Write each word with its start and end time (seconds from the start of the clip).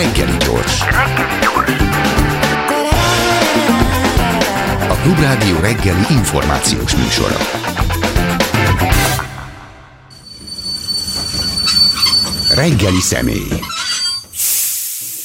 Reggeli 0.00 0.36
gyors. 0.36 0.80
A 4.88 4.94
Klubrádió 5.02 5.58
reggeli 5.60 6.04
információs 6.10 6.96
műsora. 6.96 7.36
Reggeli 12.54 13.00
személy. 13.00 13.48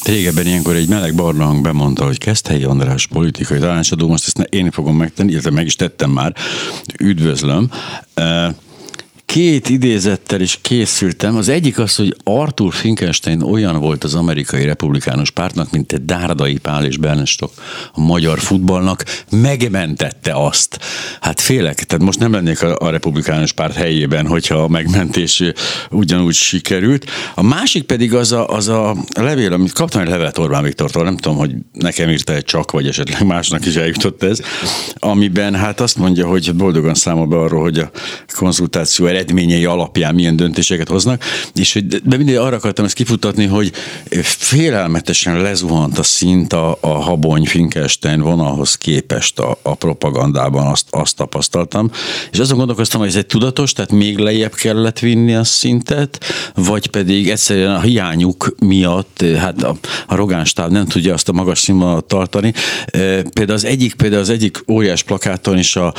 Régebben 0.03 0.45
ilyenkor 0.45 0.75
egy 0.75 0.87
meleg 0.87 1.15
barna 1.15 1.45
hang 1.45 1.61
bemondta, 1.61 2.05
hogy 2.05 2.17
Keszthelyi 2.17 2.63
András 2.63 3.07
politikai 3.07 3.59
tanácsadó, 3.59 4.07
most 4.07 4.27
ezt 4.27 4.47
én 4.49 4.71
fogom 4.71 4.97
megtenni, 4.97 5.31
illetve 5.31 5.51
meg 5.51 5.65
is 5.65 5.75
tettem 5.75 6.09
már. 6.09 6.35
Üdvözlöm 6.99 7.69
két 9.35 9.69
idézettel 9.69 10.41
is 10.41 10.59
készültem. 10.61 11.35
Az 11.35 11.49
egyik 11.49 11.79
az, 11.79 11.95
hogy 11.95 12.15
Arthur 12.23 12.73
Finkelstein 12.73 13.41
olyan 13.41 13.79
volt 13.79 14.03
az 14.03 14.15
amerikai 14.15 14.65
republikánus 14.65 15.31
pártnak, 15.31 15.71
mint 15.71 15.93
egy 15.93 16.05
Dárdai 16.05 16.57
Pál 16.57 16.85
és 16.85 16.97
Bernestok 16.97 17.51
a 17.93 18.01
magyar 18.01 18.39
futballnak, 18.39 19.03
megmentette 19.29 20.45
azt. 20.45 20.79
Hát 21.21 21.39
félek, 21.39 21.83
tehát 21.83 22.05
most 22.05 22.19
nem 22.19 22.31
lennék 22.31 22.61
a, 22.63 22.75
a 22.79 22.89
republikánus 22.89 23.51
párt 23.51 23.75
helyében, 23.75 24.27
hogyha 24.27 24.55
a 24.55 24.67
megmentés 24.67 25.43
ugyanúgy 25.89 26.33
sikerült. 26.33 27.05
A 27.33 27.43
másik 27.43 27.83
pedig 27.83 28.13
az 28.13 28.31
a, 28.31 28.47
az 28.47 28.67
a 28.67 28.95
levél, 29.19 29.53
amit 29.53 29.73
kaptam 29.73 30.01
egy 30.01 30.09
levelet 30.09 30.37
Orbán 30.37 30.63
Viktortól, 30.63 31.03
nem 31.03 31.17
tudom, 31.17 31.37
hogy 31.37 31.51
nekem 31.71 32.09
írta 32.09 32.33
egy 32.33 32.45
csak, 32.45 32.71
vagy 32.71 32.87
esetleg 32.87 33.25
másnak 33.25 33.65
is 33.65 33.75
eljutott 33.75 34.23
ez, 34.23 34.39
amiben 34.93 35.55
hát 35.55 35.79
azt 35.79 35.97
mondja, 35.97 36.27
hogy 36.27 36.53
boldogan 36.53 36.93
számol 36.93 37.27
be 37.27 37.37
arról, 37.37 37.61
hogy 37.61 37.77
a 37.77 37.91
konzultáció 38.35 39.05
eredményei 39.25 39.65
alapján 39.65 40.15
milyen 40.15 40.35
döntéseket 40.35 40.89
hoznak, 40.89 41.23
és 41.55 41.73
hogy, 41.73 41.85
de 41.85 42.17
mindig 42.17 42.37
arra 42.37 42.55
akartam 42.55 42.85
ezt 42.85 42.93
kifutatni, 42.93 43.45
hogy 43.45 43.71
félelmetesen 44.23 45.41
lezuhant 45.41 45.97
a 45.97 46.03
szint 46.03 46.53
a, 46.53 46.77
a 46.81 46.87
Habony 46.87 47.45
Finkelstein 47.45 48.21
vonalhoz 48.21 48.75
képest 48.75 49.39
a, 49.39 49.57
a 49.61 49.75
propagandában, 49.75 50.67
azt, 50.67 50.87
azt 50.89 51.15
tapasztaltam, 51.15 51.91
és 52.31 52.39
azon 52.39 52.57
gondolkoztam, 52.57 52.99
hogy 52.99 53.09
ez 53.09 53.15
egy 53.15 53.25
tudatos, 53.25 53.73
tehát 53.73 53.91
még 53.91 54.17
lejjebb 54.17 54.53
kellett 54.53 54.99
vinni 54.99 55.35
a 55.35 55.43
szintet, 55.43 56.23
vagy 56.55 56.87
pedig 56.87 57.29
egyszerűen 57.29 57.75
a 57.75 57.81
hiányuk 57.81 58.55
miatt, 58.59 59.23
hát 59.37 59.63
a, 59.63 59.75
a 60.07 60.15
Rogán 60.15 60.45
stáb 60.45 60.71
nem 60.71 60.85
tudja 60.85 61.13
azt 61.13 61.29
a 61.29 61.31
magas 61.31 61.59
színvonalat 61.59 62.05
tartani. 62.05 62.53
Például 63.33 63.51
az 63.51 63.65
egyik, 63.65 63.93
például 63.93 64.21
az 64.21 64.29
egyik 64.29 64.63
óriás 64.67 65.03
plakáton 65.03 65.57
is 65.57 65.75
a, 65.75 65.93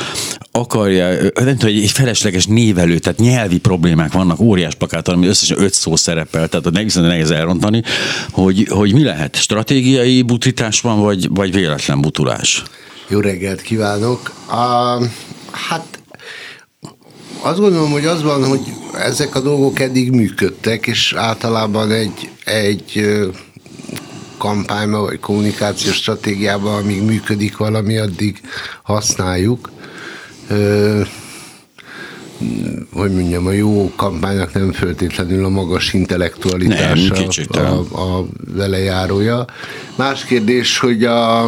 akarja, 0.51 1.07
nem 1.35 1.57
tudom, 1.57 1.75
egy 1.75 1.91
felesleges 1.91 2.45
névelő, 2.45 2.97
tehát 2.99 3.16
nyelvi 3.17 3.57
problémák 3.57 4.11
vannak, 4.11 4.39
óriás 4.39 4.75
plakáton, 4.75 5.15
ami 5.15 5.27
összesen 5.27 5.61
öt 5.61 5.73
szó 5.73 5.95
szerepel, 5.95 6.47
tehát 6.47 6.71
nehéz, 6.71 6.95
nehéz 6.95 7.31
elrontani, 7.31 7.83
hogy, 8.31 8.67
hogy 8.69 8.93
mi 8.93 9.03
lehet, 9.03 9.35
stratégiai 9.35 10.21
butítás 10.21 10.81
van, 10.81 10.99
vagy, 10.99 11.27
vagy 11.29 11.53
véletlen 11.53 12.01
butulás? 12.01 12.63
Jó 13.07 13.19
reggelt 13.19 13.61
kívánok! 13.61 14.33
A, 14.49 14.97
hát 15.51 15.99
azt 17.41 17.59
gondolom, 17.59 17.91
hogy 17.91 18.05
az 18.05 18.23
van, 18.23 18.47
hogy 18.47 18.61
ezek 18.93 19.35
a 19.35 19.39
dolgok 19.39 19.79
eddig 19.79 20.11
működtek, 20.11 20.87
és 20.87 21.13
általában 21.13 21.91
egy, 21.91 22.29
egy 22.45 23.17
kampányban 24.37 25.01
vagy 25.01 25.19
kommunikációs 25.19 25.95
stratégiában, 25.95 26.75
amíg 26.75 27.01
működik 27.01 27.57
valami, 27.57 27.97
addig 27.97 28.41
használjuk 28.83 29.71
hogy 32.93 33.11
mondjam, 33.11 33.47
a 33.47 33.51
jó 33.51 33.91
kampánynak 33.95 34.53
nem 34.53 34.71
föltétlenül 34.71 35.45
a 35.45 35.49
magas 35.49 35.93
intellektualitása 35.93 37.15
nem, 37.49 37.85
a, 37.91 37.99
a 38.01 38.25
velejárója. 38.53 39.45
Más 39.95 40.25
kérdés, 40.25 40.79
hogy 40.79 41.03
a, 41.03 41.45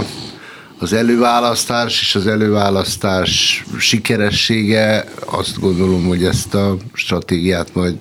az 0.79 0.93
előválasztás 0.93 2.01
és 2.01 2.15
az 2.15 2.27
előválasztás 2.27 3.63
sikeressége, 3.77 5.05
azt 5.25 5.59
gondolom, 5.59 6.05
hogy 6.05 6.23
ezt 6.23 6.53
a 6.53 6.77
stratégiát 6.93 7.73
majd 7.73 7.97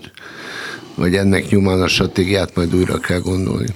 vagy 0.99 1.15
ennek 1.15 1.49
nyomán 1.49 1.83
a 1.83 1.89
stratégiát 1.89 2.55
majd 2.55 2.75
újra 2.75 2.99
kell 2.99 3.21
gondolni. 3.21 3.67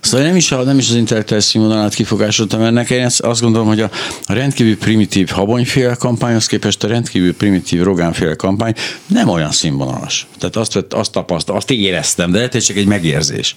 Szóval 0.00 0.26
nem 0.26 0.36
is, 0.36 0.52
a, 0.52 0.62
nem 0.62 0.78
is 0.78 0.88
az 0.88 0.96
intellektuális 0.96 1.44
színvonalát 1.44 1.94
kifogásoltam 1.94 2.62
ennek, 2.62 2.90
én 2.90 3.08
azt 3.18 3.40
gondolom, 3.40 3.66
hogy 3.66 3.80
a, 3.80 3.90
rendkívül 4.26 4.78
primitív 4.78 5.28
habonyféle 5.28 5.94
kampányhoz 5.94 6.46
képest 6.46 6.84
a 6.84 6.88
rendkívül 6.88 7.34
primitív 7.34 7.82
rogánféle 7.82 8.34
kampány 8.34 8.74
nem 9.06 9.28
olyan 9.28 9.50
színvonalas. 9.50 10.26
Tehát 10.38 10.56
azt, 10.56 10.86
azt 10.90 11.12
tapasztal, 11.12 11.56
azt 11.56 11.70
éreztem, 11.70 12.30
de 12.30 12.36
lehet, 12.36 12.52
hogy 12.52 12.62
csak 12.62 12.76
egy 12.76 12.86
megérzés. 12.86 13.54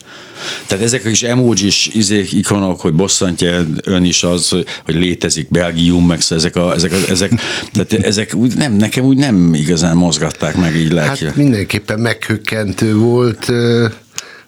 Tehát 0.68 0.84
ezek 0.84 1.06
a 1.06 1.10
kis 1.10 1.24
emojis 1.24 1.90
izék, 1.94 2.32
ikonok, 2.32 2.82
hogy 2.82 2.94
bosszantja 2.94 3.66
ön 3.84 4.04
is 4.04 4.24
az, 4.24 4.50
hogy 4.50 4.96
létezik 4.96 5.50
Belgium, 5.50 6.06
meg 6.06 6.20
ezek, 6.30 6.56
a, 6.56 6.74
ezek, 6.74 6.92
a, 6.92 6.96
ezek, 7.10 7.32
tehát 7.74 8.06
ezek 8.06 8.34
úgy 8.34 8.56
nem, 8.56 8.74
nekem 8.74 9.04
úgy 9.04 9.18
nem 9.18 9.54
igazán 9.54 9.98
mozgatták 9.98 10.56
meg 10.56 10.76
így 10.76 10.92
lelkileg. 10.92 11.34
Hát 11.34 11.44
mindenképpen 11.44 12.00
meghökkentő 12.00 12.96
volt, 12.96 13.52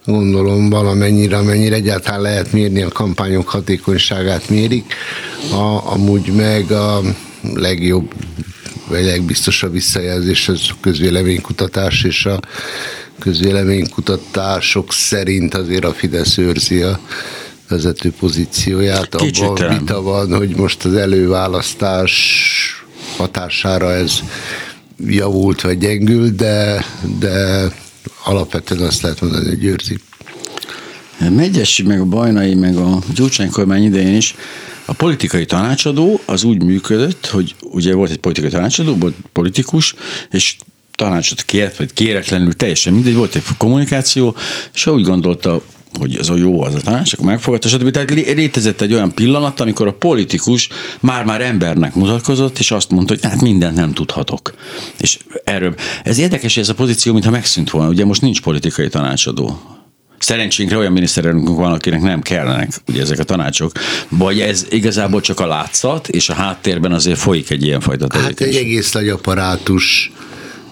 gondolom 0.06 0.70
valamennyire, 0.70 1.38
amennyire 1.38 1.76
egyáltalán 1.76 2.22
lehet 2.22 2.52
mérni 2.52 2.82
a 2.82 2.90
kampányok 2.90 3.50
hatékonyságát 3.50 4.50
mérik. 4.50 4.94
A, 5.52 5.92
amúgy 5.92 6.32
meg 6.36 6.72
a 6.72 7.02
legjobb 7.54 8.14
vagy 8.88 9.04
legbiztosabb 9.06 9.72
visszajelzés 9.72 10.48
az 10.48 10.62
a 10.70 10.74
közvéleménykutatás, 10.82 12.04
és 12.04 12.26
a 12.26 12.40
közvéleménykutatások 13.20 14.94
szerint 14.94 15.54
azért 15.54 15.86
a 15.86 15.94
Fidesz 15.94 16.38
őrzi 16.38 16.82
a 16.82 17.00
vezető 17.70 18.14
pozícióját. 18.20 19.16
Abban 19.16 19.78
vita 19.80 20.02
van, 20.02 20.36
hogy 20.38 20.56
most 20.56 20.86
az 20.86 20.94
előválasztás 20.94 22.14
hatására 23.18 23.92
ez 23.92 24.20
javult 25.08 25.62
vagy 25.62 25.78
gyengült, 25.78 26.36
de, 26.36 26.86
de 27.20 27.66
alapvetően 28.26 28.82
azt 28.82 29.02
lehet 29.02 29.22
mondani, 29.22 29.48
hogy 29.48 29.64
őrzi. 29.64 30.00
Megyesi, 31.30 31.84
meg 31.84 32.00
a 32.00 32.06
Bajnai, 32.06 32.56
meg 32.56 32.76
a 32.76 33.00
Gyurcsány 33.14 33.50
kormány 33.50 33.84
idején 33.84 34.16
is 34.16 34.36
a 34.86 34.94
politikai 34.94 35.46
tanácsadó 35.46 36.22
az 36.26 36.44
úgy 36.44 36.64
működött, 36.64 37.26
hogy 37.26 37.56
ugye 37.62 37.94
volt 37.94 38.12
egy 38.12 38.18
politikai 38.18 38.50
tanácsadó, 38.50 38.96
volt 38.96 39.16
politikus, 39.32 39.96
és 40.32 40.56
tanácsot 40.96 41.42
kért, 41.42 41.78
vagy 41.78 41.94
kéretlenül, 41.94 42.54
teljesen 42.54 42.94
mindegy, 42.94 43.16
volt 43.16 43.36
egy 43.36 43.44
kommunikáció, 43.58 44.36
és 44.74 44.88
úgy 44.88 45.04
gondolta, 45.04 45.62
hogy 46.00 46.16
ez 46.16 46.30
a 46.30 46.36
jó 46.36 46.64
az 46.64 46.76
a 46.76 46.80
tanács, 46.80 47.14
akkor 47.14 47.26
megfogadta, 47.26 47.68
stb. 47.68 47.92
Tehát 47.92 48.10
létezett 48.10 48.82
egy 48.82 48.94
olyan 48.94 49.14
pillanat, 49.14 49.60
amikor 49.60 49.88
a 49.88 49.94
politikus 49.94 50.70
már-már 51.00 51.42
embernek 51.42 51.96
mutatkozott, 51.96 52.60
és 52.60 52.72
azt 52.72 52.90
mondta, 52.90 53.14
hogy 53.14 53.24
hát 53.24 53.42
mindent 53.42 53.76
nem 53.76 53.94
tudhatok. 53.94 54.54
És 55.00 55.18
erről. 55.44 55.76
Ez 56.04 56.18
érdekes, 56.18 56.58
ez 56.58 56.70
a 56.70 56.74
pozíció, 56.74 57.14
mintha 57.14 57.32
megszűnt 57.32 57.70
volna. 57.70 57.90
Ugye 57.90 58.06
most 58.06 58.22
nincs 58.22 58.42
politikai 58.42 58.88
tanácsadó. 58.88 59.60
Szerencsénkre 60.18 60.78
olyan 60.78 60.92
miniszterelnökünk 60.92 61.58
van, 61.58 61.72
akinek 61.72 62.02
nem 62.02 62.22
kellenek 62.22 62.82
ugye 62.88 63.02
ezek 63.02 63.20
a 63.20 63.24
tanácsok, 63.24 63.72
vagy 64.10 64.40
ez 64.40 64.66
igazából 64.70 65.22
csak 65.22 65.40
a 65.40 65.48
látszat, 65.48 66.08
és 66.08 66.30
a 66.30 66.34
háttérben 66.34 66.92
azért 66.92 67.20
folyik 67.20 67.50
egy 67.50 67.64
ilyenfajta 67.64 68.08
tevékenység. 68.08 68.46
Hát 68.46 68.56
egy 68.56 68.70
egész 68.70 68.92
nagy 68.92 69.10
apparátus 69.10 70.12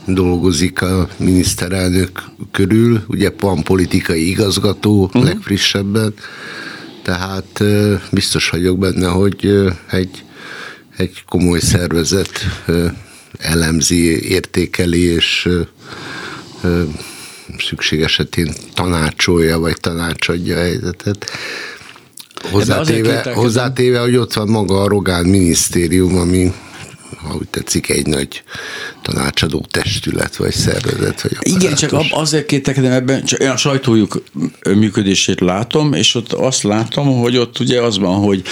dolgozik 0.06 0.82
a 0.82 1.08
miniszterelnök 1.18 2.24
körül, 2.52 3.04
ugye 3.08 3.32
van 3.40 3.64
politikai 3.64 4.30
igazgató 4.30 5.04
uh-huh. 5.04 5.24
legfrissebben, 5.24 6.14
tehát 7.04 7.64
biztos 8.12 8.50
vagyok 8.50 8.78
benne, 8.78 9.08
hogy 9.08 9.70
egy, 9.92 10.24
egy 10.98 11.24
komoly 11.28 11.60
szervezet 11.60 12.32
elemzi, 13.40 14.30
értékeli, 14.30 15.02
és 15.02 15.50
szükség 17.60 18.02
esetén 18.02 18.54
tanácsolja, 18.74 19.60
vagy 19.60 19.80
tanácsadja 19.80 20.58
a 20.58 20.60
helyzetet. 20.60 21.26
Hozzátéve, 22.52 23.34
hozzátéve, 23.34 24.00
hogy 24.00 24.16
ott 24.16 24.34
van 24.34 24.48
maga 24.48 24.82
a 24.82 24.88
Rogán 24.88 25.26
minisztérium, 25.26 26.18
ami 26.18 26.54
ha 27.24 27.36
úgy 27.36 27.48
tetszik, 27.48 27.90
egy 27.90 28.08
nagy 28.08 28.44
tanácsadó 29.02 29.66
testület, 29.72 30.36
vagy 30.36 30.54
szervezet, 30.54 31.22
vagy 31.22 31.38
Igen, 31.42 31.76
csak 31.76 31.94
azért 32.12 32.46
kételkedem 32.46 32.92
ebben, 32.92 33.24
csak 33.26 33.40
én 33.40 33.50
a 33.50 33.58
sajtójuk 33.58 34.24
működését 34.64 35.40
látom, 35.40 35.94
és 35.94 36.16
ott 36.16 36.34
azt 36.34 36.64
látom, 36.64 37.20
hogy 37.20 37.38
ott 37.38 37.60
ugye 37.60 37.82
az 37.82 37.98
van, 37.98 38.16
hogy 38.16 38.44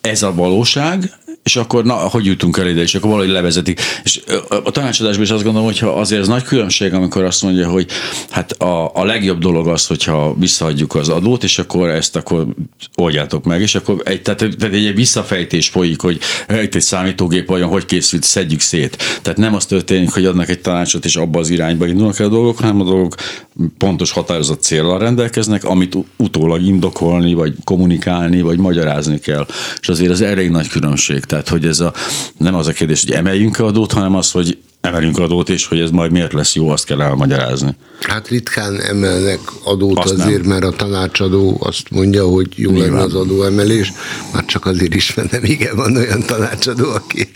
ez 0.00 0.22
a 0.22 0.34
valóság, 0.34 1.12
és 1.42 1.56
akkor 1.56 1.84
na, 1.84 1.94
hogy 1.94 2.24
jutunk 2.24 2.56
el 2.56 2.68
ide, 2.68 2.80
és 2.80 2.94
akkor 2.94 3.10
valahogy 3.10 3.30
levezetik. 3.30 3.80
És 4.04 4.20
a 4.64 4.70
tanácsadásban 4.70 5.24
is 5.24 5.30
azt 5.30 5.42
gondolom, 5.42 5.66
hogy 5.66 5.80
azért 5.94 6.20
ez 6.20 6.28
nagy 6.28 6.42
különbség, 6.42 6.92
amikor 6.92 7.24
azt 7.24 7.42
mondja, 7.42 7.68
hogy 7.68 7.86
hát 8.30 8.52
a, 8.52 8.90
a 8.94 9.04
legjobb 9.04 9.38
dolog 9.38 9.68
az, 9.68 9.86
hogyha 9.86 10.34
visszaadjuk 10.38 10.94
az 10.94 11.08
adót, 11.08 11.44
és 11.44 11.58
akkor 11.58 11.88
ezt 11.88 12.16
akkor 12.16 12.46
oldjátok 12.96 13.44
meg, 13.44 13.60
és 13.60 13.74
akkor 13.74 14.02
egy, 14.04 14.22
tehát, 14.22 14.38
tehát 14.58 14.74
egy 14.74 14.94
visszafejtés 14.94 15.68
folyik, 15.68 16.00
hogy 16.00 16.18
itt 16.62 16.74
egy 16.74 16.82
számítógép 16.82 17.48
vajon 17.48 17.68
hogy 17.68 17.84
készült, 17.84 18.22
szedjük 18.22 18.60
szét. 18.60 18.96
Tehát 19.22 19.38
nem 19.38 19.54
az 19.54 19.66
történik, 19.66 20.10
hogy 20.10 20.24
adnak 20.24 20.48
egy 20.48 20.60
tanácsot, 20.60 21.04
és 21.04 21.16
abba 21.16 21.38
az 21.38 21.50
irányba 21.50 21.86
indulnak 21.86 22.18
el 22.18 22.26
a 22.26 22.30
dolgok, 22.30 22.58
hanem 22.58 22.80
a 22.80 22.84
dolgok 22.84 23.14
pontos 23.78 24.10
határozott 24.10 24.62
célral 24.62 24.98
rendelkeznek, 24.98 25.64
amit 25.64 25.96
utólag 26.16 26.62
indokolni, 26.62 27.34
vagy 27.34 27.54
kommunikálni, 27.64 28.40
vagy 28.40 28.58
magyarázni 28.58 29.18
kell. 29.18 29.46
És 29.80 29.88
azért 29.88 30.10
az 30.10 30.20
elég 30.20 30.50
nagy 30.50 30.68
különbség. 30.68 31.24
Tehát, 31.24 31.41
hogy 31.48 31.66
ez 31.66 31.80
a, 31.80 31.92
nem 32.36 32.54
az 32.54 32.66
a 32.66 32.72
kérdés, 32.72 33.00
hogy 33.00 33.12
emeljünk 33.12 33.58
adót, 33.58 33.92
hanem 33.92 34.14
az, 34.14 34.30
hogy 34.30 34.58
emelünk 34.82 35.18
adót, 35.18 35.48
és 35.48 35.66
hogy 35.66 35.80
ez 35.80 35.90
majd 35.90 36.10
miért 36.10 36.32
lesz 36.32 36.54
jó, 36.54 36.68
azt 36.68 36.84
kell 36.84 37.02
elmagyarázni. 37.02 37.76
Hát 38.00 38.28
ritkán 38.28 38.80
emelnek 38.80 39.38
adót 39.64 39.98
azt 39.98 40.12
azért, 40.12 40.40
nem. 40.40 40.48
mert 40.48 40.64
a 40.64 40.70
tanácsadó 40.70 41.56
azt 41.60 41.90
mondja, 41.90 42.26
hogy 42.26 42.46
jó 42.54 42.70
Nyilván. 42.70 42.90
lenne 42.90 43.02
az 43.02 43.14
adóemelés, 43.14 43.92
már 44.32 44.44
csak 44.44 44.66
azért 44.66 44.94
is, 44.94 45.14
mert 45.14 45.30
nem 45.30 45.44
igen 45.44 45.76
van 45.76 45.96
olyan 45.96 46.22
tanácsadó, 46.22 46.90
aki 46.90 47.30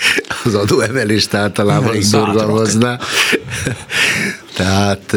az 0.45 0.55
adóemelést 0.55 1.35
általában 1.35 2.03
szorgalmazná. 2.03 2.99
Tehát 4.57 5.17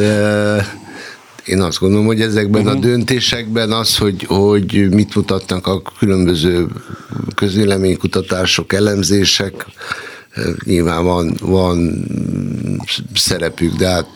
én 1.49 1.61
azt 1.61 1.79
gondolom, 1.79 2.05
hogy 2.05 2.21
ezekben 2.21 2.61
uh-huh. 2.61 2.77
a 2.77 2.81
döntésekben 2.81 3.71
az, 3.71 3.97
hogy, 3.97 4.23
hogy 4.27 4.89
mit 4.89 5.15
mutatnak 5.15 5.67
a 5.67 5.81
különböző 5.99 6.67
közvéleménykutatások, 7.35 8.73
elemzések, 8.73 9.65
nyilván 10.63 11.03
van, 11.03 11.33
van 11.41 12.05
szerepük, 13.15 13.75
de 13.75 13.87
hát 13.87 14.07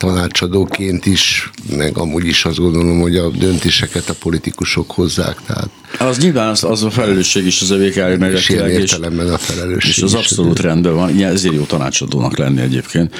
tanácsadóként 0.00 1.06
is, 1.06 1.50
meg 1.76 1.98
amúgy 1.98 2.26
is 2.26 2.44
azt 2.44 2.58
gondolom, 2.58 3.00
hogy 3.00 3.16
a 3.16 3.28
döntéseket 3.28 4.08
a 4.08 4.14
politikusok 4.14 4.90
hozzák. 4.90 5.36
Tehát 5.46 5.70
az 5.98 6.18
nyilván 6.18 6.48
az, 6.48 6.64
az 6.64 6.82
a 6.82 6.90
felelősség 6.90 7.46
is 7.46 7.60
az 7.60 7.70
övék 7.70 8.18
meg. 8.18 8.32
És 8.32 8.48
értelemben 8.48 9.32
a 9.32 9.38
felelősség. 9.38 9.90
És 9.90 10.02
az 10.02 10.14
abszolút 10.14 10.58
is. 10.58 10.64
rendben 10.64 10.94
van. 10.94 11.16
Ilyen, 11.16 11.32
ezért 11.32 11.54
jó 11.54 11.64
tanácsadónak 11.64 12.38
lenni 12.38 12.60
egyébként. 12.60 13.14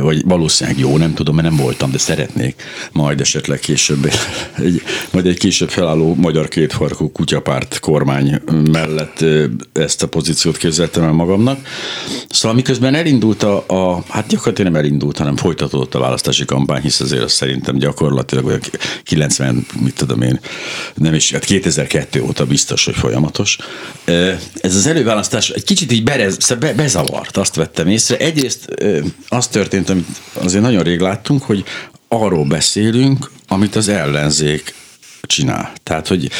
Vagy 0.00 0.24
valószínűleg 0.24 0.78
jó, 0.78 0.96
nem 0.96 1.14
tudom, 1.14 1.34
mert 1.34 1.48
nem 1.48 1.56
voltam, 1.56 1.90
de 1.90 1.98
szeretnék 1.98 2.62
majd 2.92 3.20
esetleg 3.20 3.58
később, 3.58 4.10
egy, 4.58 4.82
majd 5.10 5.26
egy 5.26 5.38
később 5.38 5.68
felálló 5.68 6.14
magyar 6.14 6.48
kétfarkú 6.48 7.12
kutyapárt 7.12 7.78
kormány 7.80 8.40
mellett 8.70 9.24
ezt 9.72 10.02
a 10.02 10.08
pozíciót 10.08 10.56
képzeltem 10.56 11.02
el 11.02 11.12
magamnak. 11.12 11.58
Szóval 12.28 12.56
miközben 12.56 12.94
elindult 12.94 13.42
a, 13.42 13.64
a 13.66 14.04
hát 14.08 14.26
gyakorlatilag 14.26 14.72
nem 14.72 14.80
elindult, 14.80 15.18
hanem 15.18 15.36
folytatódott 15.36 15.94
a 15.94 15.98
választási 16.06 16.44
kampány, 16.44 16.82
hisz 16.82 17.00
azért 17.00 17.22
azt 17.22 17.34
szerintem 17.34 17.76
gyakorlatilag 17.78 18.60
90, 19.02 19.66
mit 19.80 19.94
tudom 19.94 20.22
én, 20.22 20.40
nem 20.94 21.14
is, 21.14 21.32
hát 21.32 21.44
2002 21.44 22.20
óta 22.20 22.46
biztos, 22.46 22.84
hogy 22.84 22.94
folyamatos. 22.94 23.58
Ez 24.60 24.74
az 24.74 24.86
előválasztás 24.86 25.50
egy 25.50 25.64
kicsit 25.64 25.92
így 25.92 26.02
berez, 26.02 26.52
be, 26.58 26.72
bezavart, 26.72 27.36
azt 27.36 27.54
vettem 27.54 27.88
észre. 27.88 28.16
Egyrészt 28.16 28.74
az 29.28 29.46
történt, 29.46 29.90
amit 29.90 30.06
azért 30.32 30.62
nagyon 30.62 30.82
rég 30.82 31.00
láttunk, 31.00 31.42
hogy 31.42 31.64
arról 32.08 32.44
beszélünk, 32.44 33.30
amit 33.48 33.76
az 33.76 33.88
ellenzék 33.88 34.74
csinál. 35.26 35.72
Tehát, 35.82 36.08
hogy 36.08 36.30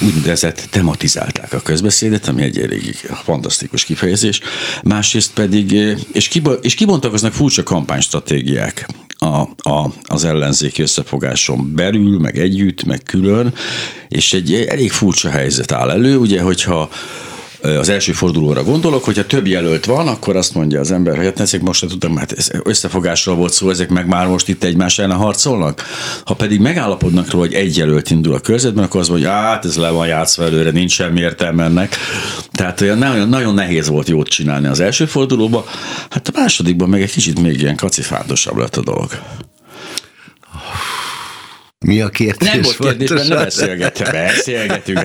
úgynevezett 0.00 0.66
tematizálták 0.70 1.52
a 1.52 1.60
közbeszédet, 1.60 2.28
ami 2.28 2.42
egy 2.42 2.58
elég 2.58 2.94
fantasztikus 3.24 3.84
kifejezés. 3.84 4.40
Másrészt 4.82 5.32
pedig, 5.32 5.72
és, 6.12 6.40
és 6.60 6.74
kibontakoznak 6.74 7.32
furcsa 7.32 7.62
kampánystratégiák 7.62 8.86
a, 9.18 9.40
a, 9.70 9.92
az 10.02 10.24
ellenzéki 10.24 10.82
összefogáson 10.82 11.72
belül, 11.74 12.18
meg 12.18 12.38
együtt, 12.38 12.84
meg 12.84 13.02
külön, 13.02 13.54
és 14.08 14.32
egy 14.32 14.52
elég 14.54 14.90
furcsa 14.90 15.30
helyzet 15.30 15.72
áll 15.72 15.90
elő, 15.90 16.16
ugye, 16.16 16.40
hogyha 16.40 16.88
az 17.74 17.88
első 17.88 18.12
fordulóra 18.12 18.62
gondolok, 18.64 19.04
hogyha 19.04 19.26
több 19.26 19.46
jelölt 19.46 19.84
van, 19.84 20.08
akkor 20.08 20.36
azt 20.36 20.54
mondja 20.54 20.80
az 20.80 20.90
ember, 20.90 21.16
hogy 21.16 21.24
hát 21.24 21.40
ezek 21.40 21.60
most 21.60 21.86
tudom, 21.86 22.16
hát 22.16 22.32
ez 22.32 22.50
összefogásról 22.62 23.36
volt 23.36 23.52
szó, 23.52 23.70
ezek 23.70 23.88
meg 23.88 24.06
már 24.06 24.26
most 24.26 24.48
itt 24.48 24.64
egymás 24.64 24.98
ellen 24.98 25.16
harcolnak. 25.16 25.82
Ha 26.24 26.34
pedig 26.34 26.60
megállapodnak 26.60 27.30
róla, 27.30 27.44
hogy 27.44 27.54
egy 27.54 27.76
jelölt 27.76 28.10
indul 28.10 28.34
a 28.34 28.40
körzetben, 28.40 28.84
akkor 28.84 29.00
az 29.00 29.08
mondja, 29.08 29.30
hát 29.30 29.64
ez 29.64 29.76
le 29.76 29.90
van 29.90 30.06
játszva 30.06 30.44
előre, 30.44 30.70
nincs 30.70 30.92
semmi 30.92 31.20
értelme 31.20 31.64
ennek. 31.64 31.96
Tehát 32.52 32.80
olyan 32.80 32.98
nagyon, 32.98 33.28
nagyon 33.28 33.54
nehéz 33.54 33.88
volt 33.88 34.08
jót 34.08 34.28
csinálni 34.28 34.66
az 34.66 34.80
első 34.80 35.06
fordulóban, 35.06 35.64
hát 36.10 36.28
a 36.28 36.38
másodikban 36.38 36.88
meg 36.88 37.02
egy 37.02 37.12
kicsit 37.12 37.40
még 37.40 37.60
ilyen 37.60 37.76
kacifántosabb 37.76 38.56
lett 38.56 38.76
a 38.76 38.82
dolog. 38.82 39.10
Mi 41.86 42.00
a 42.00 42.08
kérdés? 42.08 42.48
Nem 42.52 42.60
volt 42.62 42.76
kérdés, 42.76 43.08
mert 43.08 43.28
ne 43.28 43.34
beszélgetve, 43.34 44.10
beszélgetünk, 44.10 44.98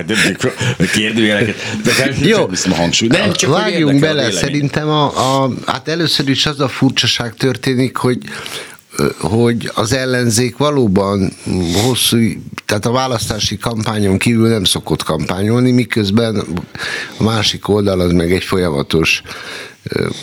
a 0.78 0.84
kérdőjeleket. 0.92 1.56
De 1.84 2.14
Jó, 2.20 2.48
hangsúly. 2.70 3.08
Nem, 3.08 3.32
csak 3.32 3.50
vágjunk 3.50 4.00
bele, 4.00 4.30
szerintem 4.30 4.88
a, 4.88 5.04
a, 5.42 5.50
hát 5.66 5.88
először 5.88 6.28
is 6.28 6.46
az 6.46 6.60
a 6.60 6.68
furcsaság 6.68 7.34
történik, 7.34 7.96
hogy 7.96 8.18
hogy 9.18 9.70
az 9.74 9.92
ellenzék 9.92 10.56
valóban 10.56 11.32
hosszú, 11.84 12.18
tehát 12.66 12.86
a 12.86 12.90
választási 12.90 13.56
kampányon 13.56 14.18
kívül 14.18 14.48
nem 14.48 14.64
szokott 14.64 15.02
kampányolni, 15.02 15.70
miközben 15.70 16.44
a 17.16 17.22
másik 17.22 17.68
oldal 17.68 18.00
az 18.00 18.12
meg 18.12 18.32
egy 18.32 18.44
folyamatos 18.44 19.22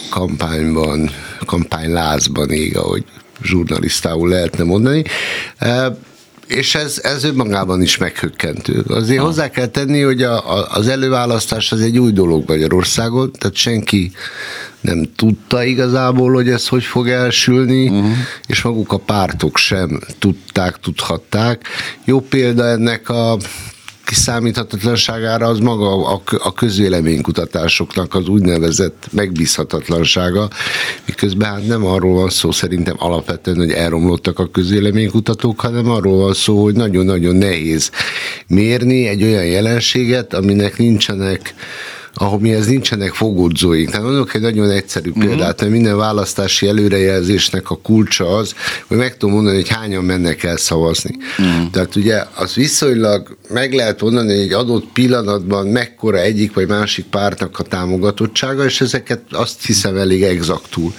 kampányban, 0.09 1.09
kampánylázban 1.45 2.50
ég, 2.50 2.77
ahogy 2.77 3.03
zsurnalisztául 3.44 4.29
lehetne 4.29 4.63
mondani 4.63 5.03
és 6.50 6.75
ez, 6.75 7.00
ez 7.04 7.24
önmagában 7.24 7.81
is 7.81 7.98
meghökkentő. 7.98 8.84
Azért 8.88 9.19
ha. 9.19 9.25
hozzá 9.25 9.50
kell 9.50 9.66
tenni, 9.66 10.01
hogy 10.01 10.24
a, 10.24 10.57
a, 10.57 10.68
az 10.72 10.88
előválasztás 10.88 11.72
az 11.72 11.81
egy 11.81 11.98
új 11.98 12.12
dolog 12.12 12.44
Magyarországon, 12.48 13.31
tehát 13.31 13.56
senki 13.56 14.12
nem 14.81 15.12
tudta 15.16 15.63
igazából, 15.63 16.34
hogy 16.34 16.50
ez 16.50 16.68
hogy 16.68 16.84
fog 16.84 17.10
elsülni, 17.10 17.88
uh-huh. 17.88 18.12
és 18.48 18.62
maguk 18.62 18.92
a 18.92 18.98
pártok 18.98 19.57
sem 19.57 20.00
tudták, 20.19 20.80
tudhatták. 20.80 21.68
Jó 22.06 22.22
példa 22.22 22.66
ennek 22.66 23.10
a 23.10 23.38
kiszámíthatatlanságára 24.09 25.47
az 25.47 25.59
maga 25.59 26.07
a, 26.07 26.21
a 26.44 26.53
közvéleménykutatásoknak 26.53 28.15
az 28.15 28.27
úgynevezett 28.27 29.07
megbízhatatlansága, 29.11 30.50
miközben 31.06 31.50
hát 31.50 31.67
nem 31.67 31.85
arról 31.85 32.13
van 32.13 32.29
szó 32.29 32.51
szerintem 32.51 32.95
alapvetően, 32.97 33.57
hogy 33.57 33.71
elromlottak 33.71 34.39
a 34.39 34.50
közvéleménykutatók, 34.51 35.59
hanem 35.59 35.89
arról 35.89 36.17
van 36.17 36.33
szó, 36.33 36.63
hogy 36.63 36.75
nagyon-nagyon 36.75 37.35
nehéz 37.35 37.91
mérni 38.47 39.07
egy 39.07 39.23
olyan 39.23 39.45
jelenséget, 39.45 40.33
aminek 40.33 40.77
nincsenek 40.77 41.53
ahol 42.13 42.39
mihez 42.39 42.67
nincsenek 42.67 43.13
fogódzóink. 43.13 43.89
Tehát 43.89 44.06
mondok 44.06 44.33
egy 44.33 44.41
nagyon 44.41 44.69
egyszerű 44.69 45.09
uh-huh. 45.09 45.25
példát, 45.25 45.59
mert 45.59 45.71
minden 45.71 45.97
választási 45.97 46.67
előrejelzésnek 46.67 47.69
a 47.69 47.75
kulcsa 47.75 48.38
az, 48.38 48.53
hogy 48.88 48.97
meg 48.97 49.17
tudom 49.17 49.35
mondani, 49.35 49.56
hogy 49.56 49.69
hányan 49.69 50.03
mennek 50.03 50.44
el 50.44 50.57
szavazni. 50.57 51.15
Uh-huh. 51.38 51.69
Tehát 51.71 51.95
ugye 51.95 52.23
az 52.35 52.53
viszonylag 52.53 53.38
meg 53.50 53.73
lehet 53.73 54.01
mondani, 54.01 54.30
hogy 54.30 54.39
egy 54.39 54.54
adott 54.54 54.85
pillanatban 54.94 55.68
mekkora 55.68 56.18
egyik 56.18 56.54
vagy 56.54 56.68
másik 56.68 57.06
pártnak 57.06 57.59
a 57.59 57.63
támogatottsága, 57.63 58.66
és 58.66 58.81
ezeket 58.81 59.21
azt 59.31 59.66
hiszem 59.66 59.97
elég 59.97 60.23
exaktul 60.23 60.94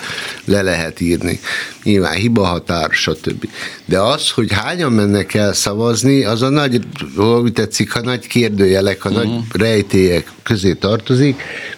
le 0.45 0.63
lehet 0.63 1.01
írni. 1.01 1.41
Nyilván 1.83 2.15
hibahatár, 2.15 2.91
stb. 2.93 3.49
De 3.85 4.01
az, 4.01 4.31
hogy 4.31 4.53
hányan 4.53 4.93
mennek 4.93 5.35
el 5.35 5.53
szavazni, 5.53 6.25
az 6.25 6.43
a 6.43 6.49
nagy, 6.49 6.81
hogy 7.17 7.53
tetszik, 7.53 7.97
a 7.97 8.01
nagy 8.01 8.27
kérdőjelek, 8.27 9.05
a 9.05 9.09
uh-huh. 9.09 9.25
nagy 9.25 9.43
rejtélyek 9.53 10.33
közé 10.43 10.73
tartozik, 10.73 10.99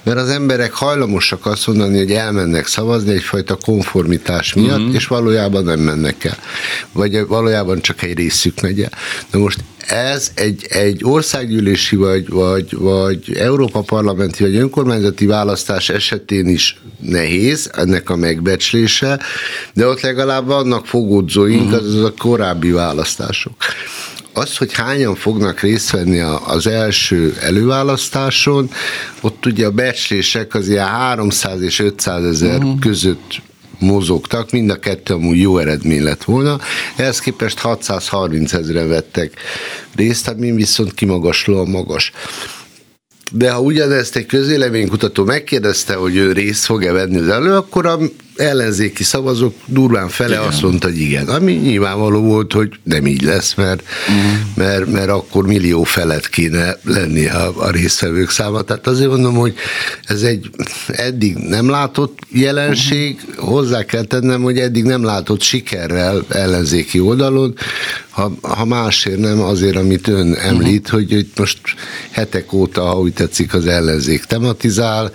mert 0.02 0.18
az 0.18 0.28
emberek 0.28 0.72
hajlamosak 0.72 1.46
azt 1.46 1.66
mondani, 1.66 1.98
hogy 1.98 2.12
elmennek 2.12 2.66
szavazni 2.66 3.12
egyfajta 3.12 3.56
konformitás 3.64 4.54
miatt, 4.54 4.78
uh-huh. 4.78 4.94
és 4.94 5.06
valójában 5.06 5.64
nem 5.64 5.80
mennek 5.80 6.24
el. 6.24 6.36
Vagy 6.92 7.26
valójában 7.26 7.80
csak 7.80 8.02
egy 8.02 8.16
részük 8.16 8.60
megy 8.60 8.80
el. 8.80 8.90
Na 9.30 9.38
most 9.38 9.58
ez 9.86 10.30
egy, 10.34 10.66
egy 10.68 11.00
országgyűlési 11.04 11.96
vagy, 11.96 12.28
vagy, 12.28 12.76
vagy 12.76 13.36
Európa 13.36 13.80
parlamenti 13.80 14.42
vagy 14.42 14.56
önkormányzati 14.56 15.26
választás 15.26 15.88
esetén 15.88 16.48
is 16.48 16.80
nehéz 17.00 17.70
ennek 17.74 18.10
a 18.10 18.16
megbecslése, 18.16 19.20
de 19.74 19.86
ott 19.86 20.00
legalább 20.00 20.46
vannak 20.46 20.86
fogódzóink, 20.86 21.62
uh-huh. 21.62 21.80
az, 21.80 21.94
az 21.94 22.04
a 22.04 22.14
korábbi 22.18 22.70
választások 22.70 23.54
az, 24.32 24.56
hogy 24.56 24.72
hányan 24.72 25.14
fognak 25.14 25.60
részt 25.60 25.90
venni 25.90 26.18
az 26.46 26.66
első 26.66 27.36
előválasztáson, 27.40 28.70
ott 29.20 29.46
ugye 29.46 29.66
a 29.66 29.70
becslések 29.70 30.54
az 30.54 30.68
ilyen 30.68 30.86
300 30.86 31.60
és 31.60 31.78
500 31.78 32.24
ezer 32.24 32.56
uh-huh. 32.56 32.78
között 32.78 33.42
mozogtak, 33.78 34.50
mind 34.50 34.70
a 34.70 34.78
kettő 34.78 35.14
amúgy 35.14 35.40
jó 35.40 35.58
eredmény 35.58 36.02
lett 36.02 36.24
volna. 36.24 36.58
Ehhez 36.96 37.18
képest 37.18 37.58
630 37.58 38.52
ezeren 38.52 38.88
vettek 38.88 39.32
részt, 39.94 40.28
ami 40.28 40.52
viszont 40.52 40.94
kimagaslóan 40.94 41.68
magas. 41.68 42.12
de 43.32 43.50
ha 43.50 43.60
ugyanezt 43.60 44.16
egy 44.16 44.26
közéleménykutató 44.26 45.24
megkérdezte, 45.24 45.94
hogy 45.94 46.16
ő 46.16 46.32
részt 46.32 46.64
fog-e 46.64 46.92
venni 46.92 47.18
az 47.18 47.28
elő, 47.28 47.54
akkor 47.54 47.86
a 47.86 47.98
ellenzéki 48.36 49.04
szavazók 49.04 49.54
durván 49.66 50.08
fele 50.08 50.34
igen. 50.34 50.46
azt 50.46 50.62
mondta, 50.62 50.86
hogy 50.86 51.00
igen. 51.00 51.28
Ami 51.28 51.52
nyilvánvaló 51.52 52.20
volt, 52.20 52.52
hogy 52.52 52.72
nem 52.82 53.06
így 53.06 53.22
lesz, 53.22 53.54
mert, 53.54 53.82
uh-huh. 53.82 54.32
mert, 54.54 54.86
mert 54.92 55.08
akkor 55.08 55.46
millió 55.46 55.82
felett 55.82 56.28
kéne 56.28 56.76
lenni 56.84 57.26
a, 57.26 57.52
a 57.56 57.70
résztvevők 57.70 58.30
száma. 58.30 58.62
Tehát 58.62 58.86
azért 58.86 59.10
mondom, 59.10 59.34
hogy 59.34 59.54
ez 60.04 60.22
egy 60.22 60.50
eddig 60.86 61.36
nem 61.36 61.68
látott 61.68 62.18
jelenség, 62.28 63.20
uh-huh. 63.28 63.48
hozzá 63.48 63.84
kell 63.84 64.04
tennem, 64.04 64.42
hogy 64.42 64.58
eddig 64.58 64.84
nem 64.84 65.04
látott 65.04 65.40
sikerrel 65.40 66.24
ellenzéki 66.28 67.00
oldalon, 67.00 67.54
ha, 68.10 68.32
ha 68.42 68.64
másért 68.64 69.18
nem 69.18 69.40
azért, 69.40 69.76
amit 69.76 70.08
ön 70.08 70.34
említ, 70.34 70.84
uh-huh. 70.84 71.00
hogy, 71.00 71.12
hogy 71.12 71.26
most 71.36 71.60
hetek 72.10 72.52
óta, 72.52 72.82
ha 72.82 72.98
úgy 72.98 73.12
tetszik, 73.12 73.54
az 73.54 73.66
ellenzék 73.66 74.24
tematizál, 74.24 75.10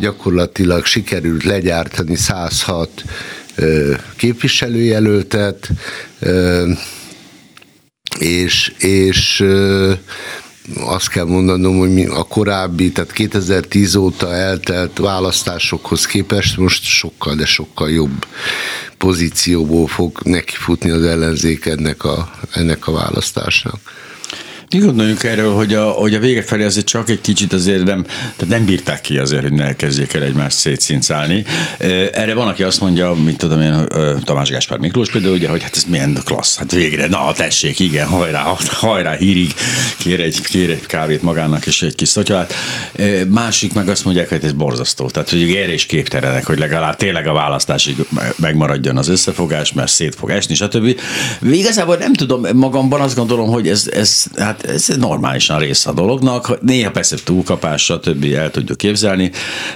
gyakorlatilag 0.00 0.84
sikerült 0.84 1.44
legyártani 1.44 2.16
106 2.16 3.04
képviselőjelöltet, 4.16 5.70
és, 8.18 8.72
és 8.78 9.44
azt 10.78 11.08
kell 11.08 11.24
mondanom, 11.24 11.78
hogy 11.78 12.04
a 12.04 12.26
korábbi, 12.26 12.92
tehát 12.92 13.12
2010 13.12 13.94
óta 13.94 14.34
eltelt 14.34 14.98
választásokhoz 14.98 16.06
képest 16.06 16.56
most 16.56 16.84
sokkal, 16.84 17.34
de 17.34 17.46
sokkal 17.46 17.90
jobb 17.90 18.26
pozícióból 18.98 19.86
fog 19.86 20.20
nekifutni 20.24 20.90
az 20.90 21.02
ellenzék 21.02 21.66
ennek 21.66 22.04
a, 22.04 22.30
ennek 22.52 22.86
a 22.86 22.92
választásnak. 22.92 23.80
Mi 24.72 24.78
gondoljuk 24.78 25.24
erről, 25.24 25.54
hogy 25.54 25.74
a, 25.74 25.90
hogy 25.90 26.14
a 26.14 26.18
vége 26.18 26.42
felé 26.42 26.64
azért 26.64 26.86
csak 26.86 27.10
egy 27.10 27.20
kicsit 27.20 27.52
azért 27.52 27.84
nem, 27.84 28.04
tehát 28.04 28.48
nem 28.48 28.64
bírták 28.64 29.00
ki 29.00 29.18
azért, 29.18 29.42
hogy 29.42 29.52
ne 29.52 29.64
elkezdjék 29.64 30.12
el 30.12 30.22
egymást 30.22 30.56
szétszincálni. 30.56 31.44
Erre 32.12 32.34
van, 32.34 32.48
aki 32.48 32.62
azt 32.62 32.80
mondja, 32.80 33.12
mint 33.12 33.38
tudom 33.38 33.60
én, 33.60 33.86
Tamás 34.24 34.50
Gáspár 34.50 34.78
Miklós 34.78 35.10
például, 35.10 35.34
ugye, 35.34 35.48
hogy 35.48 35.62
hát 35.62 35.76
ez 35.76 35.84
milyen 35.84 36.18
klassz, 36.24 36.56
hát 36.56 36.72
végre, 36.72 37.06
na 37.06 37.32
tessék, 37.32 37.78
igen, 37.78 38.06
hajrá, 38.06 38.56
hajrá, 38.66 39.12
hírig, 39.12 39.54
kér 39.98 40.20
egy, 40.20 40.40
kér 40.40 40.70
egy 40.70 40.86
kávét 40.86 41.22
magának 41.22 41.66
és 41.66 41.82
egy 41.82 41.94
kis 41.94 42.08
szotyolát. 42.08 42.54
Másik 43.28 43.72
meg 43.72 43.88
azt 43.88 44.04
mondják, 44.04 44.28
hogy 44.28 44.44
ez 44.44 44.52
borzasztó. 44.52 45.08
Tehát, 45.08 45.30
hogy 45.30 45.54
erre 45.54 45.72
is 45.72 45.86
képtelenek, 45.86 46.46
hogy 46.46 46.58
legalább 46.58 46.96
tényleg 46.96 47.26
a 47.26 47.32
választásig 47.32 47.96
megmaradjon 48.36 48.96
az 48.96 49.08
összefogás, 49.08 49.72
mert 49.72 49.90
szét 49.90 50.14
fog 50.14 50.30
esni, 50.30 50.54
stb. 50.54 51.00
Igazából 51.42 51.96
nem 51.96 52.12
tudom, 52.12 52.46
magamban 52.52 53.00
azt 53.00 53.16
gondolom, 53.16 53.48
hogy 53.48 53.68
ez, 53.68 53.88
ez 53.92 54.24
hát 54.36 54.58
Hát 54.60 54.70
ez 54.70 54.86
normálisan 54.86 55.58
része 55.58 55.90
a 55.90 55.92
dolognak, 55.92 56.62
néha 56.62 56.90
persze 56.90 57.16
túlkapás, 57.24 57.84
stb. 57.84 58.24
el 58.34 58.50
tudjuk 58.50 58.78
képzelni, 58.78 59.30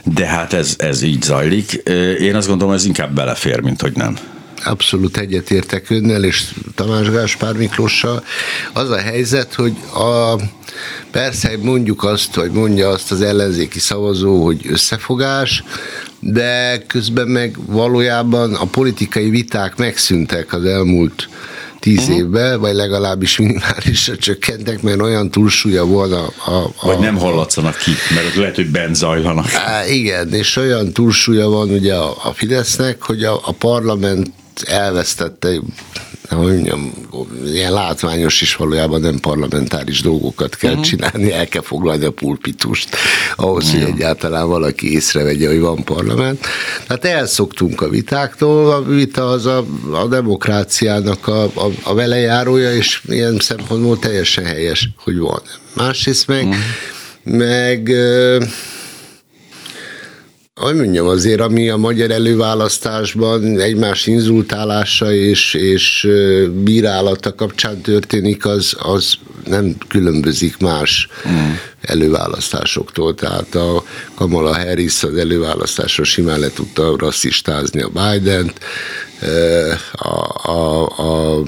de 0.04 0.26
hát 0.26 0.52
ez, 0.52 0.74
ez 0.78 1.02
így 1.02 1.22
zajlik. 1.22 1.72
Én 2.20 2.34
azt 2.34 2.48
gondolom, 2.48 2.74
ez 2.74 2.84
inkább 2.84 3.14
belefér, 3.14 3.60
mint 3.60 3.80
hogy 3.80 3.96
nem 3.96 4.16
abszolút 4.64 5.16
egyetértek 5.16 5.90
önnel 5.90 6.24
és 6.24 6.54
Tamás 6.74 7.10
Gáspár 7.10 7.54
Miklóssal. 7.54 8.24
Az 8.72 8.90
a 8.90 8.98
helyzet, 8.98 9.54
hogy 9.54 9.76
a, 9.94 10.40
persze 11.10 11.50
mondjuk 11.62 12.04
azt, 12.04 12.34
vagy 12.34 12.50
mondja 12.50 12.88
azt 12.88 13.10
az 13.10 13.20
ellenzéki 13.20 13.78
szavazó, 13.78 14.44
hogy 14.44 14.60
összefogás, 14.68 15.64
de 16.20 16.82
közben 16.86 17.28
meg 17.28 17.56
valójában 17.66 18.54
a 18.54 18.64
politikai 18.64 19.30
viták 19.30 19.76
megszűntek 19.76 20.52
az 20.52 20.64
elmúlt 20.64 21.28
tíz 21.84 21.98
uh-huh. 21.98 22.16
évben, 22.16 22.60
vagy 22.60 22.74
legalábbis 22.74 23.38
minimálisra 23.38 24.16
csökkentek, 24.16 24.82
mert 24.82 25.00
olyan 25.00 25.30
túlsúlya 25.30 25.84
volna 25.84 26.26
a, 26.26 26.50
a. 26.50 26.86
Vagy 26.86 26.98
nem 26.98 27.16
hallatszanak 27.16 27.76
ki, 27.76 27.90
mert 28.14 28.34
lehet, 28.34 28.54
hogy 28.54 28.70
bent 28.70 28.94
zajlanak. 28.94 29.54
Á, 29.54 29.86
igen, 29.86 30.32
és 30.32 30.56
olyan 30.56 30.92
túlsúlya 30.92 31.48
van 31.48 31.70
ugye 31.70 31.94
a, 31.94 32.16
a 32.22 32.32
Fidesznek, 32.34 33.02
hogy 33.02 33.22
a, 33.22 33.40
a 33.44 33.52
parlament 33.52 34.32
elvesztette 34.66 35.60
hogy 36.28 36.52
mondjam, 36.52 36.92
ilyen 37.52 37.72
látványos 37.72 38.40
is 38.40 38.56
valójában 38.56 39.00
nem 39.00 39.20
parlamentáris 39.20 40.00
dolgokat 40.00 40.56
kell 40.56 40.70
uh-huh. 40.70 40.86
csinálni, 40.86 41.32
el 41.32 41.48
kell 41.48 41.62
foglalni 41.62 42.04
a 42.04 42.10
pulpitust 42.10 42.96
ahhoz, 43.36 43.64
uh-huh. 43.64 43.82
hogy 43.82 43.90
egyáltalán 43.90 44.48
valaki 44.48 44.92
észrevegye, 44.92 45.48
hogy 45.48 45.60
van 45.60 45.84
parlament. 45.84 46.46
Tehát 46.86 47.04
elszoktunk 47.04 47.80
a 47.80 47.88
vitáktól, 47.88 48.70
a 48.70 48.82
vita 48.82 49.28
az 49.28 49.46
a, 49.46 49.64
a 49.92 50.06
demokráciának 50.06 51.26
a, 51.26 51.42
a, 51.42 51.70
a 51.82 51.94
velejárója, 51.94 52.74
és 52.74 53.02
ilyen 53.08 53.38
szempontból 53.38 53.98
teljesen 53.98 54.44
helyes, 54.44 54.88
hogy 54.96 55.18
van. 55.18 55.42
Másrészt 55.74 56.26
meg, 56.26 56.46
uh-huh. 56.46 57.36
meg 57.38 57.92
hogy 60.60 60.74
mondjam, 60.74 61.06
azért, 61.06 61.40
ami 61.40 61.68
a 61.68 61.76
magyar 61.76 62.10
előválasztásban 62.10 63.60
egymás 63.60 64.06
inzultálása 64.06 65.12
és, 65.12 65.54
és 65.54 66.08
bírálata 66.64 67.34
kapcsán 67.34 67.80
történik, 67.80 68.46
az, 68.46 68.76
az 68.78 69.14
nem 69.46 69.76
különbözik 69.88 70.56
más 70.56 71.08
mm. 71.28 71.50
előválasztásoktól. 71.80 73.14
Tehát 73.14 73.54
a 73.54 73.84
Kamala 74.14 74.54
Harris 74.56 75.02
az 75.02 75.16
előválasztásra 75.16 76.04
simán 76.04 76.38
le 76.38 76.48
tudta 76.48 76.96
rasszistázni 76.98 77.82
a 77.82 77.88
Biden-t, 77.88 78.60
a, 79.92 80.50
a, 80.50 80.82
a 80.82 81.42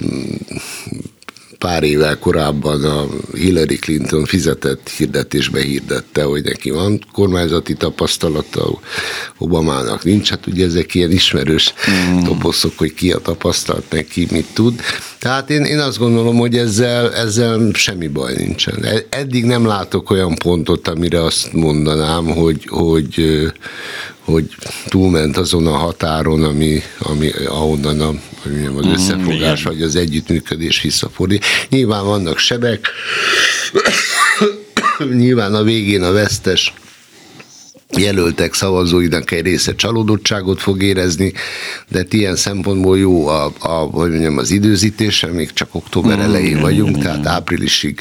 pár 1.59 1.83
évvel 1.83 2.19
korábban 2.19 2.85
a 2.85 3.07
Hillary 3.35 3.77
Clinton 3.77 4.25
fizetett 4.25 4.89
hirdetésbe 4.89 5.61
hirdette, 5.61 6.23
hogy 6.23 6.45
neki 6.45 6.71
van 6.71 7.01
kormányzati 7.13 7.75
tapasztalata, 7.75 8.79
Obamának 9.39 10.05
nincs. 10.05 10.31
Hát 10.31 10.47
ugye 10.47 10.65
ezek 10.65 10.95
ilyen 10.95 11.11
ismerős 11.11 11.75
mm. 11.91 12.19
toposzok, 12.23 12.79
hogy 12.79 12.95
ki 12.95 13.13
a 13.13 13.19
tapasztalt, 13.19 13.85
meg 13.91 14.05
ki 14.05 14.27
mit 14.31 14.47
tud. 14.53 14.81
Tehát 15.19 15.51
én, 15.51 15.63
én 15.63 15.79
azt 15.79 15.99
gondolom, 15.99 16.37
hogy 16.37 16.57
ezzel, 16.57 17.15
ezzel 17.15 17.71
semmi 17.73 18.07
baj 18.07 18.35
nincsen. 18.37 18.85
E, 18.85 19.05
eddig 19.09 19.45
nem 19.45 19.67
látok 19.67 20.11
olyan 20.11 20.35
pontot, 20.35 20.89
amire 20.89 21.23
azt 21.25 21.53
mondanám, 21.53 22.25
hogy, 22.25 22.67
hogy, 22.69 23.25
hogy 24.27 24.45
túlment 24.87 25.37
azon 25.37 25.67
a 25.67 25.77
határon, 25.77 26.45
ami, 26.45 26.83
ami 26.99 27.31
ahonnan 27.47 28.01
a, 28.01 28.09
az 28.09 28.85
mhm, 28.85 28.93
összefogás 28.93 29.61
mm, 29.61 29.65
vagy 29.65 29.83
az 29.83 29.97
együttműködés 29.97 30.81
visszafordít. 30.81 31.45
Nyilván 31.69 32.05
vannak 32.05 32.39
sebek, 32.39 32.89
nyilván 35.23 35.55
a 35.55 35.63
végén 35.63 36.03
a 36.03 36.13
vesztes 36.13 36.75
jelöltek 37.95 38.55
szavazóinak 38.55 39.31
egy 39.31 39.45
része 39.45 39.75
csalódottságot 39.75 40.61
fog 40.61 40.83
érezni, 40.83 41.33
de 41.89 42.05
ilyen 42.11 42.37
szempontból 42.37 42.99
jó 42.99 43.27
a, 43.27 43.53
a 43.59 43.69
hogy 43.69 44.11
mondjam, 44.11 44.39
az 44.39 44.51
időzítése, 44.51 45.27
még 45.27 45.53
csak 45.53 45.69
október 45.73 46.19
elején 46.19 46.61
vagyunk, 46.61 46.99
tehát 46.99 47.27
áprilisig 47.27 48.01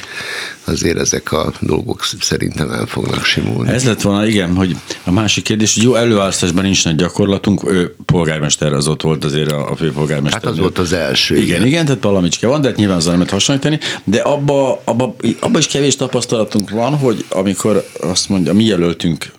azért 0.64 0.98
ezek 0.98 1.32
a 1.32 1.52
dolgok 1.60 2.04
szerintem 2.20 2.70
el 2.70 2.86
fognak 2.86 3.24
simulni. 3.24 3.70
Ez 3.70 3.84
lett 3.84 4.02
volna, 4.02 4.26
igen, 4.26 4.54
hogy 4.54 4.76
a 5.04 5.10
másik 5.10 5.44
kérdés, 5.44 5.74
hogy 5.74 5.82
jó 5.82 5.94
előválasztásban 5.94 6.64
nincs 6.64 6.84
nagy 6.84 6.96
gyakorlatunk, 6.96 7.70
ő 7.70 7.94
polgármester 8.04 8.72
az 8.72 8.88
ott 8.88 9.02
volt 9.02 9.24
azért 9.24 9.52
a, 9.52 9.70
a 9.70 9.76
főpolgármester. 9.76 10.42
Hát 10.42 10.50
az 10.50 10.58
volt 10.58 10.78
az 10.78 10.92
első. 10.92 11.34
Igen, 11.34 11.46
igen, 11.46 11.66
igen 11.66 11.84
tehát 11.84 12.02
valamicske 12.02 12.46
van, 12.46 12.60
de 12.60 12.68
hát 12.68 12.76
nyilván 12.76 12.96
az 12.96 13.04
nem 13.04 13.24
hasonlítani, 13.28 13.78
de 14.04 14.20
abba, 14.20 14.80
abba, 14.84 15.16
abba 15.40 15.58
is 15.58 15.66
kevés 15.66 15.96
tapasztalatunk 15.96 16.70
van, 16.70 16.96
hogy 16.96 17.24
amikor 17.28 17.86
azt 18.00 18.28
mondja, 18.28 18.52
mi 18.52 18.64
jelöltünk 18.64 19.34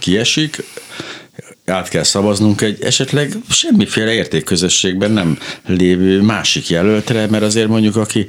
kiesik, 0.00 0.60
át 1.66 1.88
kell 1.88 2.02
szavaznunk 2.02 2.60
egy 2.60 2.82
esetleg 2.82 3.32
semmiféle 3.50 4.12
értékközösségben 4.12 5.10
nem 5.10 5.38
lévő 5.66 6.20
másik 6.20 6.68
jelöltre, 6.68 7.26
mert 7.26 7.42
azért 7.42 7.68
mondjuk 7.68 7.96
aki 7.96 8.26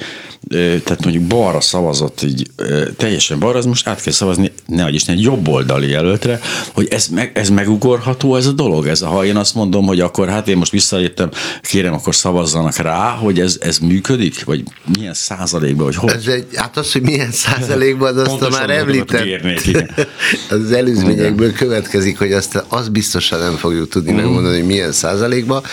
tehát 0.83 1.03
mondjuk 1.03 1.23
balra 1.23 1.61
szavazott, 1.61 2.21
így 2.21 2.49
teljesen 2.97 3.39
balra, 3.39 3.57
az 3.57 3.65
most 3.65 3.87
át 3.87 4.01
kell 4.01 4.13
szavazni, 4.13 4.51
ne 4.65 4.89
is 4.89 5.07
egy 5.07 5.21
jobboldali 5.21 5.89
jelöltre, 5.89 6.39
hogy 6.73 6.87
ez, 6.89 7.07
meg, 7.07 7.31
ez 7.33 7.49
megugorható 7.49 8.35
ez 8.35 8.45
a 8.45 8.51
dolog, 8.51 8.87
ez 8.87 9.01
a, 9.01 9.07
ha 9.07 9.25
én 9.25 9.35
azt 9.35 9.55
mondom, 9.55 9.85
hogy 9.85 9.99
akkor 9.99 10.29
hát 10.29 10.47
én 10.47 10.57
most 10.57 10.71
visszaléptem, 10.71 11.29
kérem, 11.61 11.93
akkor 11.93 12.15
szavazzanak 12.15 12.75
rá, 12.75 13.09
hogy 13.09 13.39
ez, 13.39 13.57
ez 13.61 13.77
működik, 13.77 14.43
vagy 14.43 14.63
milyen 14.97 15.13
százalékban, 15.13 15.85
vagy 15.85 15.95
hogy? 15.95 16.11
Ez 16.11 16.27
egy, 16.27 16.47
hát 16.55 16.77
az, 16.77 16.91
hogy 16.91 17.01
milyen 17.01 17.31
százalékban, 17.31 18.17
azt 18.17 18.49
már 18.49 18.69
említem. 18.69 19.27
az 20.49 20.71
előzményekből 20.71 21.53
következik, 21.53 22.17
hogy 22.17 22.31
azt 22.31 22.63
az 22.67 22.89
biztosan 23.29 23.49
nem 23.49 23.57
fogjuk 23.57 23.89
tudni 23.89 24.11
mm. 24.11 24.15
megmondani, 24.15 24.55
hogy 24.55 24.65
milyen 24.65 24.91
százalékban, 24.91 25.63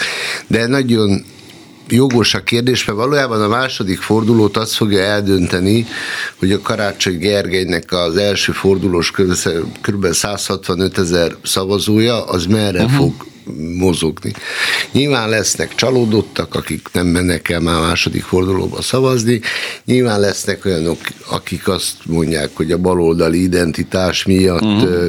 de 0.47 0.67
nagyon 0.67 1.25
jogos 1.89 2.35
a 2.35 2.43
kérdés, 2.43 2.85
mert 2.85 2.99
valójában 2.99 3.43
a 3.43 3.49
második 3.49 4.01
fordulót 4.01 4.57
azt 4.57 4.75
fogja 4.75 5.01
eldönteni, 5.01 5.87
hogy 6.39 6.53
a 6.53 6.61
Karácsony 6.61 7.19
Gergelynek 7.19 7.93
az 7.93 8.17
első 8.17 8.53
fordulós 8.53 9.11
kb. 9.81 10.13
165 10.13 10.99
ezer 10.99 11.37
szavazója, 11.43 12.25
az 12.25 12.47
merre 12.47 12.83
uh-huh. 12.83 12.99
fog 12.99 13.13
mozogni. 13.79 14.33
Nyilván 14.93 15.29
lesznek 15.29 15.75
csalódottak, 15.75 16.55
akik 16.55 16.89
nem 16.93 17.07
mennek 17.07 17.49
el 17.49 17.61
már 17.61 17.81
második 17.81 18.23
fordulóba 18.23 18.83
szavazni, 18.83 19.41
nyilván 19.85 20.21
lesznek 20.21 20.65
olyanok, 20.65 20.99
akik 21.27 21.69
azt 21.69 21.97
mondják, 22.07 22.51
hogy 22.55 22.73
a 22.73 22.79
baloldali 22.79 23.43
identitás 23.43 24.25
miatt 24.25 24.63
uh-huh. 24.63 24.83
ö, 24.83 25.07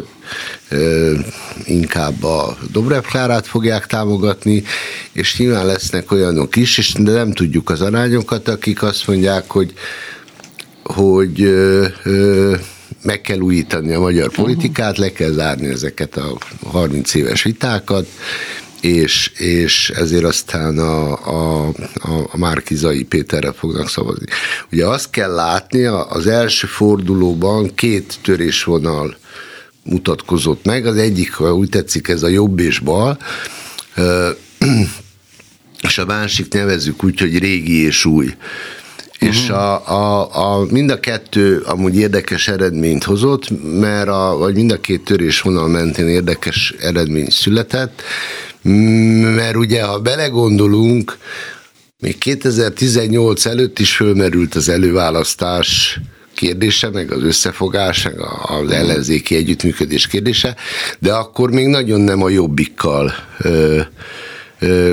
ö, 0.70 1.14
inkább 1.66 2.24
a 2.24 2.58
Dobrev 2.72 3.02
Klárát 3.02 3.48
fogják 3.48 3.86
támogatni, 3.86 4.64
és 5.12 5.38
nyilván 5.38 5.66
lesznek 5.66 6.12
olyanok 6.12 6.56
is, 6.56 6.78
és 6.78 6.94
de 6.94 7.12
nem 7.12 7.32
tudjuk 7.32 7.70
az 7.70 7.82
arányokat, 7.82 8.48
akik 8.48 8.84
azt 8.84 9.08
mondják, 9.08 9.52
hogy 9.52 9.74
hogy 10.84 11.42
ö, 11.42 11.86
ö, 12.04 12.56
meg 13.02 13.22
kell 13.22 13.40
újítani 13.40 13.94
a 13.94 14.00
magyar 14.00 14.32
politikát, 14.32 14.98
le 14.98 15.12
kell 15.12 15.32
zárni 15.32 15.68
ezeket 15.68 16.18
a 16.18 16.38
30 16.64 17.14
éves 17.14 17.44
vitákat, 17.44 18.08
és, 18.82 19.32
és 19.38 19.90
ezért 19.90 20.24
aztán 20.24 20.78
a, 20.78 21.12
a, 21.12 21.68
a, 22.32 22.38
Márkizai 22.38 23.04
Péterre 23.04 23.52
fognak 23.52 23.90
szavazni. 23.90 24.26
Ugye 24.72 24.86
azt 24.86 25.10
kell 25.10 25.34
látni, 25.34 25.84
az 25.86 26.28
első 26.28 26.68
fordulóban 26.68 27.76
két 27.76 28.20
törésvonal 28.22 29.18
mutatkozott 29.84 30.66
meg, 30.66 30.86
az 30.86 30.98
egyik, 30.98 31.34
ha 31.34 31.54
úgy 31.54 31.70
tetszik, 31.70 32.08
ez 32.08 32.24
a 32.24 32.28
jobb 32.28 32.60
és 32.60 32.80
bal, 32.80 33.18
és 35.88 35.98
a 35.98 36.06
másik 36.06 36.54
nevezzük 36.54 37.04
úgy, 37.04 37.20
hogy 37.20 37.38
régi 37.38 37.84
és 37.84 38.06
új 38.06 38.36
és 39.24 39.50
a, 39.50 39.88
a, 39.88 40.30
a, 40.32 40.66
mind 40.70 40.90
a 40.92 41.00
kettő 41.00 41.58
amúgy 41.58 41.96
érdekes 41.96 42.48
eredményt 42.48 43.04
hozott, 43.04 43.44
mert 43.80 44.08
a, 44.08 44.36
vagy 44.38 44.56
mind 44.56 44.72
a 44.72 44.80
két 44.80 45.04
törésvonal 45.04 45.68
mentén 45.68 46.08
érdekes 46.08 46.76
eredmény 46.80 47.30
született, 47.30 48.02
mert 49.36 49.56
ugye, 49.56 49.84
ha 49.84 50.00
belegondolunk, 50.00 51.18
még 52.00 52.18
2018 52.18 53.46
előtt 53.46 53.80
is 53.80 53.96
fölmerült 53.96 54.56
az 54.56 54.70
előválasztás 54.70 56.00
kérdése, 56.36 56.90
meg 56.90 57.12
az 57.12 57.24
összefogás, 57.24 58.04
meg 58.04 58.16
az 58.42 58.72
ellenzéki 58.72 59.36
együttműködés 59.36 60.08
kérdése, 60.08 60.56
de 61.00 61.14
akkor 61.14 61.52
még 61.52 61.68
nagyon 61.68 62.02
nem 62.02 62.24
a 62.24 62.30
jobbikkal 62.30 63.14
ö, 63.40 63.82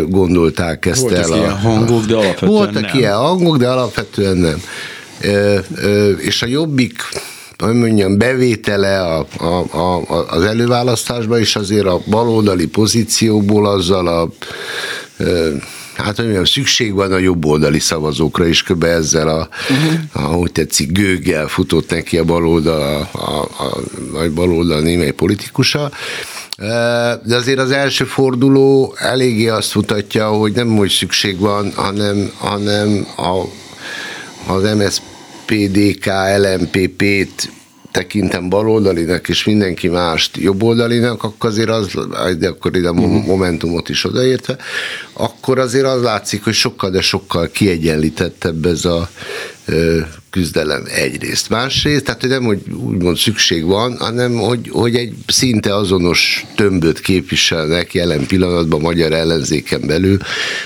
gondolták 0.08 0.86
ezt 0.86 1.00
Voltak 1.00 1.30
el. 1.30 1.36
Ilyen 1.36 1.50
a, 1.50 1.54
hangok, 1.54 2.04
de 2.04 2.14
alapvetően 2.14 2.52
Voltak 2.52 2.82
nem. 2.82 2.98
ilyen 2.98 3.16
hangok, 3.16 3.56
de 3.56 3.68
alapvetően 3.68 4.36
nem. 4.36 4.62
És 6.18 6.42
a 6.42 6.46
jobbik 6.46 7.02
hogy 7.58 7.74
mondjam, 7.74 8.18
bevétele 8.18 9.00
a, 9.00 9.26
a, 9.38 9.78
a, 9.78 10.26
az 10.28 10.42
előválasztásba, 10.42 11.38
és 11.38 11.56
azért 11.56 11.86
a 11.86 12.00
baloldali 12.06 12.66
pozícióból 12.66 13.66
azzal 13.66 14.06
a 14.06 14.28
hát 16.02 16.16
hogy 16.16 16.25
mondjam, 16.25 16.45
szükség 16.45 16.95
van 16.95 17.12
a 17.12 17.19
jobboldali 17.19 17.78
szavazókra 17.78 18.47
is, 18.47 18.62
kb. 18.62 18.85
ezzel 18.85 19.28
a, 19.28 19.49
uh-huh. 19.71 20.00
ahogy 20.12 20.52
tetszik, 20.52 20.92
gőggel 20.92 21.49
futott 21.49 21.90
neki 21.90 22.19
a 22.19 22.25
baloldal, 22.25 23.09
a, 23.12 23.19
a, 23.19 23.49
a, 23.59 24.19
a 24.19 24.30
baloldal 24.30 24.80
némely 24.80 25.11
politikusa, 25.11 25.90
de 27.25 27.37
azért 27.37 27.59
az 27.59 27.71
első 27.71 28.04
forduló 28.04 28.95
eléggé 28.99 29.49
azt 29.49 29.75
mutatja, 29.75 30.28
hogy 30.28 30.52
nem 30.52 30.76
hogy 30.76 30.90
szükség 30.90 31.38
van, 31.38 31.73
hanem, 31.75 32.33
hanem 32.38 33.07
a, 33.16 33.45
az 34.52 34.62
MSZPDK, 34.62 36.07
LMPP-t 36.37 37.50
tekintem 37.92 38.49
baloldalinak, 38.49 39.28
és 39.28 39.44
mindenki 39.44 39.88
mást 39.88 40.37
jobboldalinak, 40.37 41.23
akkor 41.23 41.50
azért 41.50 41.68
az, 41.68 41.97
de 42.38 42.49
akkor 42.49 42.76
ide 42.76 42.88
a 42.88 42.92
uh-huh. 42.92 43.26
momentumot 43.26 43.88
is 43.88 44.04
odaértve, 44.04 44.56
akkor 45.12 45.59
azért 45.59 45.87
az 45.87 46.02
látszik, 46.02 46.44
hogy 46.44 46.54
sokkal, 46.54 46.90
de 46.90 47.00
sokkal 47.00 47.50
kiegyenlítettebb 47.50 48.64
ez 48.64 48.85
a 48.85 49.11
küzdelem 50.30 50.84
egyrészt. 50.94 51.49
Másrészt, 51.49 52.04
tehát 52.04 52.20
hogy 52.20 52.30
nem, 52.30 52.44
hogy 52.44 52.58
úgymond 52.72 53.16
szükség 53.16 53.64
van, 53.64 53.96
hanem 53.99 54.37
hogy, 54.37 54.68
hogy 54.70 54.94
egy 54.94 55.12
szinte 55.26 55.76
azonos 55.76 56.46
tömböt 56.54 57.00
képviselnek 57.00 57.94
jelen 57.94 58.26
pillanatban 58.26 58.80
magyar 58.80 59.12
ellenzéken 59.12 59.80
belül. 59.87 60.18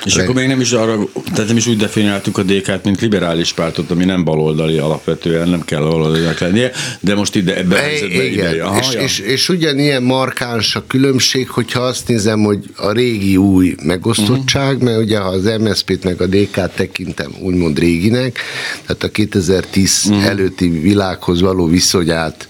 És 0.04 0.14
meg... 0.14 0.25
akkor 0.25 0.35
még 0.35 0.47
nem 0.49 0.61
is 0.61 0.73
arra, 0.73 0.99
tehát 1.33 1.47
nem 1.47 1.56
is 1.56 1.66
úgy 1.66 1.76
definiáltuk 1.76 2.38
a 2.38 2.42
DK-t, 2.42 2.85
mint 2.85 3.00
liberális 3.00 3.52
pártot, 3.52 3.90
ami 3.90 4.04
nem 4.04 4.25
baloldali 4.25 4.78
alapvetően, 4.78 5.49
nem 5.49 5.61
kell 5.64 5.80
baloldaliak 5.80 6.38
lennie, 6.38 6.71
de 7.00 7.14
most 7.14 7.35
ide 7.35 7.56
ebben 7.56 7.78
a 7.78 7.83
helyzetben 7.83 8.26
ide. 8.26 8.64
Aha, 8.64 8.78
és, 8.78 8.92
ja. 8.92 9.00
és, 9.00 9.18
és, 9.18 9.49
ugyanilyen 9.49 10.02
markáns 10.02 10.76
a 10.76 10.85
különbség, 10.87 11.49
hogyha 11.49 11.80
azt 11.80 12.09
nézem, 12.09 12.40
hogy 12.40 12.59
a 12.76 12.92
régi 12.92 13.37
új 13.37 13.75
megosztottság, 13.83 14.73
uh-huh. 14.73 14.88
mert 14.88 15.00
ugye 15.00 15.18
ha 15.18 15.28
az 15.28 15.50
MSZP-t 15.61 16.04
meg 16.04 16.21
a 16.21 16.26
DK-t 16.26 16.71
tekintem 16.75 17.30
úgymond 17.40 17.78
réginek, 17.78 18.38
tehát 18.87 19.02
a 19.02 19.09
2000 19.09 19.53
2010 19.61 20.06
uh-huh. 20.06 20.26
előtti 20.26 20.68
világhoz 20.68 21.40
való 21.40 21.66
viszonyát 21.66 22.49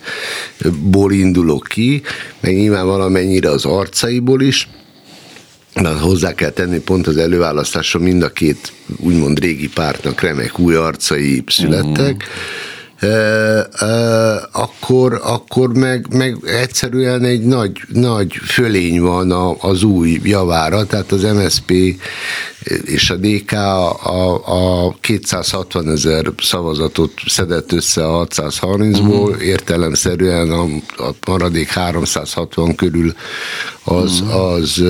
ból 0.82 1.12
indulok 1.12 1.66
ki, 1.68 2.02
meg 2.40 2.54
nyilván 2.54 2.86
valamennyire 2.86 3.50
az 3.50 3.64
arcaiból 3.64 4.42
is, 4.42 4.68
de 5.74 5.88
hozzá 5.88 6.34
kell 6.34 6.50
tenni, 6.50 6.78
pont 6.78 7.06
az 7.06 7.16
előválasztáson 7.16 8.02
mind 8.02 8.22
a 8.22 8.28
két 8.28 8.72
úgymond 8.96 9.38
régi 9.38 9.68
pártnak 9.68 10.20
remek 10.20 10.58
új 10.58 10.74
arcai 10.74 11.42
születtek, 11.46 12.14
uh-huh 12.14 12.72
akkor, 14.52 15.20
akkor 15.24 15.74
meg, 15.74 16.06
meg 16.10 16.36
egyszerűen 16.44 17.24
egy 17.24 17.42
nagy, 17.42 17.72
nagy 17.88 18.32
fölény 18.32 19.00
van 19.00 19.56
az 19.60 19.82
új 19.82 20.20
javára, 20.22 20.86
tehát 20.86 21.12
az 21.12 21.22
MSP 21.22 21.72
és 22.84 23.10
a 23.10 23.16
DK 23.16 23.52
a, 23.52 24.86
a 24.86 24.94
260 25.00 25.88
ezer 25.88 26.24
szavazatot 26.42 27.12
szedett 27.26 27.72
össze 27.72 28.06
a 28.06 28.26
630-ból, 28.26 28.98
uh-huh. 28.98 29.42
értelemszerűen 29.42 30.50
a, 30.50 30.62
a 31.02 31.14
maradék 31.26 31.68
360 31.68 32.74
körül 32.74 33.14
az, 33.84 34.20
uh-huh. 34.20 34.52
az, 34.52 34.82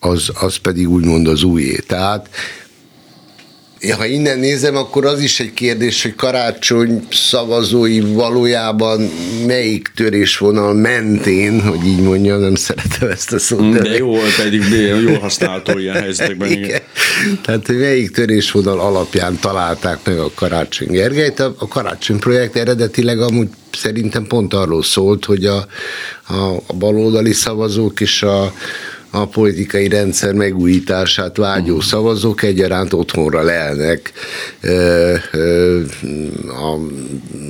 az, 0.00 0.30
az 0.40 0.56
pedig 0.56 0.88
úgymond 0.88 1.28
az 1.28 1.42
újé. 1.42 1.76
Tehát 1.86 2.28
ha 3.90 4.06
innen 4.06 4.38
nézem, 4.38 4.76
akkor 4.76 5.06
az 5.06 5.20
is 5.20 5.40
egy 5.40 5.52
kérdés, 5.52 6.02
hogy 6.02 6.14
karácsony 6.14 7.06
szavazói 7.10 8.00
valójában 8.00 9.10
melyik 9.46 9.90
törésvonal 9.94 10.74
mentén, 10.74 11.60
hogy 11.60 11.86
így 11.86 12.00
mondjam, 12.00 12.40
nem 12.40 12.54
szeretem 12.54 13.08
ezt 13.08 13.32
a 13.32 13.38
szót. 13.38 13.72
De, 13.72 13.96
jó, 13.96 14.16
pedig 14.36 14.62
jól 15.04 15.18
használható 15.18 15.78
ilyen 15.78 15.94
helyzetekben. 15.94 16.50
Igen. 16.50 16.64
igen. 16.64 16.80
Tehát, 17.42 17.66
hogy 17.66 17.78
melyik 17.78 18.10
törésvonal 18.10 18.80
alapján 18.80 19.38
találták 19.40 19.98
meg 20.04 20.18
a 20.18 20.30
Karácsony 20.34 20.88
Gergelyt. 20.88 21.40
A, 21.40 21.54
a 21.58 21.68
Karácsony 21.68 22.18
projekt 22.18 22.56
eredetileg 22.56 23.20
amúgy 23.20 23.48
szerintem 23.72 24.26
pont 24.26 24.54
arról 24.54 24.82
szólt, 24.82 25.24
hogy 25.24 25.44
a, 25.44 25.66
a, 26.26 26.62
a 26.66 26.74
baloldali 26.78 27.32
szavazók 27.32 28.00
és 28.00 28.22
a, 28.22 28.52
a 29.14 29.26
politikai 29.26 29.88
rendszer 29.88 30.32
megújítását 30.32 31.36
vágyó 31.36 31.74
uh-huh. 31.74 31.82
szavazók 31.82 32.42
egyaránt 32.42 32.92
otthonra 32.92 33.42
lelnek. 33.42 34.12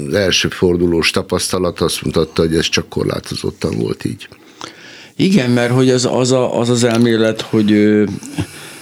Az 0.09 0.15
első 0.15 0.49
fordulós 0.49 1.11
tapasztalat 1.11 1.81
azt 1.81 2.03
mutatta, 2.03 2.43
hogy 2.43 2.55
ez 2.55 2.69
csak 2.69 2.89
korlátozottan 2.89 3.79
volt 3.79 4.05
így. 4.05 4.29
Igen, 5.17 5.51
mert 5.51 5.73
hogy 5.73 5.91
az 5.91 6.09
az, 6.13 6.33
a, 6.33 6.59
az, 6.59 6.69
az 6.69 6.85
elmélet, 6.85 7.41
hogy 7.41 8.03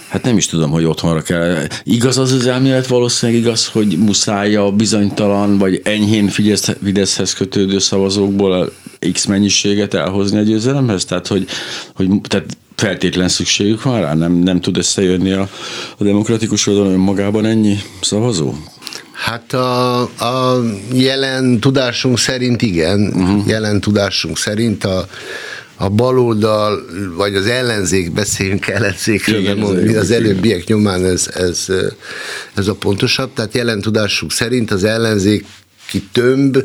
Hát 0.07 0.23
nem 0.23 0.37
is 0.37 0.45
tudom, 0.45 0.71
hogy 0.71 0.85
otthonra 0.85 1.21
kell. 1.21 1.67
Igaz 1.83 2.17
az 2.17 2.31
az 2.31 2.47
elmélet 2.47 2.87
valószínűleg 2.87 3.41
igaz, 3.41 3.67
hogy 3.67 3.97
muszáj 3.97 4.55
a 4.55 4.71
bizonytalan 4.71 5.57
vagy 5.57 5.81
enyhén 5.83 6.27
Fideszhez 6.27 7.33
kötődő 7.33 7.79
szavazókból 7.79 8.71
X 9.11 9.25
mennyiséget 9.25 9.93
elhozni 9.93 10.37
a 10.37 10.41
győzelemhez? 10.41 11.05
Tehát, 11.05 11.27
hogy, 11.27 11.47
hogy 11.95 12.07
tehát 12.21 12.57
feltétlen 12.81 13.29
szükségük 13.29 13.83
van 13.83 14.01
rá? 14.01 14.13
Nem, 14.13 14.33
nem 14.33 14.61
tud 14.61 14.77
összejönni 14.77 15.31
a, 15.31 15.49
a 15.97 16.03
demokratikus 16.03 16.67
oldalon 16.67 16.91
önmagában 16.91 17.45
ennyi 17.45 17.77
szavazó? 18.01 18.53
Hát 19.11 19.53
a, 19.53 20.01
a 20.01 20.61
jelen 20.93 21.59
tudásunk 21.59 22.17
szerint 22.17 22.61
igen, 22.61 23.01
uh-huh. 23.01 23.47
jelen 23.47 23.79
tudásunk 23.79 24.37
szerint 24.37 24.83
a, 24.83 25.07
a 25.75 25.89
baloldal, 25.89 26.85
vagy 27.15 27.35
az 27.35 27.45
ellenzék, 27.45 28.11
beszéljünk 28.11 28.67
ellenzékről, 28.67 29.39
igen, 29.39 29.57
mondom, 29.57 29.95
az 29.97 30.11
előbbiek 30.11 30.67
nyomán 30.67 31.05
ez, 31.05 31.29
ez, 31.33 31.67
ez 32.53 32.67
a 32.67 32.73
pontosabb, 32.73 33.33
tehát 33.33 33.53
jelen 33.53 33.81
tudásunk 33.81 34.31
szerint 34.31 34.71
az 34.71 34.83
ellenzéki 34.83 36.01
tömb 36.11 36.57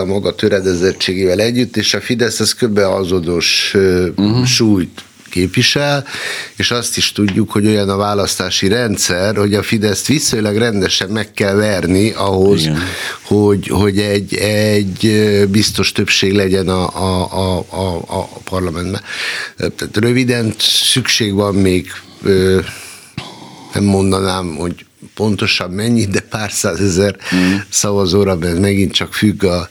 a 0.00 0.04
maga 0.04 0.34
töredezettségével 0.34 1.40
együtt, 1.40 1.76
és 1.76 1.94
a 1.94 2.00
Fidesz 2.00 2.40
az 2.40 2.54
kb. 2.54 2.78
azonos 2.78 3.74
uh-huh. 4.16 4.44
súlyt 4.44 5.04
képvisel, 5.30 6.04
és 6.56 6.70
azt 6.70 6.96
is 6.96 7.12
tudjuk, 7.12 7.50
hogy 7.50 7.66
olyan 7.66 7.88
a 7.88 7.96
választási 7.96 8.68
rendszer, 8.68 9.36
hogy 9.36 9.54
a 9.54 9.62
Fideszt 9.62 10.06
viszonylag 10.06 10.56
rendesen 10.56 11.08
meg 11.08 11.32
kell 11.32 11.54
verni 11.54 12.10
ahhoz, 12.10 12.60
Igen. 12.60 12.82
hogy, 13.22 13.66
hogy 13.66 13.98
egy, 13.98 14.34
egy 14.34 15.10
biztos 15.50 15.92
többség 15.92 16.32
legyen 16.32 16.68
a, 16.68 16.82
a, 16.96 17.32
a, 17.32 17.64
a, 17.70 17.96
a 18.06 18.28
parlamentben. 18.44 19.00
Tehát 19.56 19.96
röviden 19.96 20.54
szükség 20.58 21.34
van 21.34 21.54
még 21.54 21.90
nem 23.74 23.84
mondanám, 23.84 24.54
hogy 24.56 24.84
pontosan 25.14 25.70
mennyi, 25.70 26.04
de 26.06 26.20
pár 26.20 26.50
százezer 26.50 27.16
mm. 27.34 27.54
szavazóra, 27.68 28.36
mert 28.36 28.58
megint 28.58 28.92
csak 28.92 29.14
függ 29.14 29.44
a, 29.44 29.70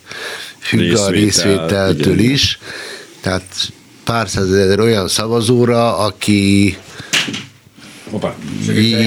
függ 0.60 0.80
Részvétel, 0.80 1.06
a 1.06 1.10
részvételtől 1.10 2.20
igen. 2.20 2.32
is. 2.32 2.60
Tehát 3.22 3.72
pár 4.04 4.30
százezer 4.30 4.80
olyan 4.80 5.08
szavazóra, 5.08 5.98
aki 5.98 6.78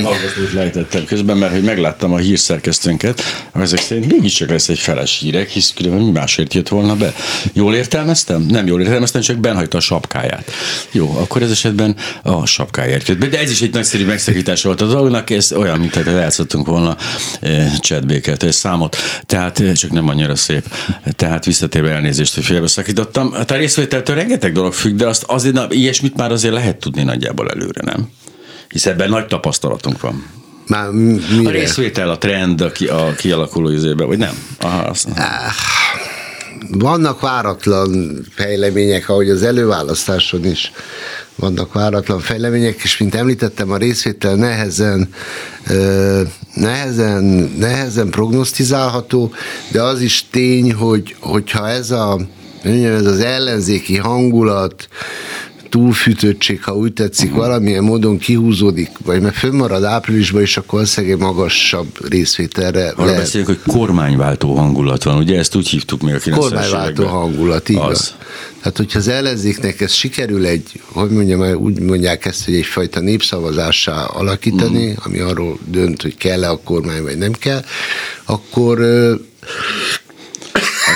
Hallgatót 0.03 0.53
lejtettem 0.53 1.05
közben, 1.05 1.37
mert 1.37 1.53
hogy 1.53 1.63
megláttam 1.63 2.13
a 2.13 2.17
hírszerkesztőnket, 2.17 3.23
ezek 3.55 3.81
szerint 3.81 4.13
mégiscsak 4.13 4.49
lesz 4.49 4.69
egy 4.69 4.79
feles 4.79 5.19
hírek, 5.19 5.49
hisz 5.49 5.73
különben 5.77 6.03
mi 6.03 6.11
másért 6.11 6.55
jött 6.55 6.69
volna 6.69 6.97
be. 6.97 7.15
Jól 7.53 7.75
értelmeztem? 7.75 8.43
Nem 8.43 8.67
jól 8.67 8.81
értelmeztem, 8.81 9.21
csak 9.21 9.39
benhagyta 9.39 9.77
a 9.77 9.81
sapkáját. 9.81 10.51
Jó, 10.91 11.17
akkor 11.19 11.43
ez 11.43 11.51
esetben 11.51 11.97
a 12.23 12.47
sapkáját 12.47 13.09
jött 13.09 13.19
be. 13.19 13.27
De 13.27 13.39
ez 13.39 13.51
is 13.51 13.63
egy 13.63 13.73
nagyszerű 13.73 14.07
megszakítás 14.07 14.63
volt 14.63 14.81
a 14.81 14.87
dolognak, 14.87 15.31
ez 15.31 15.53
olyan, 15.53 15.79
mint 15.79 15.95
hogy 15.95 16.07
eljátszottunk 16.07 16.67
volna 16.67 16.97
e, 17.41 17.71
chatbéket, 17.81 18.43
egy 18.43 18.53
számot, 18.53 18.97
tehát 19.27 19.61
eh, 19.61 19.73
csak 19.73 19.91
nem 19.91 20.09
annyira 20.09 20.37
szép. 20.37 20.75
Tehát 21.17 21.45
visszatérve 21.45 21.91
elnézést, 21.91 22.35
hogy 22.35 22.45
félbeszakítottam. 22.45 23.33
Hát 23.33 23.51
a 23.51 23.57
részvételtől 23.57 24.17
rengeteg 24.17 24.53
dolog 24.53 24.73
függ, 24.73 24.97
de 24.97 25.07
azt 25.07 25.23
azért, 25.23 25.55
na, 25.55 25.67
ilyesmit 25.71 26.17
már 26.17 26.33
azért 26.33 26.55
lehet 26.55 26.77
tudni 26.77 27.03
nagyjából 27.03 27.51
előre, 27.51 27.81
nem? 27.85 28.09
Hisz 28.69 28.87
ebben 28.87 29.09
nagy 29.09 29.27
tapasztalatunk 29.27 30.01
van. 30.01 30.27
Már 30.67 30.91
mire? 30.91 31.49
A 31.49 31.51
részvétel, 31.51 32.11
a 32.11 32.19
trend, 32.19 32.61
a, 32.61 32.73
ki, 32.73 32.87
a 32.87 33.15
kialakuló 33.17 33.71
izébe, 33.71 34.05
vagy 34.05 34.19
nem? 34.19 34.43
Aha, 34.61 34.83
azt... 34.83 35.09
Vannak 36.71 37.21
váratlan 37.21 38.19
fejlemények, 38.35 39.09
ahogy 39.09 39.31
az 39.31 39.43
előválasztáson 39.43 40.45
is 40.45 40.73
vannak 41.39 41.73
váratlan 41.73 42.21
fejlemények, 42.21 42.81
és 42.83 42.99
mint 42.99 43.15
említettem, 43.15 43.71
a 43.71 43.77
részvétel 43.77 44.35
nehezen, 44.35 45.09
nehezen, 46.55 47.25
nehezen 47.59 48.11
prognosztizálható, 48.11 49.33
de 49.73 49.83
az 49.83 50.01
is 50.01 50.25
tény, 50.31 50.73
hogy, 50.73 51.17
hogyha 51.21 51.69
ez 51.69 51.91
a 51.91 52.19
ez 52.63 53.07
az 53.07 53.21
ellenzéki 53.21 53.97
hangulat, 53.97 54.89
túlfűtöttség, 55.69 56.63
ha 56.63 56.77
úgy 56.77 56.93
tetszik, 56.93 57.31
uh-huh. 57.31 57.45
valamilyen 57.45 57.85
módon 57.85 58.19
kihúzódik, 58.19 58.91
vagy 59.05 59.21
mert 59.21 59.37
fönnmarad 59.37 59.85
áprilisban, 59.85 60.41
és 60.41 60.57
akkor 60.57 60.71
valószínűleg 60.73 61.19
magasabb 61.19 62.09
részvételre 62.09 62.89
Arra 62.89 63.05
lehet. 63.05 63.21
beszélünk, 63.21 63.49
hogy 63.49 63.75
kormányváltó 63.75 64.55
hangulat 64.55 65.03
van, 65.03 65.17
ugye 65.17 65.39
ezt 65.39 65.55
úgy 65.55 65.69
hívtuk 65.69 66.03
még 66.03 66.15
a 66.15 66.19
90 66.19 66.51
Kormányváltó 66.51 67.07
hangulat, 67.07 67.69
így 67.69 67.77
az. 67.77 68.15
Tehát, 68.59 68.77
hogyha 68.77 68.99
az 68.99 69.09
ellenzéknek 69.09 69.81
ez 69.81 69.93
sikerül 69.93 70.47
egy, 70.47 70.81
hogy 70.93 71.11
mondjam, 71.11 71.57
úgy 71.57 71.81
mondják 71.81 72.25
ezt, 72.25 72.45
hogy 72.45 72.55
egyfajta 72.55 73.01
népszavazássá 73.01 74.05
alakítani, 74.05 74.87
uh-huh. 74.87 75.07
ami 75.07 75.19
arról 75.19 75.59
dönt, 75.65 76.03
hogy 76.03 76.17
kell-e 76.17 76.51
a 76.51 76.61
kormány, 76.65 77.03
vagy 77.03 77.19
nem 77.19 77.33
kell, 77.33 77.65
akkor 78.25 78.79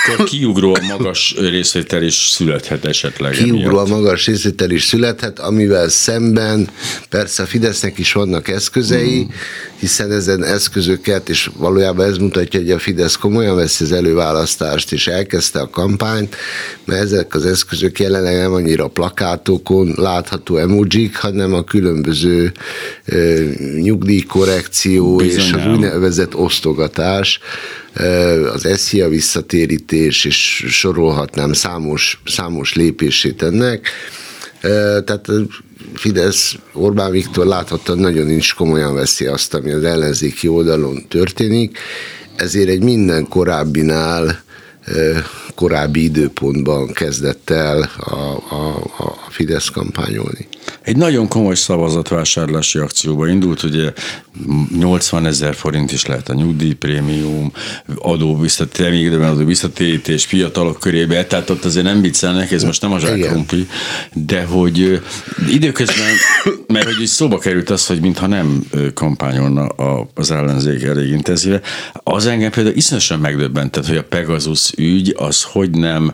akkor 0.08 0.24
kiugró 0.24 0.74
a 0.74 0.82
magas 0.88 1.34
részvétel 1.38 2.02
is 2.02 2.28
születhet 2.30 2.84
esetleg. 2.84 3.32
Kiugró 3.32 3.78
a 3.78 3.86
magas 3.86 4.26
részvétel 4.26 4.70
is 4.70 4.84
születhet, 4.84 5.38
amivel 5.38 5.88
szemben 5.88 6.68
persze 7.08 7.42
a 7.42 7.46
Fidesznek 7.46 7.98
is 7.98 8.12
vannak 8.12 8.48
eszközei, 8.48 9.22
mm. 9.22 9.34
hiszen 9.78 10.12
ezen 10.12 10.44
eszközöket, 10.44 11.28
és 11.28 11.50
valójában 11.56 12.06
ez 12.06 12.16
mutatja, 12.16 12.60
hogy 12.60 12.70
a 12.70 12.78
Fidesz 12.78 13.16
komolyan 13.16 13.56
veszi 13.56 13.84
az 13.84 13.92
előválasztást, 13.92 14.92
és 14.92 15.06
elkezdte 15.06 15.60
a 15.60 15.70
kampányt, 15.70 16.36
mert 16.84 17.02
ezek 17.02 17.34
az 17.34 17.46
eszközök 17.46 18.00
jelenleg 18.00 18.36
nem 18.36 18.52
annyira 18.52 18.88
plakátokon 18.88 19.92
látható 19.96 20.56
emojik, 20.56 21.16
hanem 21.16 21.54
a 21.54 21.64
különböző 21.64 22.52
ö, 23.04 23.44
nyugdíjkorrekció 23.80 25.16
Bizonyám. 25.16 25.46
és 25.46 25.52
az 25.52 25.72
úgynevezett 25.72 26.34
osztogatás, 26.34 27.40
az 28.52 28.68
SZIA 28.76 29.08
visszatérítés, 29.08 30.24
és 30.24 30.64
sorolhatnám 30.68 31.52
számos, 31.52 32.22
számos 32.26 32.74
lépését 32.74 33.42
ennek. 33.42 33.88
Tehát 35.04 35.28
Fidesz, 35.94 36.56
Orbán 36.72 37.10
Viktor 37.10 37.46
láthatta, 37.46 37.94
nagyon 37.94 38.30
is 38.30 38.52
komolyan 38.52 38.94
veszi 38.94 39.26
azt, 39.26 39.54
ami 39.54 39.70
az 39.70 39.84
ellenzéki 39.84 40.48
oldalon 40.48 41.08
történik, 41.08 41.78
ezért 42.36 42.68
egy 42.68 42.82
minden 42.82 43.28
korábbinál 43.28 44.42
korábbi 45.54 46.02
időpontban 46.02 46.92
kezdett 46.92 47.50
el 47.50 47.90
a, 47.98 48.14
a, 48.54 48.76
a 48.96 49.30
Fidesz 49.30 49.68
kampányolni. 49.68 50.48
Egy 50.82 50.96
nagyon 50.96 51.28
komoly 51.28 51.54
szavazatvásárlási 51.54 52.78
akcióba 52.78 53.28
indult, 53.28 53.62
ugye 53.62 53.92
80 54.78 55.26
ezer 55.26 55.54
forint 55.54 55.92
is 55.92 56.06
lehet 56.06 56.28
a 56.28 56.34
nyugdíjprémium, 56.34 57.52
adó 57.96 58.38
visszatérítés, 58.38 59.18
adó 59.18 59.44
visszatérítés 59.44 60.24
fiatalok 60.24 60.80
körébe, 60.80 61.26
tehát 61.26 61.50
ott 61.50 61.64
azért 61.64 61.84
nem 61.84 62.00
viccelnek, 62.00 62.52
ez 62.52 62.62
most 62.62 62.82
nem 62.82 62.92
a 62.92 62.98
zsákrumpli, 62.98 63.66
de 64.12 64.44
hogy 64.44 65.02
időközben, 65.48 66.14
mert 66.66 66.84
hogy 66.84 67.02
is 67.02 67.08
szóba 67.08 67.38
került 67.38 67.70
az, 67.70 67.86
hogy 67.86 68.00
mintha 68.00 68.26
nem 68.26 68.64
kampányolna 68.94 69.66
az 70.14 70.30
ellenzék 70.30 70.82
elég 70.82 71.10
intenzíve, 71.10 71.60
az 71.92 72.26
engem 72.26 72.50
például 72.50 72.76
iszonyatosan 72.76 73.18
megdöbbentett, 73.18 73.86
hogy 73.86 73.96
a 73.96 74.04
Pegasus 74.04 74.72
ügy 74.76 75.14
az 75.18 75.42
hogy 75.42 75.70
nem 75.70 76.12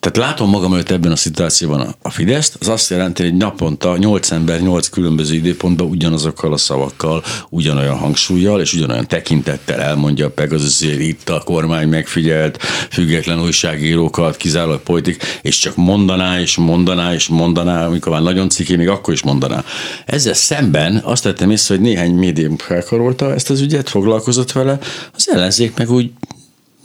tehát 0.00 0.28
látom 0.28 0.50
magam 0.50 0.72
előtt 0.72 0.90
ebben 0.90 1.12
a 1.12 1.16
szituációban 1.16 1.94
a 2.02 2.10
Fideszt, 2.10 2.56
az 2.60 2.68
azt 2.68 2.90
jelenti, 2.90 3.22
hogy 3.22 3.36
naponta 3.36 3.96
8 3.96 4.30
ember 4.30 4.60
8 4.60 4.88
különböző 4.88 5.34
időpontban 5.34 5.88
ugyanazokkal 5.88 6.52
a 6.52 6.56
szavakkal, 6.56 7.22
ugyanolyan 7.48 7.96
hangsúlyjal 7.96 8.60
és 8.60 8.74
ugyanolyan 8.74 9.06
tekintettel 9.06 9.80
elmondja 9.80 10.32
meg 10.34 10.52
az 10.52 10.80
hogy 10.80 11.00
itt 11.00 11.28
a 11.28 11.42
kormány 11.44 11.88
megfigyelt 11.88 12.62
független 12.90 13.42
újságírókat, 13.42 14.36
kizárólag 14.36 14.80
politik, 14.80 15.40
és 15.42 15.58
csak 15.58 15.76
mondaná 15.76 16.40
és 16.40 16.56
mondaná 16.56 17.14
és 17.14 17.28
mondaná, 17.28 17.86
amikor 17.86 18.12
már 18.12 18.22
nagyon 18.22 18.48
ciki, 18.48 18.76
még 18.76 18.88
akkor 18.88 19.14
is 19.14 19.22
mondaná. 19.22 19.64
Ezzel 20.06 20.34
szemben 20.34 21.00
azt 21.04 21.22
tettem 21.22 21.50
észre, 21.50 21.74
hogy 21.74 21.84
néhány 21.84 22.14
médium 22.14 22.56
felkarolta 22.56 23.34
ezt 23.34 23.50
az 23.50 23.60
ügyet, 23.60 23.88
foglalkozott 23.88 24.52
vele, 24.52 24.78
az 25.12 25.30
ellenzék 25.30 25.76
meg 25.76 25.90
úgy 25.90 26.10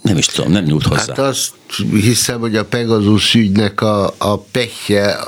nem 0.02 0.16
is 0.16 0.26
tudom, 0.26 0.52
nem 0.52 0.64
nyújt 0.64 0.86
hozzá. 0.86 1.04
Hát 1.06 1.18
azt 1.18 1.52
hiszem, 1.90 2.40
hogy 2.40 2.56
a 2.56 2.64
Pegasus 2.64 3.34
ügynek 3.34 3.80
a, 3.80 4.14
a 4.18 4.38
pehje 4.38 5.18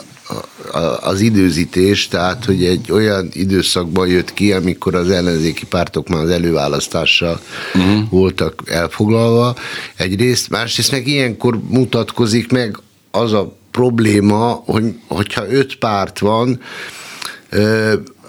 az 1.01 1.21
időzítés, 1.21 2.09
tehát 2.09 2.45
hogy 2.45 2.65
egy 2.65 2.93
olyan 2.93 3.29
időszakban 3.33 4.09
jött 4.09 4.35
ki, 4.35 4.53
amikor 4.53 4.95
az 4.95 5.11
ellenzéki 5.11 5.67
pártok 5.67 6.09
már 6.09 6.23
az 6.23 6.31
előválasztással 6.31 7.41
uh-huh. 7.75 8.09
voltak 8.11 8.63
elfoglalva. 8.67 9.57
Egyrészt, 9.97 10.51
másrészt 10.51 10.91
meg 10.91 11.07
ilyenkor 11.07 11.61
mutatkozik 11.69 12.53
meg 12.53 12.79
az 13.11 13.33
a 13.33 13.57
probléma, 13.71 14.63
hogy, 14.67 14.85
hogyha 15.07 15.49
öt 15.49 15.77
párt 15.77 16.19
van, 16.19 16.61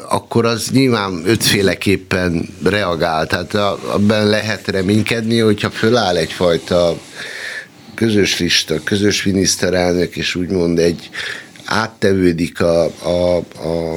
akkor 0.10 0.46
az 0.46 0.70
nyilván 0.72 1.22
ötféleképpen 1.26 2.50
reagál. 2.64 3.28
Tehát 3.28 3.54
abban 3.54 4.28
lehet 4.28 4.68
reménykedni, 4.68 5.40
hogyha 5.40 5.70
föláll 5.70 6.16
egyfajta 6.16 6.98
közös 7.96 8.40
lista, 8.40 8.84
közös 8.84 9.24
miniszterelnök, 9.24 10.16
és 10.16 10.36
úgymond 10.36 10.80
egy 10.80 11.10
áttevődik 11.66 12.62
a, 12.62 12.84
a, 12.86 13.38
a, 13.38 13.94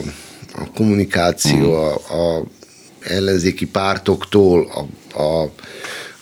a 0.53 0.71
kommunikáció 0.75 1.75
a, 1.75 1.95
a 1.95 2.45
ellenzéki 3.01 3.67
pártoktól 3.67 4.87
a, 5.15 5.23
a 5.23 5.51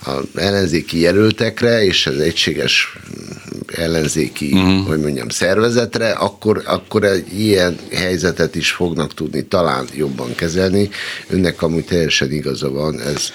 a 0.06 0.20
ellenzéki 0.34 1.00
jelöltekre 1.00 1.84
és 1.84 2.06
az 2.06 2.18
egységes 2.18 2.96
ellenzéki, 3.66 4.52
uh-huh. 4.52 4.86
hogy 4.86 5.00
mondjam, 5.00 5.28
szervezetre, 5.28 6.10
akkor, 6.10 6.62
akkor 6.66 7.04
egy 7.04 7.40
ilyen 7.40 7.76
helyzetet 7.92 8.54
is 8.54 8.70
fognak 8.70 9.14
tudni 9.14 9.44
talán 9.44 9.86
jobban 9.94 10.34
kezelni. 10.34 10.88
Önnek 11.28 11.62
amúgy 11.62 11.84
teljesen 11.84 12.32
igaza 12.32 12.70
van, 12.70 13.00
ez 13.00 13.30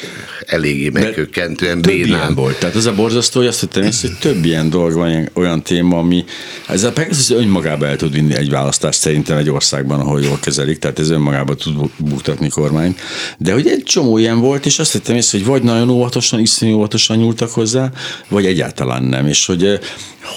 eléggé 0.46 0.90
megkökkentően 0.90 1.82
bénán. 1.82 2.36
volt. 2.36 2.60
Tehát 2.60 2.76
ez 2.76 2.86
a 2.86 2.94
borzasztó, 2.94 3.40
hogy 3.40 3.50
azt 3.50 3.60
hittem, 3.60 3.84
hogy 3.84 4.18
több 4.20 4.46
ilyen 4.46 4.70
dolog 4.70 4.94
van, 4.94 5.30
olyan 5.34 5.64
téma, 5.64 5.98
ami 5.98 6.26
ez 6.68 6.84
a 6.84 6.92
Pegasus 6.92 7.30
önmagába 7.30 7.86
el 7.86 7.96
tud 7.96 8.14
vinni 8.14 8.36
egy 8.36 8.50
választást 8.50 9.00
szerintem 9.00 9.38
egy 9.38 9.50
országban, 9.50 10.00
ahol 10.00 10.22
jól 10.22 10.40
kezelik, 10.42 10.80
tehát 10.80 11.00
ez 11.00 11.10
önmagába 11.10 11.56
tud 11.56 11.90
buktatni 11.98 12.50
kormányt. 12.50 13.00
De 13.38 13.54
hogy 13.54 13.68
egy 13.68 13.84
csomó 13.84 14.18
ilyen 14.18 14.40
volt, 14.40 14.66
és 14.66 14.80
azt 14.80 14.92
hittem 14.92 15.16
észre, 15.16 15.38
hogy 15.38 15.48
vagy 15.48 15.64
nagyon 15.64 15.90
óvatosan, 15.90 16.40
iszonyú 16.62 16.78
óvatosan 16.78 17.18
nyúltak 17.18 17.50
hozzá, 17.50 17.92
vagy 18.28 18.46
egyáltalán 18.46 19.04
nem. 19.04 19.28
És 19.28 19.46
hogy 19.46 19.80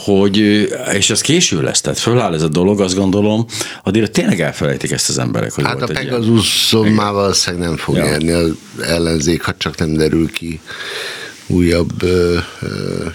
hogy, 0.05 0.37
és 0.93 1.11
ez 1.11 1.21
késő 1.21 1.63
lesz, 1.63 1.81
tehát 1.81 1.99
föláll 1.99 2.35
ez 2.35 2.43
a 2.43 2.49
dolog, 2.49 2.81
azt 2.81 2.95
gondolom, 2.95 3.47
addigra 3.83 4.09
tényleg 4.09 4.41
elfelejtik 4.41 4.91
ezt 4.91 5.09
az 5.09 5.19
emberek, 5.19 5.53
hogy 5.53 5.65
Hát 5.65 5.83
a 5.83 5.87
Pegazuson 5.87 6.89
már 6.89 7.13
valószínűleg 7.13 7.67
nem 7.69 7.77
fog 7.77 7.97
ja. 7.97 8.05
érni 8.05 8.31
az 8.31 8.51
ellenzék, 8.83 9.43
ha 9.43 9.55
csak 9.59 9.79
nem 9.79 9.93
derül 9.93 10.31
ki 10.31 10.61
újabb 11.47 12.03
ö, 12.03 12.37
ö, 12.61 13.07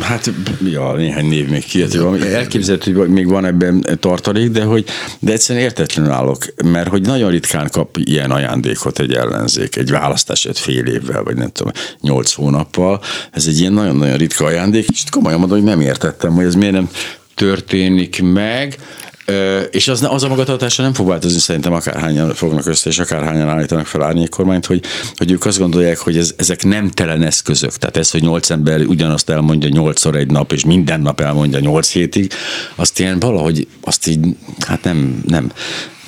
Hát, 0.00 0.30
ja, 0.64 0.92
néhány 0.92 1.28
név 1.28 1.48
még 1.48 1.64
kijött. 1.64 2.22
Elképzelhető, 2.22 2.92
hogy 2.92 3.08
még 3.08 3.28
van 3.28 3.44
ebben 3.44 3.86
tartalék, 4.00 4.50
de 4.50 4.64
hogy 4.64 4.84
de 5.18 5.32
egyszerűen 5.32 5.64
értetlenül 5.64 6.12
állok, 6.12 6.44
mert 6.64 6.88
hogy 6.88 7.02
nagyon 7.02 7.30
ritkán 7.30 7.68
kap 7.70 7.96
ilyen 7.96 8.30
ajándékot 8.30 8.98
egy 8.98 9.12
ellenzék, 9.12 9.76
egy 9.76 9.90
választás 9.90 10.44
egy 10.44 10.58
fél 10.58 10.86
évvel, 10.86 11.22
vagy 11.22 11.36
nem 11.36 11.50
tudom, 11.50 11.72
nyolc 12.00 12.32
hónappal. 12.32 13.00
Ez 13.32 13.46
egy 13.46 13.60
ilyen 13.60 13.72
nagyon-nagyon 13.72 14.16
ritka 14.16 14.44
ajándék, 14.44 14.88
és 14.88 15.02
komolyan 15.10 15.38
mondom, 15.38 15.58
hogy 15.58 15.68
nem 15.68 15.80
értettem, 15.80 16.32
hogy 16.32 16.44
ez 16.44 16.54
miért 16.54 16.72
nem 16.72 16.90
történik 17.34 18.22
meg. 18.22 18.76
És 19.70 19.88
az, 19.88 20.02
az 20.02 20.22
a 20.22 20.28
magatartása 20.28 20.82
nem 20.82 20.92
fog 20.92 21.08
változni, 21.08 21.38
szerintem 21.38 21.72
akárhányan 21.72 22.34
fognak 22.34 22.66
össze, 22.66 22.90
és 22.90 22.98
akárhányan 22.98 23.48
állítanak 23.48 23.86
fel 23.86 24.02
árnyékkormányt, 24.02 24.66
hogy, 24.66 24.84
hogy 25.16 25.30
ők 25.30 25.44
azt 25.44 25.58
gondolják, 25.58 25.98
hogy 25.98 26.16
ez, 26.16 26.34
ezek 26.36 26.64
nem 26.64 26.90
telen 26.90 27.22
eszközök. 27.22 27.76
Tehát 27.76 27.96
ez, 27.96 28.10
hogy 28.10 28.22
nyolc 28.22 28.50
ember 28.50 28.80
ugyanazt 28.80 29.30
elmondja 29.30 29.68
nyolcszor 29.68 30.16
egy 30.16 30.30
nap, 30.30 30.52
és 30.52 30.64
minden 30.64 31.00
nap 31.00 31.20
elmondja 31.20 31.58
nyolc 31.58 31.90
hétig, 31.90 32.32
azt 32.74 32.98
ilyen 32.98 33.18
valahogy, 33.18 33.66
azt 33.80 34.06
így, 34.06 34.26
hát 34.66 34.84
nem, 34.84 35.22
nem, 35.26 35.52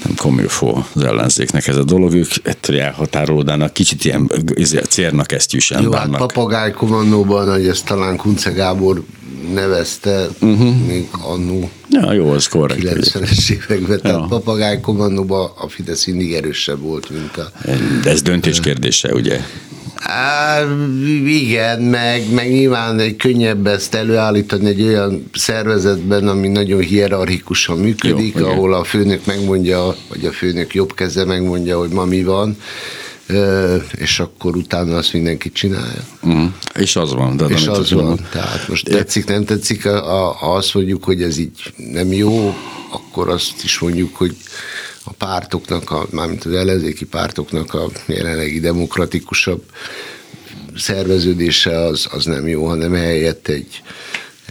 nem 0.04 0.14
komilfó 0.16 0.84
az 0.94 1.02
ellenzéknek 1.02 1.66
ez 1.66 1.76
a 1.76 1.84
dolog, 1.84 2.14
ők 2.14 2.30
ettől 2.42 2.80
elhatárolódának, 2.80 3.72
kicsit 3.72 4.04
ilyen 4.04 4.30
cérnak 4.88 5.32
esztyűsen 5.32 5.82
Jó, 5.82 5.92
hát 5.92 6.16
papagáj 6.16 6.70
komandóban, 6.70 7.50
hogy 7.52 7.66
ezt 7.66 7.84
talán 7.84 8.16
Kunce 8.16 8.50
Gábor 8.50 9.02
nevezte, 9.54 10.28
uh-huh. 10.40 10.86
még 10.86 11.08
annó. 11.22 11.70
Ja, 11.90 12.12
jó, 12.12 12.30
az 12.30 12.46
korrekt. 12.46 12.82
90-es 12.82 13.50
években, 13.50 14.00
ja. 14.02 14.10
tehát 14.10 14.28
papagáj 14.28 14.80
kommandóban 14.80 15.50
a 15.56 15.68
Fidesz 15.68 16.06
mindig 16.06 16.32
erősebb 16.32 16.80
volt, 16.80 17.10
mint 17.10 17.36
a... 17.36 17.52
De 18.02 18.10
ez 18.10 18.22
döntés 18.22 18.60
kérdése, 18.60 19.14
ugye? 19.14 19.40
Á, 20.02 20.62
igen, 21.26 21.80
meg, 21.80 22.32
meg 22.32 22.50
nyilván 22.50 22.98
egy 22.98 23.16
könnyebb 23.16 23.66
ezt 23.66 23.94
előállítani 23.94 24.66
egy 24.66 24.82
olyan 24.82 25.30
szervezetben, 25.32 26.28
ami 26.28 26.48
nagyon 26.48 26.80
hierarchikusan 26.80 27.78
működik, 27.78 28.34
Jó, 28.38 28.46
ahol 28.46 28.74
a 28.74 28.84
főnök 28.84 29.26
megmondja, 29.26 29.94
vagy 30.08 30.24
a 30.24 30.32
főnök 30.32 30.74
jobb 30.74 30.94
keze 30.94 31.24
megmondja, 31.24 31.78
hogy 31.78 31.90
ma 31.90 32.04
mi 32.04 32.22
van, 32.22 32.56
és 33.96 34.20
akkor 34.20 34.56
utána 34.56 34.96
azt 34.96 35.12
mindenki 35.12 35.52
csinálja. 35.52 36.02
Uh-huh. 36.22 36.48
És 36.74 36.96
az 36.96 37.14
van. 37.14 37.36
De 37.36 37.44
és 37.44 37.66
az 37.66 37.92
van. 37.92 38.04
van. 38.04 38.26
Tehát 38.32 38.68
most 38.68 38.84
tetszik, 38.84 39.26
nem 39.26 39.44
tetszik, 39.44 39.86
ha 39.86 40.54
azt 40.54 40.74
mondjuk, 40.74 41.04
hogy 41.04 41.22
ez 41.22 41.38
így 41.38 41.72
nem 41.92 42.12
jó, 42.12 42.54
akkor 42.90 43.28
azt 43.28 43.64
is 43.64 43.78
mondjuk, 43.78 44.16
hogy 44.16 44.36
a 45.08 45.12
pártoknak, 45.18 45.90
a, 45.90 46.06
mármint 46.10 46.44
az 46.44 46.52
ellenzéki 46.52 47.04
pártoknak 47.04 47.74
a 47.74 47.90
jelenlegi 48.06 48.60
demokratikusabb 48.60 49.62
szerveződése 50.76 51.78
az, 51.78 52.06
az 52.10 52.24
nem 52.24 52.48
jó, 52.48 52.66
hanem 52.66 52.92
helyett 52.92 53.48
egy, 53.48 53.82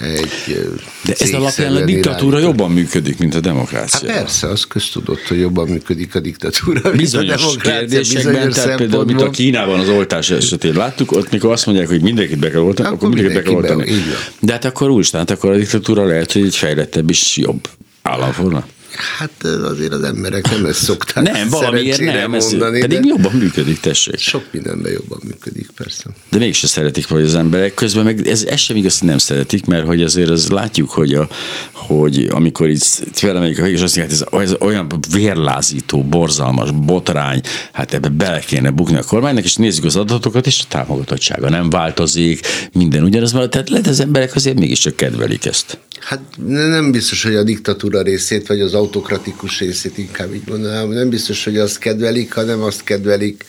egy 0.01 0.59
De 1.03 1.13
ez 1.17 1.33
alapján 1.33 1.75
a 1.75 1.85
diktatúra 1.85 2.39
jobban 2.39 2.71
mükködik, 2.71 3.17
mint 3.17 3.35
a 3.35 3.39
demokrácia. 3.39 4.09
Hát 4.09 4.17
persze, 4.17 4.47
az 4.47 4.63
köztudott, 4.63 5.27
hogy 5.27 5.39
jobban 5.39 5.67
működik 5.67 6.15
a 6.15 6.19
diktatúra, 6.19 6.91
bizonyos 6.91 7.45
mint 7.45 7.65
a. 7.65 7.69
Kérdésekben, 7.69 8.33
bizonyos 8.33 8.55
tehát 8.55 8.77
például, 8.77 9.05
mint 9.05 9.21
a 9.21 9.29
Kínában 9.29 9.79
az 9.79 9.89
oltás 9.89 10.29
esetén 10.29 10.73
láttuk, 10.73 11.11
ott 11.11 11.31
mikor 11.31 11.51
azt 11.51 11.65
mondják, 11.65 11.87
hogy 11.87 12.01
mindenkit 12.01 12.39
be 12.39 12.49
kell 12.49 12.61
oltani, 12.61 12.87
akkor, 12.87 12.97
akkor 12.97 13.09
mindenkit 13.09 13.43
be 13.43 13.49
kell 13.49 13.53
oltani. 13.53 14.03
De 14.39 14.51
hát 14.51 14.65
akkor 14.65 14.89
úgy, 14.89 15.09
tehát 15.11 15.29
akkor 15.29 15.51
a 15.51 15.57
diktatúra 15.57 16.05
lehet, 16.05 16.31
hogy 16.31 16.45
egy 16.45 16.55
fejlettebb 16.55 17.09
és 17.09 17.37
jobb 17.37 17.69
államforma. 18.01 18.65
Hát 18.99 19.43
azért 19.43 19.93
az 19.93 20.03
emberek 20.03 20.49
nem 20.49 20.65
ezt 20.65 20.83
szokták 20.83 21.23
Nem, 21.23 21.49
valamiért 21.49 21.99
nem, 21.99 22.29
mondani, 22.29 22.79
pedig 22.79 23.05
jobban 23.05 23.31
működik, 23.31 23.79
tessék. 23.79 24.19
Sok 24.19 24.43
mindenben 24.51 24.91
jobban 24.91 25.19
működik, 25.23 25.69
persze. 25.75 26.03
De 26.29 26.37
mégse 26.37 26.67
szeretik 26.67 27.07
vagy 27.07 27.23
az 27.23 27.35
emberek. 27.35 27.73
Közben 27.73 28.03
meg 28.03 28.27
ez, 28.27 28.43
ez 28.43 28.59
sem 28.59 28.75
igaz, 28.75 28.99
hogy 28.99 29.07
nem 29.07 29.17
szeretik, 29.17 29.65
mert 29.65 29.85
hogy 29.85 30.03
azért 30.03 30.29
az 30.29 30.49
látjuk, 30.49 30.89
hogy, 30.89 31.13
a, 31.13 31.27
hogy 31.71 32.27
amikor 32.31 32.69
itt 32.69 33.03
felemeljük 33.13 33.57
a 33.57 33.61
végig, 33.61 33.77
és 33.77 33.83
azt 33.83 33.97
mondják, 33.97 34.19
hát 34.19 34.41
ez, 34.41 34.49
ez 34.49 34.55
olyan 34.59 34.87
vérlázító, 35.11 36.03
borzalmas 36.03 36.71
botrány, 36.71 37.41
hát 37.71 37.93
ebbe 37.93 38.09
bele 38.09 38.39
kéne 38.39 38.69
bukni 38.69 38.97
a 38.97 39.03
kormánynak, 39.03 39.43
és 39.43 39.55
nézzük 39.55 39.83
az 39.83 39.95
adatokat, 39.95 40.47
és 40.47 40.59
a 40.63 40.65
támogatottsága 40.67 41.49
nem 41.49 41.69
változik, 41.69 42.47
minden 42.73 43.03
ugyanaz 43.03 43.33
van, 43.33 43.49
tehát 43.49 43.69
lehet 43.69 43.87
az 43.87 43.99
emberek 43.99 44.35
azért 44.35 44.59
mégiscsak 44.59 44.95
kedvelik 44.95 45.45
ezt. 45.45 45.77
Hát 45.99 46.21
nem 46.47 46.91
biztos, 46.91 47.23
hogy 47.23 47.35
a 47.35 47.43
diktatúra 47.43 48.01
részét, 48.01 48.47
vagy 48.47 48.61
az 48.61 48.73
autokratikus 48.73 49.59
részét 49.59 49.97
inkább 49.97 50.33
így 50.33 50.47
mondanám. 50.47 50.89
Nem 50.89 51.09
biztos, 51.09 51.43
hogy 51.43 51.57
azt 51.57 51.77
kedvelik, 51.77 52.33
hanem 52.33 52.61
azt 52.61 52.83
kedvelik, 52.83 53.45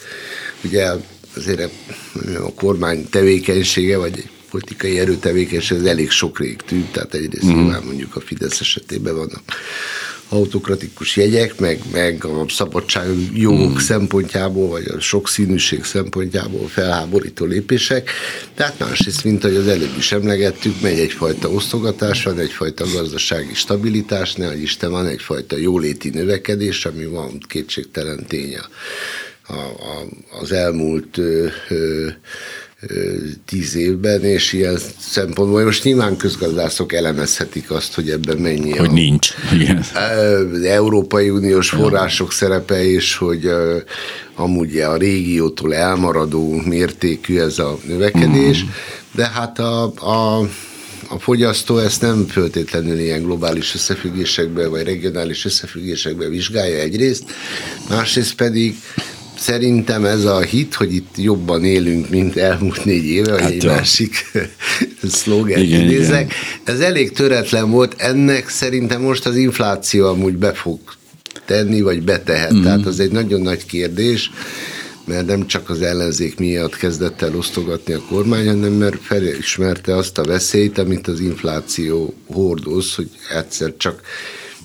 ugye 0.64 0.90
azért 1.36 1.70
a 2.44 2.52
kormány 2.54 3.08
tevékenysége, 3.10 3.96
vagy 3.96 4.12
egy 4.16 4.30
politikai 4.50 4.98
erőtevékenység, 4.98 5.78
ez 5.78 5.84
elég 5.84 6.10
sok 6.10 6.38
rég 6.38 6.56
tűnt, 6.56 6.92
tehát 6.92 7.14
egyrészt 7.14 7.44
mm. 7.44 7.54
nyilván 7.54 7.82
mondjuk 7.82 8.16
a 8.16 8.20
Fidesz 8.20 8.60
esetében 8.60 9.16
vannak 9.16 9.42
autokratikus 10.28 11.16
jegyek, 11.16 11.58
meg, 11.58 11.80
meg 11.92 12.24
a 12.24 12.44
szabadság 12.48 13.06
jogok 13.34 13.72
mm. 13.72 13.76
szempontjából, 13.76 14.68
vagy 14.68 14.86
a 14.96 15.00
sokszínűség 15.00 15.84
szempontjából 15.84 16.68
felháborító 16.68 17.44
lépések. 17.44 18.10
Tehát 18.54 18.78
másrészt, 18.78 19.24
mint 19.24 19.44
ahogy 19.44 19.56
az 19.56 19.66
előbb 19.66 19.96
is 19.96 20.12
emlegettük, 20.12 20.80
megy 20.80 20.98
egyfajta 20.98 21.50
osztogatás, 21.50 22.22
van 22.22 22.38
egyfajta 22.38 22.84
gazdasági 22.92 23.54
stabilitás, 23.54 24.34
ne 24.34 24.56
Isten 24.56 24.90
van 24.90 25.06
egyfajta 25.06 25.56
jóléti 25.56 26.08
növekedés, 26.08 26.84
ami 26.84 27.04
van 27.04 27.38
kétségtelen 27.48 28.26
tény 28.26 28.56
a, 28.56 29.52
a, 29.52 30.06
az 30.40 30.52
elmúlt 30.52 31.18
ö, 31.18 31.46
ö, 31.68 32.08
tíz 33.44 33.76
évben, 33.76 34.24
és 34.24 34.52
ilyen 34.52 34.78
szempontból 34.98 35.64
most 35.64 35.84
nyilván 35.84 36.16
közgazdászok 36.16 36.92
elemezhetik 36.92 37.70
azt, 37.70 37.94
hogy 37.94 38.10
ebben 38.10 38.36
mennyi 38.36 38.76
hogy 38.76 38.88
a, 38.88 38.92
nincs. 38.92 39.28
Igen. 39.52 39.84
Európai 40.64 41.30
Uniós 41.30 41.70
források 41.70 42.32
szerepe, 42.32 42.84
és 42.84 43.16
hogy 43.16 43.50
amúgy 44.34 44.78
a 44.78 44.96
régiótól 44.96 45.74
elmaradó 45.74 46.62
mértékű 46.64 47.38
ez 47.38 47.58
a 47.58 47.78
növekedés, 47.86 48.64
mm. 48.64 48.68
de 49.14 49.26
hát 49.26 49.58
a, 49.58 49.82
a 49.84 50.48
a 51.10 51.18
fogyasztó 51.18 51.78
ezt 51.78 52.00
nem 52.00 52.26
föltétlenül 52.26 52.98
ilyen 52.98 53.22
globális 53.22 53.74
összefüggésekben 53.74 54.70
vagy 54.70 54.82
regionális 54.82 55.44
összefüggésekben 55.44 56.30
vizsgálja 56.30 56.78
egyrészt, 56.78 57.24
másrészt 57.88 58.34
pedig 58.34 58.76
Szerintem 59.38 60.04
ez 60.04 60.24
a 60.24 60.40
hit, 60.40 60.74
hogy 60.74 60.94
itt 60.94 61.14
jobban 61.16 61.64
élünk, 61.64 62.10
mint 62.10 62.36
elmúlt 62.36 62.84
négy 62.84 63.04
éve, 63.04 63.30
vagy 63.30 63.40
hát 63.40 63.50
egy 63.50 63.66
a... 63.66 63.74
másik 63.74 64.30
szlogen 65.10 65.60
idézek, 65.60 66.34
ez 66.64 66.80
elég 66.80 67.12
töretlen 67.12 67.70
volt, 67.70 67.94
ennek 67.98 68.48
szerintem 68.48 69.00
most 69.00 69.26
az 69.26 69.36
infláció 69.36 70.06
amúgy 70.06 70.36
be 70.36 70.52
fog 70.52 70.78
tenni, 71.44 71.80
vagy 71.80 72.02
betehet. 72.02 72.54
Mm. 72.54 72.62
Tehát 72.62 72.86
az 72.86 73.00
egy 73.00 73.10
nagyon 73.10 73.40
nagy 73.40 73.66
kérdés, 73.66 74.30
mert 75.04 75.26
nem 75.26 75.46
csak 75.46 75.70
az 75.70 75.82
ellenzék 75.82 76.38
miatt 76.38 76.76
kezdett 76.76 77.22
el 77.22 77.36
osztogatni 77.36 77.92
a 77.92 78.02
kormány, 78.08 78.46
hanem 78.46 78.72
mert 78.72 79.02
felismerte 79.02 79.96
azt 79.96 80.18
a 80.18 80.22
veszélyt, 80.24 80.78
amit 80.78 81.08
az 81.08 81.20
infláció 81.20 82.14
hordoz, 82.26 82.94
hogy 82.94 83.10
egyszer 83.34 83.72
csak 83.76 84.00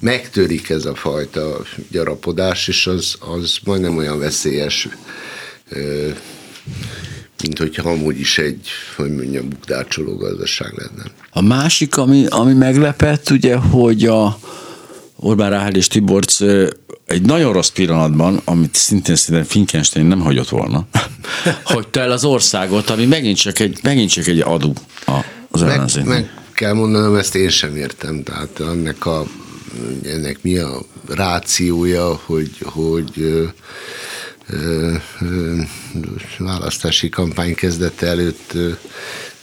megtörik 0.03 0.69
ez 0.69 0.85
a 0.85 0.95
fajta 0.95 1.61
gyarapodás, 1.91 2.67
és 2.67 2.87
az, 2.87 3.15
az 3.19 3.57
majdnem 3.63 3.97
olyan 3.97 4.19
veszélyes, 4.19 4.87
mint 7.43 7.57
hogyha 7.57 7.89
amúgy 7.89 8.19
is 8.19 8.37
egy, 8.37 8.67
hogy 8.95 9.15
mondjam, 9.15 9.49
bukdácsoló 9.49 10.15
gazdaság 10.15 10.73
lenne. 10.75 11.11
A 11.31 11.41
másik, 11.41 11.97
ami, 11.97 12.25
ami 12.29 12.53
meglepett, 12.53 13.29
ugye, 13.29 13.55
hogy 13.55 14.05
a 14.05 14.39
Orbán 15.15 15.49
Ráhel 15.49 15.75
és 15.75 15.87
Tiborc 15.87 16.41
egy 17.05 17.21
nagyon 17.21 17.53
rossz 17.53 17.69
pillanatban, 17.69 18.41
amit 18.43 18.75
szintén 18.75 19.15
szerintem 19.15 19.49
Finkenstein 19.49 20.05
nem 20.05 20.19
hagyott 20.19 20.49
volna, 20.49 20.87
hagyta 21.63 21.99
el 21.99 22.11
az 22.11 22.23
országot, 22.23 22.89
ami 22.89 23.05
megint 23.05 23.37
csak 23.37 23.59
egy, 23.59 23.79
megint 23.83 24.09
csak 24.09 24.27
egy 24.27 24.39
adó 24.39 24.73
az 25.49 25.61
ellenzéknek. 25.61 26.07
Meg, 26.07 26.31
meg 26.35 26.53
kell 26.53 26.73
mondanom, 26.73 27.15
ezt 27.15 27.35
én 27.35 27.49
sem 27.49 27.75
értem. 27.75 28.23
Tehát 28.23 28.59
annak 28.59 29.05
a 29.05 29.25
ennek 30.03 30.41
mi 30.41 30.57
a 30.57 30.81
rációja, 31.07 32.13
hogy, 32.25 32.57
hogy 32.61 33.33
választási 36.37 37.09
kampány 37.09 37.55
kezdete 37.55 38.07
előtt 38.07 38.57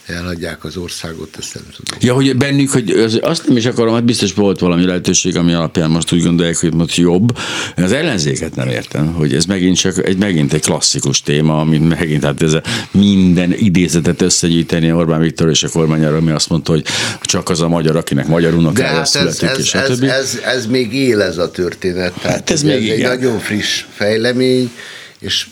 ö, 0.07 0.13
elhagyják 0.13 0.63
az 0.63 0.77
országot, 0.77 1.29
ezt 1.39 1.53
nem 1.53 1.63
tudom. 1.75 1.97
Ja, 2.01 2.13
hogy 2.13 2.37
bennük, 2.37 2.69
hogy 2.69 2.89
az, 2.89 3.19
azt 3.21 3.47
nem 3.47 3.57
is 3.57 3.65
akarom, 3.65 3.93
hát 3.93 4.03
biztos 4.03 4.33
volt 4.33 4.59
valami 4.59 4.85
lehetőség, 4.85 5.37
ami 5.37 5.53
alapján 5.53 5.89
most 5.89 6.11
úgy 6.13 6.23
gondolják, 6.23 6.57
hogy 6.57 6.73
most 6.73 6.95
jobb. 6.95 7.37
Az 7.75 7.91
ellenzéket 7.91 8.55
nem 8.55 8.67
értem, 8.67 9.13
hogy 9.13 9.33
ez 9.33 9.45
megint 9.45 9.77
csak 9.77 10.07
egy, 10.07 10.17
megint 10.17 10.53
egy 10.53 10.61
klasszikus 10.61 11.21
téma, 11.21 11.59
amit 11.59 11.89
megint 11.89 12.23
hát 12.23 12.41
ez 12.41 12.53
a 12.53 12.61
minden 12.91 13.53
idézetet 13.53 14.21
összegyűjteni 14.21 14.91
Orbán 14.91 15.21
Viktor 15.21 15.49
és 15.49 15.63
a 15.63 15.69
kormányára, 15.69 16.15
ami 16.15 16.31
azt 16.31 16.49
mondta, 16.49 16.71
hogy 16.71 16.85
csak 17.21 17.49
az 17.49 17.61
a 17.61 17.67
magyar, 17.67 17.95
akinek 17.95 18.27
magyar 18.27 18.53
unokája 18.53 18.97
hát 18.97 19.05
születik, 19.05 19.49
ez, 19.49 19.59
és 19.59 19.73
ez, 19.73 19.89
ez, 19.89 20.01
ez, 20.01 20.39
ez, 20.45 20.65
még 20.65 20.93
él 20.93 21.21
ez 21.21 21.37
a 21.37 21.51
történet. 21.51 22.13
Tehát 22.13 22.37
hát 22.37 22.49
ez, 22.49 22.63
még 22.63 22.89
ez 22.89 22.97
egy 22.97 23.03
nagyon 23.03 23.39
friss 23.39 23.85
fejlemény, 23.93 24.71
és 25.19 25.45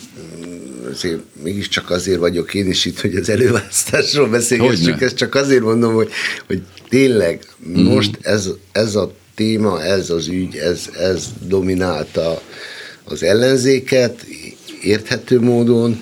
azért 0.92 1.20
mégiscsak 1.44 1.90
azért 1.90 2.20
vagyok 2.20 2.54
én 2.54 2.68
is 2.68 2.86
itt, 2.86 3.00
hogy 3.00 3.16
az 3.16 3.30
előválasztásról 3.30 4.30
beszélgessük, 4.30 5.02
ezt 5.02 5.16
csak 5.16 5.36
azért 5.36 5.64
mondom, 5.64 5.94
hogy, 5.94 6.12
hogy 6.48 6.62
tényleg 6.90 7.46
mm. 7.70 7.84
most 7.84 8.18
ez, 8.22 8.50
ez 8.72 8.96
a 8.96 9.14
téma, 9.36 9.84
ez 9.84 10.10
az 10.10 10.28
ügy, 10.28 10.56
ez, 10.56 10.90
ez 11.00 11.26
dominálta 11.48 12.42
az 13.04 13.24
ellenzéket 13.24 14.26
érthető 14.84 15.40
módon, 15.40 16.02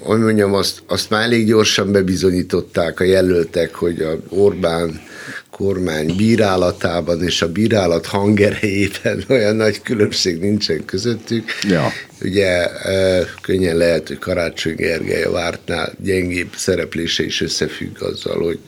hogy 0.00 0.18
mondjam, 0.18 0.54
azt, 0.54 0.82
azt 0.86 1.10
már 1.10 1.22
elég 1.22 1.46
gyorsan 1.46 1.92
bebizonyították 1.92 3.00
a 3.00 3.04
jelöltek, 3.04 3.74
hogy 3.74 4.00
a 4.00 4.18
Orbán 4.28 5.00
kormány 5.58 6.16
bírálatában 6.16 7.22
és 7.22 7.42
a 7.42 7.52
bírálat 7.52 8.06
hangerejében 8.06 9.24
olyan 9.28 9.56
nagy 9.56 9.82
különbség 9.82 10.38
nincsen 10.38 10.84
közöttük. 10.84 11.50
Ja. 11.68 11.92
Ugye 12.22 12.68
könnyen 13.40 13.76
lehet, 13.76 14.08
hogy 14.08 14.18
Karácsony 14.18 14.74
Gergely 14.74 15.22
a 15.22 15.30
vártnál 15.30 15.92
gyengébb 16.02 16.52
szereplése 16.56 17.24
is 17.24 17.40
összefügg 17.40 18.02
azzal, 18.02 18.44
hogy 18.44 18.58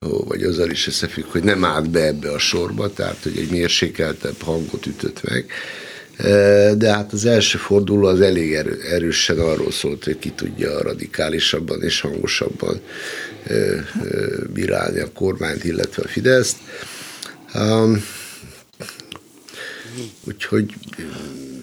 vagy 0.00 0.42
azzal 0.42 0.70
is 0.70 0.86
összefügg, 0.86 1.24
hogy 1.24 1.42
nem 1.42 1.64
állt 1.64 1.90
be 1.90 2.06
ebbe 2.06 2.32
a 2.32 2.38
sorba, 2.38 2.92
tehát 2.92 3.18
hogy 3.22 3.38
egy 3.38 3.50
mérsékeltebb 3.50 4.42
hangot 4.42 4.86
ütött 4.86 5.20
meg. 5.22 5.46
De 6.76 6.92
hát 6.92 7.12
az 7.12 7.24
első 7.24 7.58
forduló 7.58 8.06
az 8.06 8.20
elég 8.20 8.54
erő, 8.54 8.80
erősen 8.90 9.38
arról 9.38 9.70
szólt, 9.70 10.04
hogy 10.04 10.18
ki 10.18 10.30
tudja 10.30 10.82
radikálisabban 10.82 11.82
és 11.82 12.00
hangosabban 12.00 12.80
bírálni 14.52 15.00
a 15.00 15.12
kormányt, 15.12 15.64
illetve 15.64 16.02
a 16.02 16.08
Fideszt. 16.08 16.56
Úgyhogy 20.24 20.74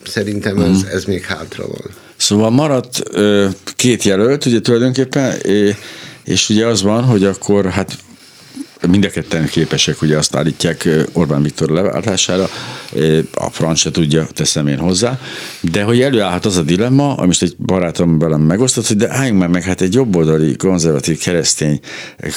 szerintem 0.06 0.58
ez, 0.58 0.82
mhm. 0.82 0.88
ez 0.88 1.06
még 1.06 1.24
hátra 1.24 1.68
van. 1.68 1.92
Szóval 2.16 2.50
maradt 2.50 3.04
két 3.76 4.04
jelölt, 4.04 4.46
ugye 4.46 4.60
tulajdonképpen, 4.60 5.40
és 6.24 6.50
ugye 6.50 6.66
az 6.66 6.82
van, 6.82 7.04
hogy 7.04 7.24
akkor 7.24 7.66
hát 7.66 7.98
mind 8.88 9.06
a 9.06 9.10
ketten 9.10 9.46
képesek, 9.46 10.02
ugye 10.02 10.18
azt 10.18 10.36
állítják 10.36 10.90
Orbán 11.12 11.42
Viktor 11.42 11.70
leváltására, 11.70 12.50
a 13.34 13.50
franc 13.50 13.92
tudja, 13.92 14.28
teszem 14.34 14.68
én 14.68 14.78
hozzá, 14.78 15.20
de 15.62 15.84
hogy 15.84 16.02
előállhat 16.02 16.46
az 16.46 16.58
a 16.58 16.62
dilemma, 16.62 17.16
amit 17.16 17.42
egy 17.42 17.56
barátom 17.58 18.20
velem 18.20 18.42
megosztott, 18.42 18.88
hogy 18.88 18.98
de 18.98 19.12
álljunk 19.12 19.40
már 19.40 19.50
meg, 19.50 19.64
hát 19.64 19.82
egy 19.82 19.94
jobboldali 19.94 20.56
konzervatív 20.56 21.20
keresztény 21.20 21.80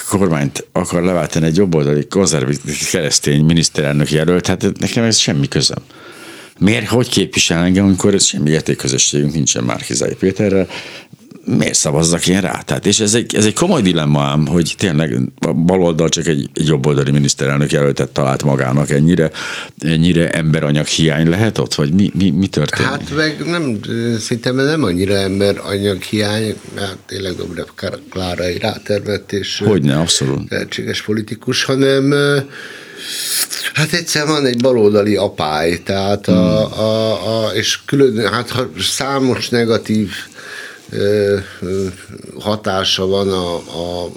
kormányt 0.09 0.67
akar 0.73 1.03
leváltani 1.03 1.47
egy 1.47 1.57
jobboldali 1.57 2.07
konzervatív 2.07 2.89
keresztény 2.91 3.45
miniszterelnök 3.45 4.11
jelölt, 4.11 4.47
hát 4.47 4.79
nekem 4.79 5.05
ez 5.05 5.17
semmi 5.17 5.49
közöm. 5.49 5.83
Miért, 6.59 6.87
hogy 6.87 7.09
képvisel 7.09 7.65
engem, 7.65 7.85
amikor 7.85 8.21
semmi 8.21 8.51
értékközösségünk 8.51 9.33
nincsen 9.33 9.65
Márkizai 9.65 10.15
Péterrel, 10.15 10.69
miért 11.57 11.75
szavazzak 11.75 12.27
én 12.27 12.41
rá? 12.41 12.61
Tehát, 12.61 12.87
és 12.87 13.01
ez 13.01 13.15
egy, 13.15 13.35
ez 13.35 13.45
egy 13.45 13.55
komoly 13.55 13.83
dilemma 13.83 14.23
ám, 14.23 14.47
hogy 14.47 14.75
tényleg 14.79 15.19
a 15.41 15.53
baloldal 15.53 16.09
csak 16.09 16.27
egy, 16.27 16.51
egy 16.55 16.67
jobboldali 16.67 17.11
miniszterelnök 17.11 17.73
jelöltet 17.73 18.11
talált 18.11 18.43
magának, 18.43 18.91
ennyire, 18.91 19.31
ennyire 19.79 20.31
emberanyag 20.31 20.87
hiány 20.87 21.29
lehet 21.29 21.59
ott, 21.59 21.75
vagy 21.75 21.93
mi, 21.93 22.11
mi, 22.15 22.31
mi 22.31 22.47
történik? 22.47 22.91
Hát 22.91 23.15
meg 23.17 23.45
nem, 23.47 23.81
szerintem 24.19 24.57
nem 24.57 24.83
annyira 24.83 25.15
emberanyag 25.15 26.03
hiány, 26.03 26.55
mert 26.75 26.97
tényleg 27.07 27.35
Dobrev 27.35 27.67
Klára 28.11 28.45
egy 28.45 28.61
rátervett 28.61 29.33
és 29.33 29.63
Hogyne, 29.65 29.99
abszolút. 29.99 30.51
lehetséges 30.51 31.03
politikus, 31.03 31.65
hanem 31.65 32.15
Hát 33.75 33.93
egyszer 33.93 34.27
van 34.27 34.47
egy 34.47 34.63
baloldali 34.63 35.17
apály, 35.17 35.83
tehát 35.83 36.29
a, 36.29 36.67
hmm. 36.67 36.81
a, 36.81 37.47
a, 37.47 37.55
és 37.55 37.79
külön, 37.85 38.33
hát 38.33 38.51
ha 38.51 38.69
számos 38.79 39.49
negatív 39.49 40.11
hatása 42.39 43.07
van 43.07 43.29
a, 43.29 43.55
a 43.57 44.11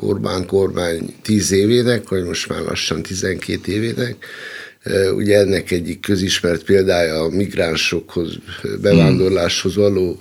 Orbán 0.00 0.46
kormány 0.46 1.14
10 1.22 1.52
évének, 1.52 2.08
vagy 2.08 2.24
most 2.24 2.48
már 2.48 2.60
lassan 2.60 3.02
12 3.02 3.72
évének. 3.72 4.16
Ugye 5.14 5.38
ennek 5.38 5.70
egyik 5.70 6.00
közismert 6.00 6.64
példája 6.64 7.22
a 7.22 7.28
migránsokhoz, 7.28 8.32
bevándorláshoz 8.80 9.76
való 9.76 10.18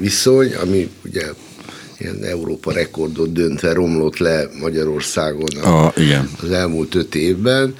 viszony, 0.00 0.54
ami 0.54 0.90
ugye 1.04 1.22
ilyen 1.98 2.24
Európa 2.24 2.72
rekordot 2.72 3.32
döntve 3.32 3.72
romlott 3.72 4.18
le 4.18 4.48
Magyarországon 4.60 5.58
a, 5.62 5.86
a, 5.86 5.92
igen. 5.96 6.30
az 6.42 6.50
elmúlt 6.50 6.94
öt 6.94 7.14
évben 7.14 7.74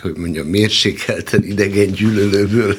hogy 0.00 0.16
mondjam, 0.16 0.46
mérsékelten 0.46 1.44
idegen 1.44 1.90
gyűlölőből. 1.90 2.76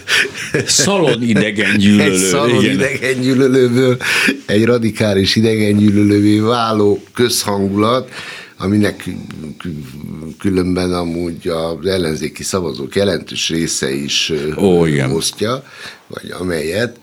Szalon 0.65 1.23
idegen 1.23 1.77
gyűlölő. 1.77 2.11
Egy 2.11 2.17
szalon 2.17 2.63
igen. 2.63 2.73
idegen 2.73 3.21
gyűlölőből 3.21 3.97
egy 4.45 4.65
radikális 4.65 5.35
idegen 5.35 5.77
gyűlölővé 5.77 6.39
váló 6.39 7.03
közhangulat, 7.13 8.11
aminek 8.57 9.09
különben 10.39 10.93
amúgy 10.93 11.47
az 11.47 11.85
ellenzéki 11.85 12.43
szavazók 12.43 12.95
jelentős 12.95 13.49
része 13.49 13.93
is 13.93 14.33
Ó, 14.57 14.85
igen. 14.85 15.11
osztja, 15.11 15.63
vagy 16.07 16.31
amelyet. 16.39 16.99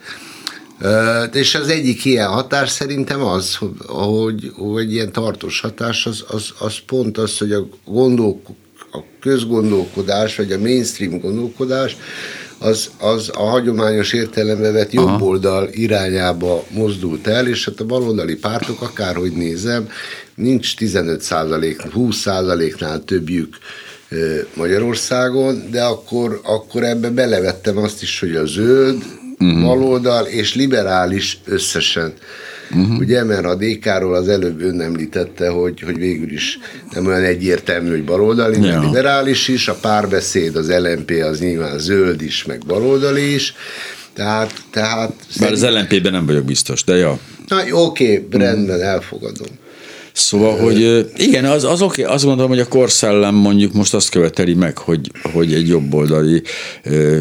És 1.33 1.55
az 1.55 1.69
egyik 1.69 2.05
ilyen 2.05 2.29
hatás 2.29 2.71
szerintem 2.71 3.23
az, 3.23 3.59
hogy, 3.87 4.53
hogy 4.55 4.93
ilyen 4.93 5.13
tartós 5.13 5.61
hatás, 5.61 6.07
az, 6.07 6.25
az, 6.29 6.53
az 6.59 6.75
pont 6.87 7.19
az, 7.19 7.39
hogy 7.39 7.53
a 7.53 7.69
gondolk, 7.85 8.47
a 8.93 8.99
közgondolkodás, 9.21 10.37
vagy 10.37 10.53
a 10.53 10.59
mainstream 10.59 11.21
gondolkodás, 11.21 11.97
az, 12.59 12.91
az 12.99 13.31
a 13.35 13.43
hagyományos 13.43 14.13
értelembe 14.13 14.71
vett 14.71 14.93
jobboldal 14.93 15.69
irányába 15.73 16.65
mozdult 16.71 17.27
el, 17.27 17.47
és 17.47 17.65
hát 17.65 17.81
a 17.81 17.85
baloldali 17.85 18.37
pártok, 18.37 18.83
akárhogy 18.83 19.33
nézem, 19.33 19.89
nincs 20.35 20.77
15 20.77 21.21
százalék, 21.21 21.81
20 21.81 22.17
százaléknál 22.17 23.05
többjük 23.05 23.57
Magyarországon, 24.55 25.71
de 25.71 25.83
akkor, 25.83 26.41
akkor 26.45 26.83
ebbe 26.83 27.11
belevettem 27.11 27.77
azt 27.77 28.03
is, 28.03 28.21
hogy 28.21 28.35
a 28.35 28.47
zöld, 28.47 29.03
uh-huh. 29.39 29.63
baloldal 29.63 30.27
és 30.27 30.55
liberális 30.55 31.41
összesen 31.45 32.13
Uh-huh. 32.71 32.99
Ugye, 32.99 33.25
mert 33.25 33.45
a 33.45 33.55
DK-ról 33.55 34.15
az 34.15 34.29
előbb 34.29 34.61
ön 34.61 34.81
említette, 34.81 35.49
hogy, 35.49 35.81
hogy 35.81 35.99
végül 35.99 36.33
is 36.33 36.59
nem 36.93 37.07
olyan 37.07 37.23
egyértelmű, 37.23 37.91
hogy 37.91 38.05
baloldali, 38.05 38.67
ja. 38.67 38.81
liberális 38.81 39.49
is, 39.49 39.69
a 39.69 39.75
párbeszéd, 39.75 40.57
az 40.57 40.71
LMP 40.71 41.11
az 41.11 41.41
nyilván 41.41 41.79
zöld 41.79 42.23
is, 42.23 42.45
meg 42.45 42.63
baloldali 42.67 43.35
is, 43.35 43.55
tehát... 44.13 44.53
tehát 44.71 45.13
Bár 45.41 45.53
az 45.53 45.65
LMP-ben 45.65 46.13
nem 46.13 46.27
vagyok 46.27 46.45
biztos, 46.45 46.85
de 46.85 46.97
ja. 46.97 47.19
Na, 47.49 47.57
oké, 47.71 48.25
okay, 48.27 48.41
rendben, 48.41 48.81
elfogadom. 48.83 49.49
Szóval, 50.19 50.59
hogy 50.59 51.11
igen, 51.17 51.45
az, 51.45 51.65
az 51.65 51.83
oké, 51.83 52.03
azt 52.03 52.25
gondolom, 52.25 52.51
hogy 52.51 52.61
a 52.61 52.69
korszellem 52.69 53.35
mondjuk 53.35 53.73
most 53.73 53.95
azt 53.95 54.11
követeli 54.11 54.55
meg, 54.55 54.79
hogy, 54.79 55.11
hogy 55.33 55.55
egy 55.55 55.69
jobboldali 55.69 56.43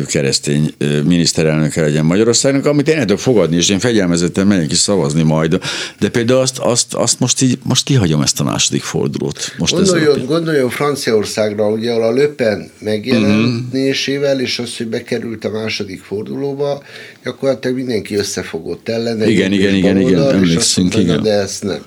keresztény 0.06 0.74
miniszterelnöke 1.06 1.82
legyen 1.82 2.06
Magyarországnak, 2.06 2.66
amit 2.66 2.88
én 2.88 3.00
tudok 3.00 3.20
fogadni, 3.20 3.56
és 3.56 3.70
én 3.70 3.80
fegyelmezetten 3.80 4.48
megyek 4.48 4.72
is 4.72 4.78
szavazni 4.78 5.24
majd, 5.24 5.60
de 6.00 6.10
például 6.10 6.40
azt, 6.40 6.58
azt, 6.60 6.94
azt 6.94 7.20
most, 7.20 7.42
így, 7.42 7.58
most 7.64 7.84
kihagyom 7.84 8.22
ezt 8.22 8.40
a 8.40 8.44
második 8.44 8.82
fordulót. 8.82 9.54
Most 9.58 9.74
gondoljon, 9.74 10.26
gondoljon 10.26 10.70
Franciaországra, 10.70 11.68
ugye 11.68 11.92
a 11.92 12.12
Löpen 12.12 12.72
megjelenésével, 12.80 14.30
uh-huh. 14.30 14.42
és 14.42 14.60
az, 14.60 14.78
hogy 14.78 14.88
bekerült 14.88 15.46
a 15.46 15.50
második 15.50 16.02
fordulóba, 16.02 16.84
gyakorlatilag 17.24 17.76
mindenki 17.76 18.16
összefogott 18.16 18.90
ellene. 18.90 19.30
Igen, 19.30 19.52
igen, 19.52 19.76
igen, 19.76 20.02
igen, 20.02 20.30
emlékszünk, 20.30 20.96
igen. 20.96 21.24
De 21.24 21.32
ezt 21.32 21.64
nem. 21.64 21.86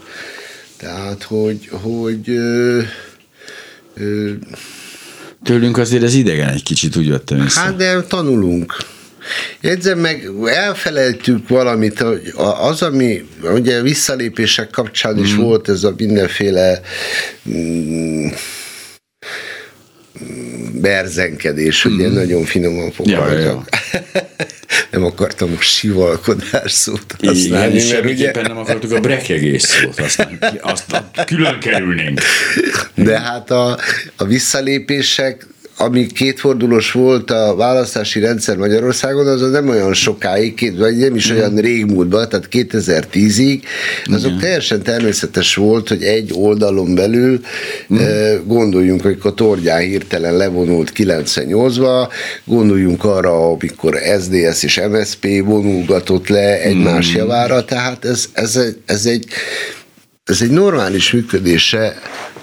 Tehát, 0.80 1.22
hogy, 1.22 1.68
hogy 1.70 2.30
ö, 2.30 2.80
ö, 3.94 4.30
Tőlünk 5.44 5.78
azért 5.78 6.02
ez 6.02 6.14
idegen 6.14 6.48
egy 6.48 6.62
kicsit, 6.62 6.96
úgy 6.96 7.10
vettem 7.10 7.42
észre. 7.42 7.60
Hát, 7.60 7.76
de 7.76 8.02
tanulunk. 8.02 8.76
Jegyzem 9.60 9.98
meg, 9.98 10.30
elfelejtük 10.44 11.48
valamit, 11.48 11.98
hogy 11.98 12.32
az, 12.60 12.82
ami 12.82 13.28
ugye 13.42 13.82
visszalépések 13.82 14.70
kapcsán 14.70 15.18
is 15.18 15.34
mm. 15.34 15.36
volt 15.36 15.68
ez 15.68 15.84
a 15.84 15.94
mindenféle 15.96 16.80
mm, 17.48 18.26
berzenkedés, 20.72 21.88
mm. 21.88 21.94
ugye 21.94 22.08
nagyon 22.08 22.44
finoman 22.44 22.90
fogalmazok. 22.90 23.38
Ja, 23.42 23.64
ja. 24.02 24.30
nem 24.90 25.04
akartam 25.04 25.56
a 25.58 25.60
sivalkodás 25.60 26.72
szót 26.72 27.14
használni. 27.24 27.74
Igen, 27.74 28.02
mert 28.02 28.14
ugye... 28.14 28.42
nem 28.42 28.58
akartuk 28.58 28.92
a 28.92 29.00
brekegés 29.00 29.62
szót 29.62 30.00
használni. 30.00 30.38
Azt 30.60 31.02
külön 31.26 31.58
kerülnénk. 31.58 32.20
De 32.94 33.20
hát 33.20 33.50
a, 33.50 33.78
a 34.16 34.24
visszalépések 34.24 35.46
ami 35.80 36.06
kétfordulós 36.06 36.92
volt 36.92 37.30
a 37.30 37.54
választási 37.56 38.20
rendszer 38.20 38.56
Magyarországon, 38.56 39.26
az 39.26 39.50
nem 39.50 39.68
olyan 39.68 39.94
sokáig, 39.94 40.78
vagy 40.78 40.96
nem 40.96 41.14
is 41.14 41.30
olyan 41.30 41.56
régmúltban, 41.56 42.28
tehát 42.28 42.48
2010-ig, 42.50 43.62
azok 44.04 44.30
Igen. 44.30 44.40
teljesen 44.40 44.82
természetes 44.82 45.54
volt, 45.54 45.88
hogy 45.88 46.02
egy 46.02 46.30
oldalon 46.34 46.94
belül 46.94 47.40
mm. 47.94 47.98
gondoljunk, 48.46 49.02
hogy 49.02 49.18
a 49.22 49.34
Tordján 49.34 49.80
hirtelen 49.80 50.36
levonult 50.36 50.92
98-ba, 50.96 52.08
gondoljunk 52.44 53.04
arra, 53.04 53.50
amikor 53.50 53.98
SDS 54.20 54.62
és 54.62 54.80
MSP 54.90 55.26
vonulgatott 55.44 56.28
le 56.28 56.60
egymás 56.60 57.12
mm. 57.12 57.16
javára, 57.16 57.64
tehát 57.64 58.04
ez, 58.04 58.24
ez, 58.32 58.56
egy, 58.56 58.76
ez 58.86 59.06
egy 59.06 59.26
ez 60.24 60.42
egy 60.42 60.50
normális 60.50 61.12
működése 61.12 61.94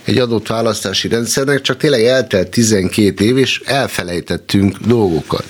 egy 0.08 0.18
adott 0.18 0.48
választási 0.48 1.08
rendszernek, 1.08 1.62
csak 1.62 1.78
tényleg 1.78 2.04
eltelt 2.04 2.50
12 2.50 3.24
év, 3.24 3.38
és 3.38 3.62
elfelejtettünk 3.66 4.78
dolgokat. 4.78 5.44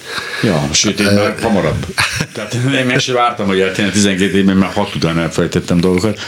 Ja, 0.44 0.70
sőt, 0.72 1.00
én 1.00 1.06
már 1.06 1.36
hamarabb. 1.42 1.86
Tehát 2.34 2.54
én 2.54 2.86
meg 2.86 3.00
sem 3.00 3.16
vártam, 3.16 3.48
hogy 3.48 3.60
eltélne 3.60 3.92
12 3.92 4.38
évben, 4.38 4.58
mert 4.58 4.74
hat 4.74 4.96
után 4.96 5.20
elfelejtettem 5.20 5.80
dolgokat. 5.80 6.20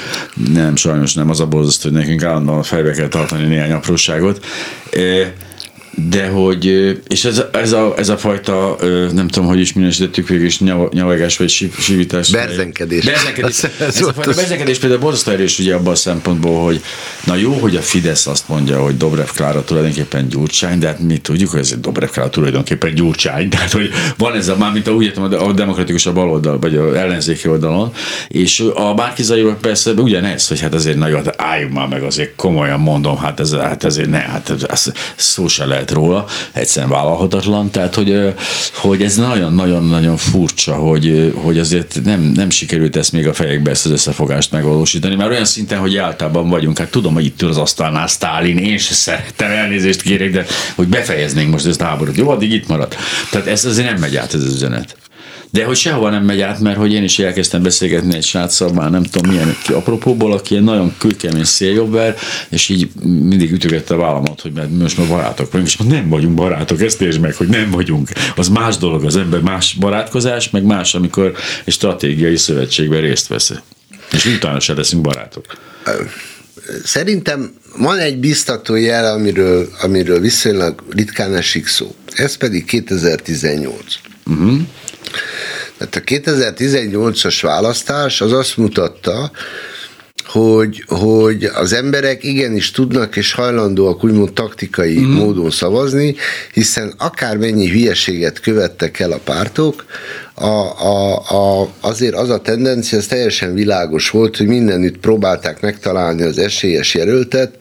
Nem, 0.53 0.75
sajnos 0.75 1.13
nem, 1.13 1.29
az 1.29 1.39
a 1.39 1.45
borzasztó, 1.45 1.89
hogy 1.89 1.97
nekünk 1.97 2.23
állandóan 2.23 2.63
fejbe 2.63 2.91
kell 2.91 3.07
tartani 3.07 3.47
néhány 3.47 3.71
apróságot 3.71 4.45
de 6.07 6.27
hogy, 6.27 6.65
és 7.07 7.25
ez, 7.25 7.43
ez, 7.51 7.71
a, 7.71 7.93
ez 7.97 8.09
a 8.09 8.17
fajta, 8.17 8.77
nem 9.13 9.27
tudom, 9.27 9.47
hogy 9.47 9.59
is 9.59 9.73
minősítettük 9.73 10.27
végül 10.27 10.45
is 10.45 10.59
nyavagás 10.91 11.37
vagy 11.37 11.69
sivítás. 11.79 12.31
Berzenkedés. 12.31 13.05
Berzenkedés. 13.05 13.63
Ez, 13.63 13.71
ez, 13.87 13.95
ez 13.95 14.01
a 14.01 14.13
fajta 14.13 14.33
berzenkedés 14.33 14.77
például 14.77 15.01
borzasztó 15.01 15.31
erős 15.31 15.59
ugye 15.59 15.75
abban 15.75 15.91
a 15.91 15.95
szempontból, 15.95 16.63
hogy 16.63 16.81
na 17.25 17.35
jó, 17.35 17.53
hogy 17.53 17.75
a 17.75 17.81
Fidesz 17.81 18.27
azt 18.27 18.47
mondja, 18.47 18.81
hogy 18.81 18.97
Dobrev 18.97 19.27
Klára 19.35 19.63
tulajdonképpen 19.63 20.27
gyurcsány, 20.27 20.79
de 20.79 20.87
hát 20.87 20.99
mi 20.99 21.17
tudjuk, 21.17 21.49
hogy 21.49 21.59
ez 21.59 21.71
egy 21.71 21.79
Dobrev 21.79 22.09
Klára 22.09 22.29
tulajdonképpen 22.29 22.93
gyurcsány, 22.93 23.49
tehát 23.59 23.71
hogy 23.71 23.89
van 24.17 24.35
ez 24.35 24.47
a, 24.47 24.57
már 24.57 24.71
mint 24.71 24.87
a, 24.87 24.91
úgy 24.91 25.05
értem, 25.05 25.23
a 25.23 25.53
demokratikus 25.53 26.05
a 26.05 26.13
baloldal, 26.13 26.59
vagy 26.59 26.75
a 26.75 26.97
ellenzéki 26.97 27.47
oldalon, 27.47 27.93
és 28.27 28.63
a 28.73 28.93
Márkizai 28.93 29.45
persze 29.61 29.91
ugyanez, 29.91 30.47
hogy 30.47 30.59
hát 30.59 30.73
azért 30.73 30.97
nagyon, 30.97 31.23
hát 31.23 31.41
álljunk 31.41 31.73
már 31.73 31.87
meg, 31.87 32.03
azért 32.03 32.35
komolyan 32.35 32.79
mondom, 32.79 33.17
hát 33.17 33.39
ez, 33.39 33.53
hát 33.53 33.83
ezért 33.83 34.09
ne, 34.09 34.19
hát 34.19 34.55
ez, 34.69 34.91
szó 35.15 35.47
se 35.47 35.65
lehet 35.65 35.88
lehet 35.89 36.07
róla, 36.07 36.25
egyszerűen 36.51 36.91
vállalhatatlan, 36.91 37.71
tehát 37.71 37.95
hogy, 37.95 38.33
hogy 38.73 39.01
ez 39.03 39.15
nagyon-nagyon-nagyon 39.15 40.17
furcsa, 40.17 40.75
hogy, 40.75 41.33
hogy 41.35 41.59
azért 41.59 41.99
nem, 42.03 42.21
nem 42.21 42.49
sikerült 42.49 42.95
ezt 42.95 43.11
még 43.11 43.27
a 43.27 43.33
fejekbe 43.33 43.71
ezt 43.71 43.85
az 43.85 43.91
összefogást 43.91 44.51
megvalósítani, 44.51 45.15
mert 45.15 45.29
olyan 45.29 45.45
szinten, 45.45 45.79
hogy 45.79 45.97
általában 45.97 46.49
vagyunk, 46.49 46.77
hát 46.77 46.91
tudom, 46.91 47.13
hogy 47.13 47.25
itt 47.25 47.41
ül 47.41 47.49
az 47.49 47.57
asztalnál 47.57 48.07
Sztálin, 48.07 48.57
én 48.57 48.77
se 48.77 48.93
szerettem, 48.93 49.51
elnézést 49.51 50.01
kérek, 50.01 50.31
de 50.31 50.45
hogy 50.75 50.87
befejeznénk 50.87 51.51
most 51.51 51.65
ezt 51.65 51.81
a 51.81 51.85
háborút. 51.85 52.17
Jó, 52.17 52.29
addig 52.29 52.51
itt 52.51 52.67
maradt. 52.67 52.95
Tehát 53.31 53.47
ez 53.47 53.65
azért 53.65 53.91
nem 53.91 53.99
megy 53.99 54.15
át 54.15 54.33
ez 54.33 54.43
az 54.43 54.53
üzenet. 54.53 54.95
De 55.51 55.63
hogy 55.65 55.75
sehova 55.75 56.09
nem 56.09 56.23
megy 56.23 56.41
át, 56.41 56.59
mert 56.59 56.77
hogy 56.77 56.93
én 56.93 57.03
is 57.03 57.19
elkezdtem 57.19 57.63
beszélgetni 57.63 58.15
egy 58.15 58.23
sráccal, 58.23 58.73
már 58.73 58.91
nem 58.91 59.03
tudom 59.03 59.31
milyen 59.31 59.55
ki 59.63 59.73
apropóból, 59.73 60.33
aki 60.33 60.55
egy 60.55 60.63
nagyon 60.63 60.95
kőkemény 60.97 61.43
széljobber, 61.43 62.15
és 62.49 62.69
így 62.69 62.89
mindig 63.03 63.51
ütögette 63.51 63.93
a 63.93 63.97
vállamat, 63.97 64.41
hogy 64.41 64.51
mert 64.51 64.69
most 64.69 64.97
már 64.97 65.07
barátok 65.07 65.51
vagyunk, 65.51 65.69
és 65.69 65.77
nem 65.77 66.09
vagyunk 66.09 66.33
barátok, 66.33 66.81
ezt 66.81 67.01
értsd 67.01 67.19
meg, 67.19 67.35
hogy 67.35 67.47
nem 67.47 67.71
vagyunk. 67.71 68.09
Az 68.35 68.49
más 68.49 68.77
dolog 68.77 69.05
az 69.05 69.15
ember, 69.15 69.41
más 69.41 69.73
barátkozás, 69.79 70.49
meg 70.49 70.63
más, 70.63 70.95
amikor 70.95 71.33
egy 71.63 71.73
stratégiai 71.73 72.37
szövetségben 72.37 73.01
részt 73.01 73.27
vesz. 73.27 73.51
És 74.11 74.25
utána 74.25 74.59
se 74.59 74.73
leszünk 74.73 75.01
barátok. 75.01 75.45
Szerintem 76.83 77.53
van 77.77 77.97
egy 77.97 78.17
biztató 78.17 78.75
jel, 78.75 79.13
amiről, 79.13 79.69
amiről 79.81 80.19
viszonylag 80.19 80.83
ritkán 80.89 81.35
esik 81.35 81.67
szó. 81.67 81.95
Ez 82.13 82.37
pedig 82.37 82.65
2018. 82.65 83.75
Uh-huh. 84.25 84.59
Tehát 85.77 85.95
a 85.95 85.99
2018-as 85.99 87.37
választás 87.41 88.21
az 88.21 88.31
azt 88.31 88.57
mutatta, 88.57 89.31
hogy, 90.31 90.83
hogy 90.87 91.43
az 91.43 91.73
emberek 91.73 92.23
igenis 92.23 92.71
tudnak 92.71 93.15
és 93.15 93.33
hajlandóak 93.33 94.03
úgymond 94.03 94.33
taktikai 94.33 94.99
mm. 94.99 95.11
módon 95.11 95.49
szavazni, 95.49 96.15
hiszen 96.53 96.93
akármennyi 96.97 97.69
hülyeséget 97.69 98.39
követtek 98.39 98.99
el 98.99 99.11
a 99.11 99.19
pártok, 99.23 99.85
a, 100.33 100.45
a, 100.45 101.15
a, 101.17 101.69
azért 101.79 102.15
az 102.15 102.29
a 102.29 102.39
tendencia, 102.39 102.97
az 102.97 103.05
teljesen 103.05 103.53
világos 103.53 104.09
volt, 104.09 104.37
hogy 104.37 104.47
mindenütt 104.47 104.97
próbálták 104.97 105.61
megtalálni 105.61 106.23
az 106.23 106.37
esélyes 106.37 106.93
jelöltet, 106.93 107.57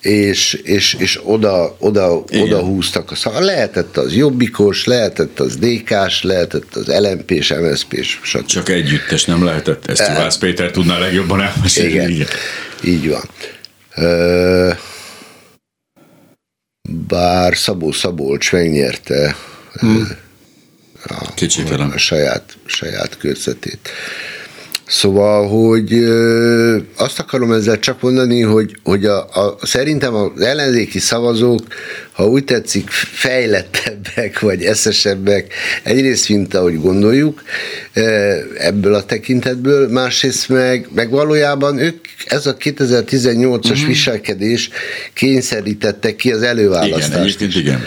és, 0.00 0.52
és, 0.52 0.94
és 0.94 1.20
oda, 1.22 1.76
oda, 1.78 2.24
oda 2.32 2.60
húztak. 2.60 3.16
Szóval 3.16 3.42
lehetett 3.42 3.96
az 3.96 4.14
jobbikos, 4.14 4.84
lehetett 4.84 5.40
az 5.40 5.56
DK-s, 5.56 6.22
lehetett 6.22 6.74
az 6.74 6.86
LMP-s, 6.86 7.54
MSZP-s, 7.60 8.18
stb. 8.22 8.46
Csak 8.46 8.68
együttes 8.68 9.24
nem 9.24 9.44
lehetett, 9.44 9.86
ezt 9.86 10.08
Juhász 10.08 10.38
Péter 10.38 10.70
tudná 10.70 10.98
legjobban 10.98 11.40
elmesélni. 11.42 11.90
Igen, 11.90 12.10
igen, 12.10 12.26
így 12.84 13.08
van. 13.08 13.28
Bár 17.06 17.56
Szabó 17.56 17.92
Szabolcs 17.92 18.52
megnyerte 18.52 19.36
hmm. 19.72 20.08
a, 21.04 21.92
a 21.94 21.98
saját, 21.98 22.56
saját 22.66 23.16
körzetét. 23.18 23.90
Szóval, 24.86 25.48
hogy 25.48 26.04
azt 26.96 27.18
akarom 27.18 27.52
ezzel 27.52 27.78
csak 27.78 28.00
mondani, 28.00 28.40
hogy, 28.40 28.76
hogy 28.82 29.04
a, 29.04 29.18
a, 29.18 29.58
szerintem 29.62 30.14
az 30.14 30.40
ellenzéki 30.40 30.98
szavazók, 30.98 31.60
ha 32.12 32.26
úgy 32.28 32.44
tetszik, 32.44 32.90
fejlettebbek 32.90 34.40
vagy 34.48 34.62
eszesebbek, 34.62 35.54
egyrészt, 35.82 36.28
mint 36.28 36.54
ahogy 36.54 36.80
gondoljuk, 36.80 37.42
ebből 38.58 38.94
a 38.94 39.04
tekintetből, 39.04 39.88
másrészt 39.88 40.48
meg, 40.48 40.88
meg 40.94 41.10
valójában 41.10 41.78
ők, 41.78 42.04
ez 42.26 42.46
a 42.46 42.56
2018-as 42.56 43.54
uh-huh. 43.54 43.78
Mhm. 43.78 43.86
viselkedés 43.86 44.70
kényszerítette 45.12 46.16
ki 46.16 46.32
az 46.32 46.42
előválasztást. 46.42 47.40
Igen, 47.40 47.60
igen. 47.60 47.84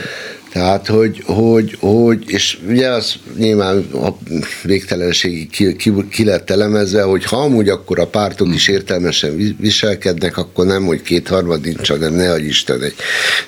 Tehát, 0.51 0.87
hogy, 0.87 1.23
hogy, 1.25 1.77
hogy, 1.79 2.23
és 2.27 2.57
ugye 2.67 2.87
az 2.87 3.13
nyilván 3.37 3.85
a 3.93 4.17
végtelenségig 4.63 5.49
ki, 5.49 5.75
ki, 5.75 5.93
ki 6.11 6.23
lett 6.23 6.49
elemezve, 6.49 7.01
hogy 7.01 7.23
ha 7.23 7.37
amúgy 7.37 7.69
akkor 7.69 7.99
a 7.99 8.07
pártok 8.07 8.53
is 8.53 8.67
értelmesen 8.67 9.55
viselkednek, 9.59 10.37
akkor 10.37 10.65
nem, 10.65 10.85
hogy 10.85 11.01
kétharmad 11.01 11.61
nincs, 11.61 11.89
hanem 11.89 12.13
ne 12.13 12.31
adj 12.31 12.45
Isten, 12.45 12.81
egy 12.83 12.95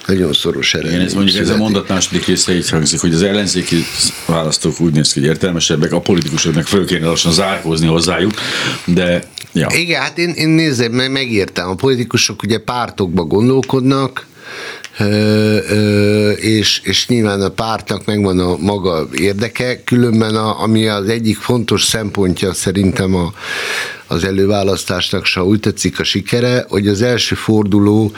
nagyon 0.05 0.33
szoros 0.33 0.73
eredmény. 0.73 0.95
Igen, 0.95 1.05
ez 1.05 1.13
mondjuk 1.13 1.37
ez 1.37 1.49
a 1.49 1.57
mondat 1.57 1.87
második 1.87 2.25
része 2.25 2.53
így 2.55 2.69
hangzik, 2.69 2.99
hogy 2.99 3.13
az 3.13 3.21
ellenzéki 3.21 3.75
választók 4.25 4.79
úgy 4.79 4.93
néz 4.93 5.13
ki, 5.13 5.19
hogy 5.19 5.29
értelmesebbek, 5.29 5.91
a 5.91 5.99
politikusoknak 5.99 6.67
föl 6.67 6.85
kéne 6.85 7.05
lassan 7.05 7.33
zárkózni 7.33 7.87
hozzájuk, 7.87 8.33
de 8.85 9.23
Ja. 9.53 9.67
Igen, 9.71 10.01
hát 10.01 10.17
én, 10.17 10.29
én 10.29 10.49
nézzem, 10.49 10.91
megértem. 10.91 11.69
A 11.69 11.75
politikusok 11.75 12.43
ugye 12.43 12.57
pártokba 12.57 13.23
gondolkodnak, 13.23 14.27
és, 16.35 16.81
és 16.83 17.07
nyilván 17.07 17.41
a 17.41 17.49
pártnak 17.49 18.05
megvan 18.05 18.39
a 18.39 18.57
maga 18.57 19.07
érdeke, 19.13 19.83
különben 19.83 20.35
a, 20.35 20.61
ami 20.61 20.87
az 20.87 21.09
egyik 21.09 21.37
fontos 21.37 21.83
szempontja 21.83 22.53
szerintem 22.53 23.15
a, 23.15 23.33
az 24.11 24.23
előválasztásnak, 24.23 25.25
se 25.25 25.43
úgy 25.43 25.59
tetszik 25.59 25.99
a 25.99 26.03
sikere, 26.03 26.65
hogy 26.69 26.87
az 26.87 27.01
első 27.01 27.35
forduló 27.35 28.11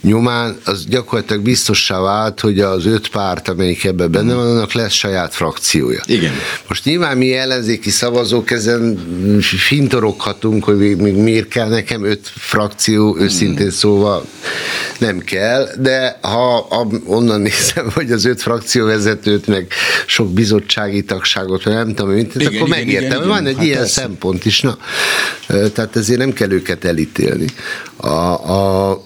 nyomán 0.00 0.58
az 0.64 0.86
gyakorlatilag 0.86 1.42
biztossá 1.42 2.00
vált, 2.00 2.40
hogy 2.40 2.60
az 2.60 2.86
öt 2.86 3.08
párt, 3.08 3.48
amelyik 3.48 3.84
ebben 3.84 4.10
benne 4.10 4.34
van, 4.34 4.46
annak 4.46 4.72
lesz 4.72 4.92
saját 4.92 5.34
frakciója. 5.34 6.00
Igen. 6.06 6.32
Most 6.68 6.84
nyilván 6.84 7.16
mi 7.16 7.34
ellenzéki 7.34 7.90
szavazók 7.90 8.50
ezen 8.50 8.98
fintoroghatunk, 9.40 10.64
hogy 10.64 10.96
még 10.96 11.14
miért 11.14 11.48
kell 11.48 11.68
nekem 11.68 12.04
öt 12.04 12.30
frakció, 12.34 13.16
őszintén 13.18 13.70
szóval 13.70 14.26
nem 14.98 15.18
kell, 15.18 15.68
de 15.78 16.18
ha 16.20 16.68
onnan 17.06 17.40
nézem, 17.40 17.90
hogy 17.94 18.12
az 18.12 18.24
öt 18.24 18.42
frakcióvezetőt, 18.42 19.46
meg 19.46 19.66
sok 20.06 20.32
bizottsági 20.32 21.02
tagságot, 21.02 21.62
vagy 21.62 21.74
nem 21.74 21.94
tudom, 21.94 22.10
mint, 22.10 22.34
igen, 22.34 22.46
akkor 22.46 22.68
igen, 22.68 22.68
megértem, 22.68 23.06
igen, 23.06 23.16
igen. 23.16 23.28
van 23.28 23.46
egy 23.46 23.56
hát 23.56 23.64
ilyen 23.64 23.78
persze. 23.78 24.00
szempont 24.00 24.44
is, 24.44 24.60
na, 24.60 24.78
tehát 25.46 25.96
ezért 25.96 26.18
nem 26.18 26.32
kell 26.32 26.50
őket 26.50 26.84
elítélni. 26.84 27.46
A, 27.96 28.08
a 28.08 29.02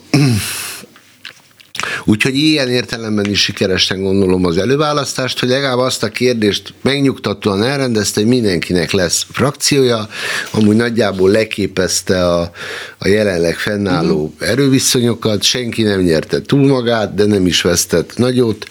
Úgyhogy 2.05 2.35
ilyen 2.37 2.69
értelemben 2.69 3.31
is 3.31 3.43
sikeresen 3.43 4.03
gondolom 4.03 4.45
az 4.45 4.57
előválasztást, 4.57 5.41
hogy 5.41 5.49
legalább 5.49 5.79
azt 5.79 6.03
a 6.03 6.09
kérdést 6.09 6.75
megnyugtatóan 6.83 7.63
elrendezte, 7.63 8.21
hogy 8.21 8.29
mindenkinek 8.29 8.91
lesz 8.91 9.27
frakciója, 9.33 10.09
amúgy 10.51 10.77
nagyjából 10.77 11.31
leképezte 11.31 12.27
a, 12.27 12.51
a 12.99 13.09
jelenleg 13.09 13.59
fennálló 13.59 14.25
uh-huh. 14.25 14.51
erőviszonyokat, 14.51 15.43
senki 15.43 15.83
nem 15.83 16.01
nyerte 16.01 16.43
túl 16.43 16.67
magát, 16.67 17.15
de 17.15 17.25
nem 17.25 17.47
is 17.47 17.63
vesztett 17.63 18.17
nagyot. 18.17 18.67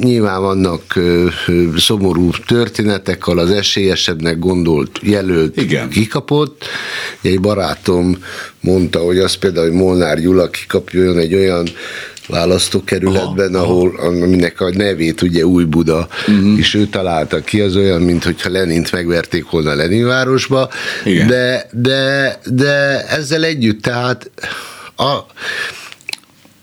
Nyilván 0.00 0.40
vannak 0.40 0.98
szomorú 1.76 2.30
történetek, 2.46 3.26
az 3.26 3.50
esélyesebbnek 3.50 4.38
gondolt 4.38 4.98
jelölt 5.02 5.56
Igen. 5.56 5.88
kikapott. 5.88 6.64
Egy 7.22 7.40
barátom 7.40 8.18
mondta, 8.60 8.98
hogy 8.98 9.18
az 9.18 9.34
például, 9.34 9.66
hogy 9.66 9.76
Molnár 9.76 10.20
Gyula 10.20 10.50
kikapjon 10.50 11.18
egy 11.18 11.34
olyan 11.34 11.68
választókerületben, 12.28 13.54
aha, 13.54 13.64
ahol 13.64 13.96
aminek 13.98 14.60
a 14.60 14.70
nevét 14.70 15.22
ugye 15.22 15.46
Új 15.46 15.64
Buda, 15.64 16.08
uh-huh. 16.28 16.58
és 16.58 16.74
ő 16.74 16.86
találta 16.86 17.40
ki, 17.40 17.60
az 17.60 17.76
olyan, 17.76 18.02
mint 18.02 18.24
hogyha 18.24 18.50
Lenint 18.50 18.92
megverték 18.92 19.50
volna 19.50 19.74
Leninvárosba, 19.74 20.68
de, 21.04 21.68
de, 21.72 22.38
de 22.44 23.06
ezzel 23.06 23.44
együtt, 23.44 23.82
tehát 23.82 24.30
a, 24.96 25.18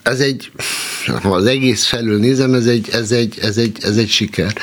ez 0.06 0.20
egy, 0.20 0.52
ha 1.22 1.30
az 1.30 1.46
egész 1.46 1.86
felül 1.86 2.20
nézem, 2.20 2.54
ez 2.54 2.66
egy, 2.66 2.90
ez 2.92 3.12
egy, 3.12 3.38
ez 3.42 3.58
egy, 3.58 3.78
ez 3.82 3.98
egy 3.98 4.10
siker. 4.10 4.54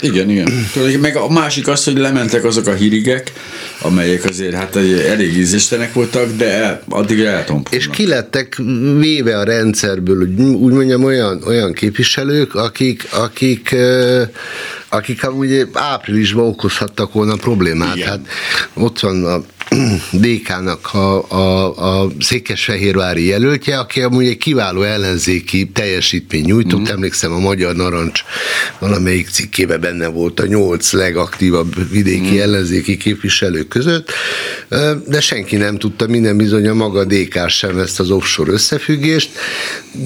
Igen, 0.00 0.30
igen. 0.30 0.66
Meg 1.00 1.16
a 1.16 1.28
másik 1.28 1.68
az, 1.68 1.84
hogy 1.84 1.96
lementek 1.96 2.44
azok 2.44 2.66
a 2.66 2.74
hírigek, 2.74 3.32
amelyek 3.80 4.24
azért 4.24 4.54
hát 4.54 4.76
elég 4.76 5.36
ízéstenek 5.36 5.92
voltak, 5.92 6.36
de 6.36 6.82
addig 6.88 7.20
eltompulnak. 7.20 7.74
És 7.74 7.88
kilettek 7.88 8.60
véve 8.98 9.38
a 9.38 9.42
rendszerből, 9.42 10.28
úgy 10.38 10.72
mondjam, 10.72 11.04
olyan, 11.04 11.42
olyan 11.46 11.72
képviselők, 11.72 12.54
akik, 12.54 13.06
akik 13.10 13.76
akik 14.92 15.24
amúgy 15.24 15.68
áprilisban 15.72 16.46
okozhattak 16.46 17.12
volna 17.12 17.36
problémát. 17.36 17.96
Igen. 17.96 18.08
Hát 18.08 18.20
ott 18.74 19.00
van 19.00 19.24
a 19.24 19.42
DK-nak 20.10 20.94
a, 20.94 21.30
a, 21.30 22.02
a 22.02 22.10
Székesfehérvári 22.20 23.26
jelöltje, 23.26 23.78
aki 23.78 24.02
amúgy 24.02 24.26
egy 24.26 24.36
kiváló 24.36 24.82
ellenzéki 24.82 25.70
teljesítmény 25.74 26.44
nyújtott. 26.44 26.80
Mm. 26.80 26.92
Emlékszem, 26.92 27.32
a 27.32 27.38
Magyar 27.38 27.76
Narancs 27.76 28.20
valamelyik 28.78 29.28
cikkében 29.28 29.80
benne 29.80 30.06
volt 30.06 30.40
a 30.40 30.46
nyolc 30.46 30.92
legaktívabb 30.92 31.90
vidéki 31.90 32.34
mm. 32.34 32.40
ellenzéki 32.40 32.96
képviselők 32.96 33.68
között, 33.68 34.12
de 35.06 35.20
senki 35.20 35.56
nem 35.56 35.78
tudta 35.78 36.06
minden 36.06 36.36
bizony 36.36 36.68
a 36.68 36.74
maga 36.74 37.04
DK 37.04 37.48
sem 37.48 37.78
ezt 37.78 38.00
az 38.00 38.10
offshore 38.10 38.52
összefüggést, 38.52 39.30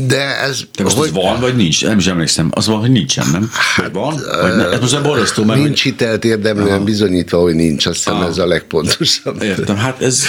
de 0.06 0.40
ez... 0.40 0.60
De 0.76 0.82
most 0.82 0.96
hogy, 0.96 1.06
ez 1.06 1.14
van, 1.14 1.40
vagy 1.40 1.56
nincs? 1.56 1.84
Nem 1.84 1.98
is 1.98 2.06
emlékszem. 2.06 2.48
Az 2.50 2.66
van, 2.66 2.78
hogy 2.78 2.90
nincsen, 2.90 3.26
nem? 3.32 3.50
Hát, 3.76 3.92
van? 3.92 4.20
Vagy 4.40 4.56
ne? 4.56 4.68
Ez 4.68 4.80
most 4.80 5.02
borzasztó, 5.02 5.44
mert... 5.44 5.62
Nincs 5.62 5.82
hitelt 5.82 6.24
érdemlően 6.24 6.84
bizonyítva, 6.84 7.38
hogy 7.38 7.54
nincs, 7.54 7.86
azt 7.86 7.96
hiszem 7.96 8.22
ez 8.22 8.38
a 8.38 8.46
legpontosabb. 8.46 9.42
Értem, 9.44 9.76
hát 9.76 10.02
ez... 10.02 10.24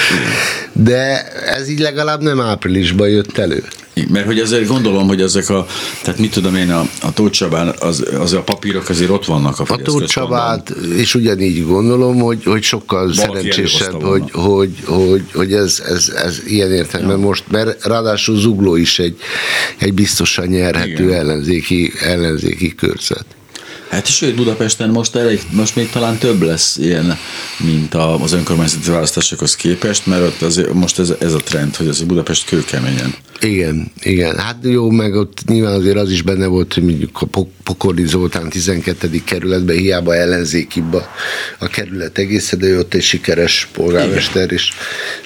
De 0.72 1.32
ez 1.34 1.70
így 1.70 1.80
legalább 1.80 2.22
nem 2.22 2.40
áprilisban 2.40 3.10
jött 3.10 3.38
elő. 3.38 3.64
Mert 4.10 4.26
hogy 4.26 4.40
azért 4.40 4.68
gondolom, 4.68 5.08
hogy 5.08 5.22
ezek 5.22 5.50
a, 5.50 5.66
tehát 6.04 6.20
mit 6.20 6.32
tudom 6.32 6.56
én, 6.56 6.72
a, 6.72 6.90
a 7.02 7.14
Tóth 7.14 7.32
Csabán, 7.32 7.74
az, 7.80 8.06
az 8.20 8.34
a 8.34 8.42
papírok 8.42 8.90
azért 8.90 9.10
ott 9.10 9.26
vannak 9.26 9.60
a 9.60 9.64
A 9.68 9.78
Tóth 9.78 10.06
Csabát, 10.06 10.70
és 10.96 11.16
ugyanígy 11.16 11.66
gondolom, 11.66 12.20
hogy, 12.20 12.44
hogy 12.44 12.64
sokkal 12.64 13.12
Valaki 13.16 13.20
szerencsésebb, 13.20 14.04
hogy, 14.04 14.32
hogy, 14.32 14.72
hogy, 14.86 15.24
hogy 15.34 15.54
ez, 15.54 15.82
ez, 15.86 16.14
ez 16.16 16.42
ilyen 16.46 16.72
értelemben 16.72 17.20
ja. 17.20 17.26
most, 17.26 17.44
mert 17.48 17.86
ráadásul 17.86 18.38
Zugló 18.38 18.76
is 18.76 19.00
egy, 19.00 19.18
egy 19.78 19.94
biztosan 19.94 20.48
nyerhető 20.48 21.04
Igen. 21.04 21.20
ellenzéki, 21.20 21.92
ellenzéki 22.02 22.76
körzet. 22.76 23.26
Hát 23.96 24.06
sőt, 24.06 24.36
Budapesten 24.36 24.90
most, 24.90 25.16
elég, 25.16 25.42
most 25.52 25.76
még 25.76 25.90
talán 25.90 26.18
több 26.18 26.42
lesz 26.42 26.78
ilyen, 26.78 27.18
mint 27.58 27.94
az 27.94 28.34
önkormányzati 28.34 28.90
választásokhoz 28.90 29.56
képest, 29.56 30.06
mert 30.06 30.22
ott 30.22 30.42
azért, 30.42 30.74
most 30.74 31.00
ez, 31.00 31.14
ez 31.20 31.34
a 31.34 31.38
trend, 31.38 31.76
hogy 31.76 31.88
az 31.88 32.02
Budapest 32.02 32.46
kőkeményen. 32.46 33.16
Igen, 33.40 33.92
igen. 34.02 34.38
Hát 34.38 34.58
jó, 34.62 34.90
meg 34.90 35.16
ott 35.16 35.42
nyilván 35.48 35.74
azért 35.74 35.98
az 35.98 36.12
is 36.12 36.22
benne 36.22 36.46
volt, 36.46 36.74
hogy 36.74 36.84
mondjuk 36.84 37.22
a 37.22 37.46
Pokorni 37.64 38.06
Zoltán 38.06 38.50
12. 38.50 39.22
kerületben 39.26 39.76
hiába 39.76 40.16
ellenzékibb 40.16 40.94
a, 40.94 41.10
a 41.60 41.68
kerület 41.68 42.18
egész, 42.18 42.54
de 42.58 42.68
ő 42.68 42.80
ott 42.80 42.94
egy 42.94 43.04
sikeres 43.04 43.70
polgármester, 43.74 44.44
igen. 44.44 44.56
és 44.56 44.70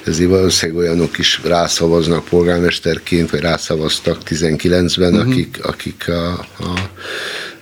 ezért 0.05 0.30
valószínűleg 0.30 0.82
olyanok 0.82 1.17
is 1.17 1.41
rászavaznak 1.43 2.26
polgármesterként, 2.26 3.30
vagy 3.30 3.39
rászavaztak 3.39 4.22
19-ben, 4.26 5.13
uh-huh. 5.13 5.26
Mhm. 5.26 5.32
akik, 5.32 5.59
akik 5.63 6.07
a, 6.07 6.32
a 6.59 6.89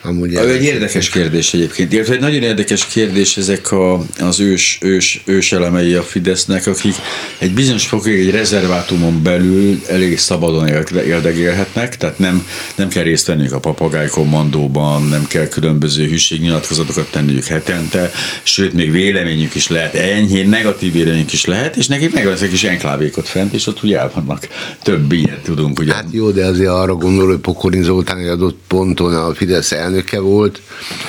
Amúgy 0.07 0.35
egy 0.35 0.63
érdekes 0.63 1.09
kérdés 1.09 1.53
egyébként, 1.53 1.93
illetve 1.93 2.13
egy 2.13 2.19
nagyon 2.19 2.41
érdekes 2.41 2.87
kérdés 2.87 3.37
ezek 3.37 3.71
a, 3.71 4.05
az 4.19 4.39
ős, 4.39 4.77
ős, 4.81 5.21
ős 5.25 5.51
elemei 5.51 5.93
a 5.93 6.03
Fidesznek, 6.03 6.67
akik 6.67 6.95
egy 7.37 7.53
bizonyos 7.53 7.87
fokig 7.87 8.19
egy 8.19 8.31
rezervátumon 8.31 9.23
belül 9.23 9.81
elég 9.87 10.17
szabadon 10.17 10.67
érdegélhetnek, 11.07 11.97
tehát 11.97 12.19
nem, 12.19 12.47
nem 12.75 12.87
kell 12.87 13.03
részt 13.03 13.27
venniük 13.27 13.53
a 13.53 13.59
papagáj 13.59 14.07
kommandóban, 14.07 15.03
nem 15.03 15.25
kell 15.27 15.47
különböző 15.47 16.07
hűségnyilatkozatokat 16.07 17.11
tenniük 17.11 17.45
hetente, 17.45 18.11
sőt, 18.43 18.73
még 18.73 18.91
véleményük 18.91 19.55
is 19.55 19.67
lehet, 19.67 19.95
enyhén 19.95 20.49
negatív 20.49 20.93
véleményük 20.93 21.33
is 21.33 21.45
lehet, 21.45 21.75
és 21.75 21.87
nekik 21.87 22.13
meg 22.13 22.25
egy 22.27 22.49
kis 22.49 22.63
enklávékot 22.63 23.27
fent, 23.27 23.53
és 23.53 23.67
ott 23.67 23.83
ugye 23.83 23.99
el 23.99 24.11
vannak. 24.13 24.47
Több 24.83 25.11
ilyet 25.11 25.43
tudunk. 25.43 25.79
Ugye. 25.79 25.93
Hát 25.93 26.05
jó, 26.11 26.31
de 26.31 26.45
azért 26.45 26.69
arra 26.69 26.93
gondol, 26.93 27.27
hogy 27.27 27.37
Pokorin 27.37 27.83
Zoltán 27.83 28.17
egy 28.17 28.27
adott 28.27 28.59
ponton 28.67 29.13
a 29.13 29.33
Fidesz 29.33 29.71
elnök 29.71 29.96
elnöke 29.97 30.19
volt, 30.19 30.61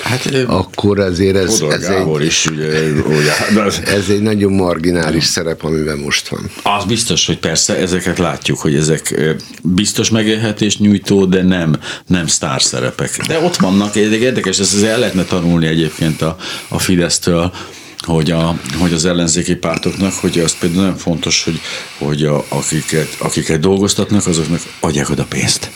hát, 0.03 0.29
akkor 0.47 1.01
azért 1.01 1.37
ez, 1.37 1.61
ez 1.71 1.83
egy, 1.83 2.25
is, 2.25 2.47
ugye, 2.47 2.91
ugye, 2.91 3.63
az... 3.65 3.81
ez 3.85 4.09
egy 4.09 4.23
nagyon 4.23 4.53
marginális 4.53 5.25
szerep, 5.25 5.65
amiben 5.65 5.99
most 5.99 6.29
van. 6.29 6.51
Az 6.63 6.85
biztos, 6.85 7.27
hogy 7.27 7.39
persze 7.39 7.77
ezeket 7.77 8.19
látjuk, 8.19 8.59
hogy 8.59 8.75
ezek 8.75 9.35
biztos 9.63 10.11
megélhetés 10.11 10.79
nyújtó, 10.79 11.25
de 11.25 11.43
nem, 11.43 11.79
nem 12.07 12.27
sztár 12.27 12.63
szerepek. 12.63 13.17
De 13.27 13.39
ott 13.39 13.57
vannak, 13.57 13.97
érdekes, 13.97 14.59
ezt 14.59 14.83
el 14.83 14.99
lehetne 14.99 15.25
tanulni 15.25 15.67
egyébként 15.67 16.23
a, 16.23 16.37
a 16.69 16.79
Fidesztől, 16.79 17.53
hogy, 17.99 18.31
a, 18.31 18.59
hogy 18.79 18.93
az 18.93 19.05
ellenzéki 19.05 19.55
pártoknak, 19.55 20.13
hogy 20.13 20.39
az 20.39 20.57
például 20.59 20.83
nem 20.83 20.97
fontos, 20.97 21.45
hogy, 21.45 21.61
hogy 21.99 22.25
a, 22.25 22.45
akiket, 22.49 23.17
akiket 23.19 23.61
dolgoztatnak, 23.61 24.27
azoknak 24.27 24.61
adják 24.81 25.11
oda 25.11 25.25
pénzt 25.25 25.71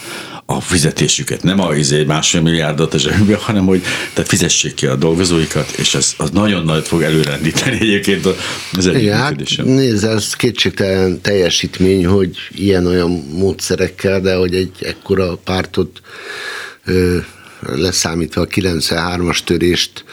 a 0.53 0.61
fizetésüket, 0.61 1.43
nem 1.43 1.61
a 1.61 1.75
izé 1.75 2.05
másfél 2.05 2.41
milliárdot 2.41 2.95
a 2.95 2.99
zsebükbe, 2.99 3.37
hanem 3.37 3.65
hogy 3.65 3.83
tehát 4.13 4.31
fizessék 4.31 4.75
ki 4.75 4.87
a 4.87 4.97
dolgozóikat, 4.97 5.71
és 5.71 5.95
ez 5.95 6.15
az 6.17 6.31
nagyon 6.31 6.65
nagy 6.65 6.87
fog 6.87 7.03
előrendíteni 7.03 7.77
egyébként 7.81 8.27
az 8.73 8.87
együttműködésen. 8.87 9.67
Hát, 9.67 9.75
nézd, 9.75 10.05
ez 10.05 10.35
kétségtelen 10.35 11.21
teljesítmény, 11.21 12.07
hogy 12.07 12.37
ilyen-olyan 12.51 13.11
módszerekkel, 13.33 14.21
de 14.21 14.35
hogy 14.35 14.55
egy 14.55 14.73
ekkora 14.81 15.37
pártot 15.45 16.01
ö, 16.85 17.19
leszámítva 17.61 18.41
a 18.41 18.47
93-as 18.47 19.39
törést 19.45 20.05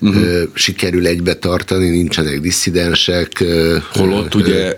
uh-huh. 0.00 0.22
ö, 0.22 0.42
sikerül 0.54 1.06
egybe 1.06 1.34
tartani, 1.34 1.88
nincsenek 1.88 2.40
disszidensek. 2.40 3.44
Holott 3.92 4.34
ö, 4.34 4.38
ugye 4.38 4.76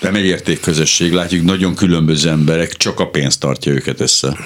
nem 0.00 0.14
egy 0.14 0.24
értékközösség, 0.24 1.12
látjuk 1.12 1.44
nagyon 1.44 1.74
különböző 1.74 2.30
emberek, 2.30 2.76
csak 2.76 3.00
a 3.00 3.08
pénz 3.08 3.38
tartja 3.38 3.72
őket 3.72 4.00
össze. 4.00 4.36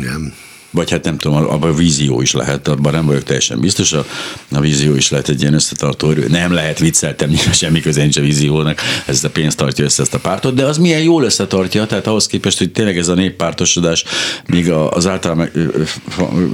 Nem 0.00 0.32
vagy 0.70 0.90
hát 0.90 1.04
nem 1.04 1.18
tudom, 1.18 1.36
abban 1.48 1.74
vízió 1.74 2.20
is 2.20 2.32
lehet, 2.32 2.68
abban 2.68 2.92
nem 2.92 3.06
vagyok 3.06 3.22
teljesen 3.22 3.60
biztos, 3.60 3.92
a, 3.92 4.06
a 4.50 4.60
vízió 4.60 4.94
is 4.94 5.10
lehet 5.10 5.28
egy 5.28 5.40
ilyen 5.40 5.54
összetartó 5.54 6.10
erő. 6.10 6.26
Nem 6.28 6.52
lehet 6.52 6.78
vicceltem, 6.78 7.30
semmi 7.52 7.80
köze 7.80 8.00
nincs 8.00 8.16
a 8.16 8.20
víziónak, 8.20 8.80
ez 9.06 9.24
a 9.24 9.30
pénz 9.30 9.54
tartja 9.54 9.84
össze 9.84 10.02
ezt 10.02 10.14
a 10.14 10.18
pártot, 10.18 10.54
de 10.54 10.64
az 10.64 10.78
milyen 10.78 11.02
jól 11.02 11.24
összetartja, 11.24 11.86
tehát 11.86 12.06
ahhoz 12.06 12.26
képest, 12.26 12.58
hogy 12.58 12.72
tényleg 12.72 12.98
ez 12.98 13.08
a 13.08 13.14
néppártosodás 13.14 14.04
még 14.46 14.70
az 14.70 15.06
általában 15.06 15.50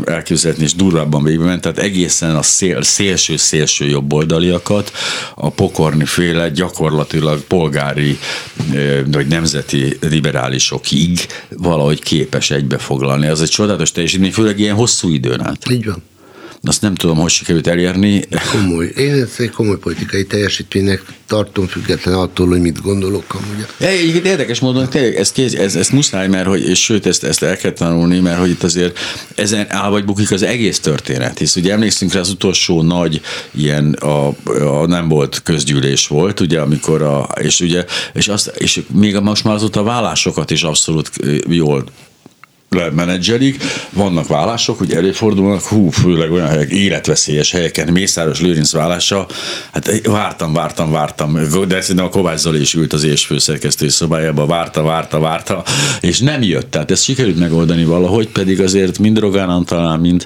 elképzelhetni 0.04 0.64
és 0.64 0.74
durvábban 0.74 1.22
végbe 1.22 1.44
ment, 1.44 1.60
tehát 1.60 1.78
egészen 1.78 2.36
a 2.36 2.42
szél, 2.42 2.82
szélső, 2.82 3.36
szélső 3.36 3.88
jobboldaliakat, 3.88 4.92
a 5.34 5.50
pokorni 5.50 6.04
féle 6.04 6.48
gyakorlatilag 6.48 7.40
polgári 7.40 8.18
vagy 9.06 9.26
nemzeti 9.26 9.96
liberálisokig 10.00 11.26
valahogy 11.48 12.02
képes 12.02 12.50
egybefoglalni. 12.50 13.26
Az 13.26 13.42
egy 13.42 13.48
csodálatos 13.48 13.92
teljesítmény, 14.04 14.32
főleg 14.32 14.58
ilyen 14.58 14.74
hosszú 14.74 15.08
időn 15.08 15.40
át. 15.40 15.70
Így 15.70 15.84
van. 15.84 16.02
Azt 16.66 16.80
nem 16.80 16.94
tudom, 16.94 17.16
hogy 17.16 17.30
sikerült 17.30 17.66
elérni. 17.66 18.24
Komoly. 18.52 18.92
Én 18.96 19.12
ezt 19.12 19.40
egy 19.40 19.50
komoly 19.50 19.78
politikai 19.78 20.26
teljesítménynek 20.26 21.02
tartom, 21.26 21.66
független 21.66 22.14
attól, 22.14 22.46
hogy 22.46 22.60
mit 22.60 22.82
gondolok 22.82 23.24
amúgy. 23.34 23.66
Ja, 23.80 23.90
érdekes 24.30 24.60
módon 24.60 24.88
tényleg 24.88 25.14
ezt, 25.14 25.32
kéz, 25.32 25.54
ezt, 25.54 25.76
ezt 25.76 25.92
muszáj, 25.92 26.28
mert 26.28 26.46
hogy, 26.46 26.68
és 26.68 26.82
sőt, 26.82 27.06
ezt, 27.06 27.24
ezt 27.24 27.42
el 27.42 27.56
kell 27.56 27.72
tanulni, 27.72 28.18
mert 28.18 28.38
hogy 28.38 28.50
itt 28.50 28.62
azért 28.62 28.98
ezen 29.34 29.66
áll 29.68 29.90
vagy 29.90 30.04
bukik 30.04 30.30
az 30.30 30.42
egész 30.42 30.80
történet. 30.80 31.38
Hisz 31.38 31.56
ugye 31.56 31.72
emlékszünk 31.72 32.12
rá, 32.12 32.20
az 32.20 32.30
utolsó 32.30 32.82
nagy 32.82 33.20
ilyen, 33.50 33.92
a, 33.92 34.26
a 34.80 34.86
nem 34.86 35.08
volt 35.08 35.42
közgyűlés 35.42 36.06
volt, 36.06 36.40
ugye, 36.40 36.60
amikor 36.60 37.02
a, 37.02 37.28
és 37.40 37.60
ugye, 37.60 37.84
és, 38.14 38.28
azt, 38.28 38.52
és 38.56 38.80
még 38.92 39.16
most 39.16 39.44
már 39.44 39.54
azóta 39.54 39.80
a 39.80 39.84
vállásokat 39.84 40.50
is 40.50 40.62
abszolút 40.62 41.10
jól 41.48 41.84
menedzselik, 42.94 43.62
vannak 43.90 44.26
vállások, 44.26 44.78
hogy 44.78 44.92
előfordulnak, 44.92 45.62
hú, 45.62 45.90
főleg 45.90 46.32
olyan 46.32 46.48
helyek, 46.48 46.70
életveszélyes 46.70 47.50
helyeken, 47.50 47.92
Mészáros 47.92 48.40
Lőrinc 48.40 48.72
vállása, 48.72 49.26
hát 49.72 50.06
vártam, 50.06 50.52
vártam, 50.52 50.90
vártam, 50.90 51.32
de 51.68 51.80
szerintem 51.80 52.04
a 52.04 52.08
Kovács 52.08 52.38
Zoli 52.38 52.60
is 52.60 52.74
ült 52.74 52.92
az 52.92 53.04
és 53.04 53.24
főszerkesztő 53.24 53.88
szobájába, 53.88 54.46
várta, 54.46 54.82
várta, 54.82 55.18
várta, 55.18 55.62
és 56.00 56.18
nem 56.18 56.42
jött, 56.42 56.70
tehát 56.70 56.90
ezt 56.90 57.04
sikerült 57.04 57.38
megoldani 57.38 57.84
valahogy, 57.84 58.28
pedig 58.28 58.60
azért 58.60 58.98
mind 58.98 59.18
Rogán 59.18 59.48
Antalán, 59.48 60.00
mind 60.00 60.24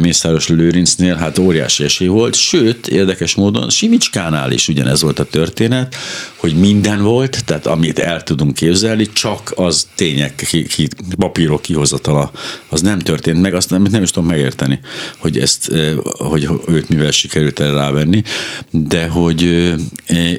Mészáros 0.00 0.48
Lőrincnél 0.48 1.14
hát 1.14 1.38
óriási 1.38 1.84
esély 1.84 2.08
volt, 2.08 2.34
sőt, 2.34 2.86
érdekes 2.86 3.34
módon 3.34 3.70
Simicskánál 3.70 4.52
is 4.52 4.68
ugyanez 4.68 5.02
volt 5.02 5.18
a 5.18 5.24
történet, 5.24 5.94
hogy 6.36 6.54
minden 6.54 7.02
volt, 7.02 7.44
tehát 7.44 7.66
amit 7.66 7.98
el 7.98 8.22
tudunk 8.22 8.54
képzelni, 8.54 9.06
csak 9.12 9.52
az 9.56 9.86
tények, 9.94 10.34
ki, 10.48 10.66
ki, 10.66 10.88
papírok 11.18 11.68
kihozatala, 11.74 12.30
az 12.68 12.80
nem 12.80 12.98
történt 12.98 13.40
meg, 13.40 13.54
azt 13.54 13.70
nem, 13.70 13.82
nem 13.90 14.02
is 14.02 14.10
tudom 14.10 14.28
megérteni, 14.28 14.80
hogy 15.18 15.38
ezt, 15.38 15.72
hogy 16.18 16.48
őt 16.68 16.88
mivel 16.88 17.10
sikerült 17.10 17.60
el 17.60 17.74
rávenni, 17.74 18.22
de 18.70 19.06
hogy, 19.06 19.72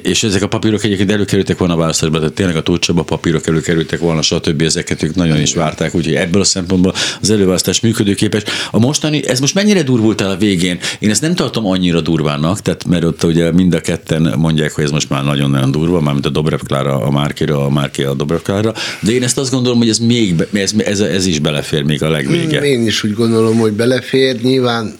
és 0.02 0.22
ezek 0.22 0.42
a 0.42 0.48
papírok 0.48 0.84
egyébként 0.84 1.10
előkerültek 1.10 1.58
volna 1.58 1.74
a 1.74 1.76
választásban, 1.76 2.20
tehát 2.20 2.34
tényleg 2.34 2.56
a 2.56 2.62
Tócsaba 2.62 3.02
papírok 3.02 3.46
előkerültek 3.46 4.00
volna, 4.00 4.22
stb. 4.22 4.62
ezeket 4.62 5.02
ők 5.02 5.14
nagyon 5.14 5.40
is 5.40 5.54
várták, 5.54 5.94
úgyhogy 5.94 6.14
ebből 6.14 6.40
a 6.40 6.44
szempontból 6.44 6.94
az 7.20 7.30
előválasztás 7.30 7.80
működőképes. 7.80 8.42
A 8.70 8.78
mostani, 8.78 9.26
ez 9.28 9.40
most 9.40 9.54
mennyire 9.54 9.82
durvult 9.82 10.20
el 10.20 10.30
a 10.30 10.36
végén? 10.36 10.78
Én 10.98 11.10
ezt 11.10 11.22
nem 11.22 11.34
tartom 11.34 11.66
annyira 11.66 12.00
durvának, 12.00 12.60
tehát 12.60 12.84
mert 12.84 13.04
ott 13.04 13.24
ugye 13.24 13.52
mind 13.52 13.74
a 13.74 13.80
ketten 13.80 14.34
mondják, 14.36 14.72
hogy 14.72 14.84
ez 14.84 14.90
most 14.90 15.08
már 15.08 15.24
nagyon-nagyon 15.24 15.70
durva, 15.70 16.00
mármint 16.00 16.26
a 16.26 16.30
Dobrev 16.30 16.60
Klára 16.66 17.00
a 17.00 17.10
Márkira, 17.10 17.64
a 17.64 17.70
Márki 17.70 18.02
a 18.02 18.14
Dobrev 18.14 18.40
Klára, 18.40 18.72
de 19.00 19.12
én 19.12 19.22
ezt 19.22 19.38
azt 19.38 19.50
gondolom, 19.50 19.78
hogy 19.78 19.88
ez 19.88 19.98
még, 19.98 20.46
ez, 20.52 20.74
ez, 20.78 21.00
ez 21.00 21.15
is 21.24 21.38
belefér 21.38 21.82
még 21.82 22.02
a 22.02 22.08
legvége. 22.08 22.60
Én 22.64 22.86
is 22.86 23.02
úgy 23.02 23.14
gondolom, 23.14 23.58
hogy 23.58 23.72
belefér. 23.72 24.40
Nyilván, 24.42 24.98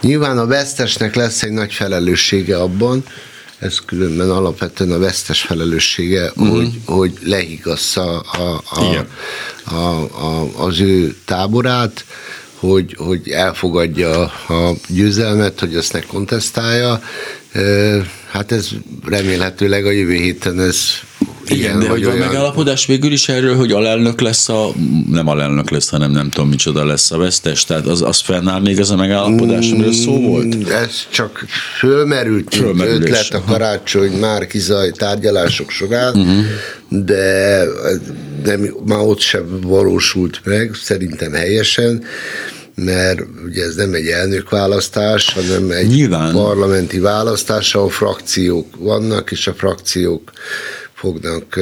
nyilván 0.00 0.38
a 0.38 0.46
vesztesnek 0.46 1.14
lesz 1.14 1.42
egy 1.42 1.52
nagy 1.52 1.72
felelőssége 1.72 2.56
abban, 2.56 3.04
ez 3.62 3.78
különben 3.86 4.30
alapvetően 4.30 4.92
a 4.92 4.98
vesztes 4.98 5.40
felelőssége, 5.40 6.32
uh-huh. 6.36 6.48
hogy, 6.48 6.80
hogy 6.84 7.12
lehigassza 7.24 8.20
a, 8.20 8.62
a, 8.70 9.06
a, 9.74 10.02
a, 10.24 10.64
az 10.64 10.80
ő 10.80 11.16
táborát, 11.24 12.04
hogy, 12.54 12.94
hogy 12.98 13.28
elfogadja 13.28 14.20
a 14.48 14.72
győzelmet, 14.88 15.60
hogy 15.60 15.76
ezt 15.76 15.92
ne 15.92 16.00
kontesztálja. 16.00 17.02
Hát 18.30 18.52
ez 18.52 18.68
remélhetőleg 19.04 19.86
a 19.86 19.90
jövő 19.90 20.14
héten 20.14 20.60
ez 20.60 20.78
igen, 21.46 21.78
de 21.78 21.88
hogy 21.88 22.04
van 22.04 22.14
olyan... 22.14 22.26
megállapodás 22.26 22.86
végül 22.86 23.12
is 23.12 23.28
erről, 23.28 23.56
hogy 23.56 23.72
alelnök 23.72 24.20
lesz 24.20 24.48
a, 24.48 24.72
nem 25.10 25.28
alelnök 25.28 25.70
lesz, 25.70 25.88
hanem 25.88 26.10
nem 26.10 26.30
tudom 26.30 26.48
micsoda 26.48 26.84
lesz 26.84 27.10
a 27.10 27.18
vesztes, 27.18 27.64
tehát 27.64 27.86
az, 27.86 28.02
az 28.02 28.20
fennáll 28.20 28.60
még 28.60 28.78
ez 28.78 28.90
a 28.90 28.96
megállapodás, 28.96 29.70
amiről 29.70 29.92
szó 29.92 30.18
mm, 30.18 30.24
volt? 30.24 30.68
Ez 30.68 31.06
csak 31.10 31.44
fölmerült, 31.78 32.54
Fölmerülés. 32.54 33.10
ötlet 33.10 33.34
a 33.34 33.44
karácsony 33.44 34.12
már 34.12 34.46
kizaj 34.46 34.90
tárgyalások 34.90 35.70
során, 35.70 36.16
uh-huh. 36.16 36.44
de 36.88 37.64
nem, 38.44 38.74
már 38.86 39.00
ott 39.00 39.20
sem 39.20 39.60
valósult 39.60 40.40
meg, 40.44 40.74
szerintem 40.82 41.32
helyesen, 41.32 42.04
mert 42.74 43.20
ugye 43.44 43.64
ez 43.64 43.74
nem 43.74 43.94
egy 43.94 44.06
elnökválasztás, 44.06 45.32
hanem 45.32 45.70
egy 45.70 45.86
Nyilván. 45.86 46.32
parlamenti 46.32 46.98
választás, 46.98 47.74
ahol 47.74 47.90
frakciók 47.90 48.76
vannak, 48.76 49.30
és 49.30 49.46
a 49.46 49.54
frakciók 49.54 50.32
fognak, 50.94 51.54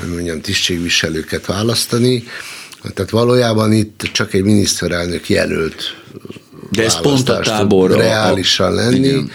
hogy 0.00 0.08
mondjam, 0.08 0.40
tisztségviselőket 0.40 1.46
választani. 1.46 2.24
Tehát 2.94 3.10
valójában 3.10 3.72
itt 3.72 4.00
csak 4.12 4.34
egy 4.34 4.42
miniszterelnök 4.42 5.28
jelölt 5.28 5.82
de 6.70 6.84
ez 6.84 7.00
pont 7.00 7.28
a 7.28 7.38
tábor 7.38 7.90
reálisan 7.90 8.74
lenni. 8.74 9.06
Igen 9.06 9.30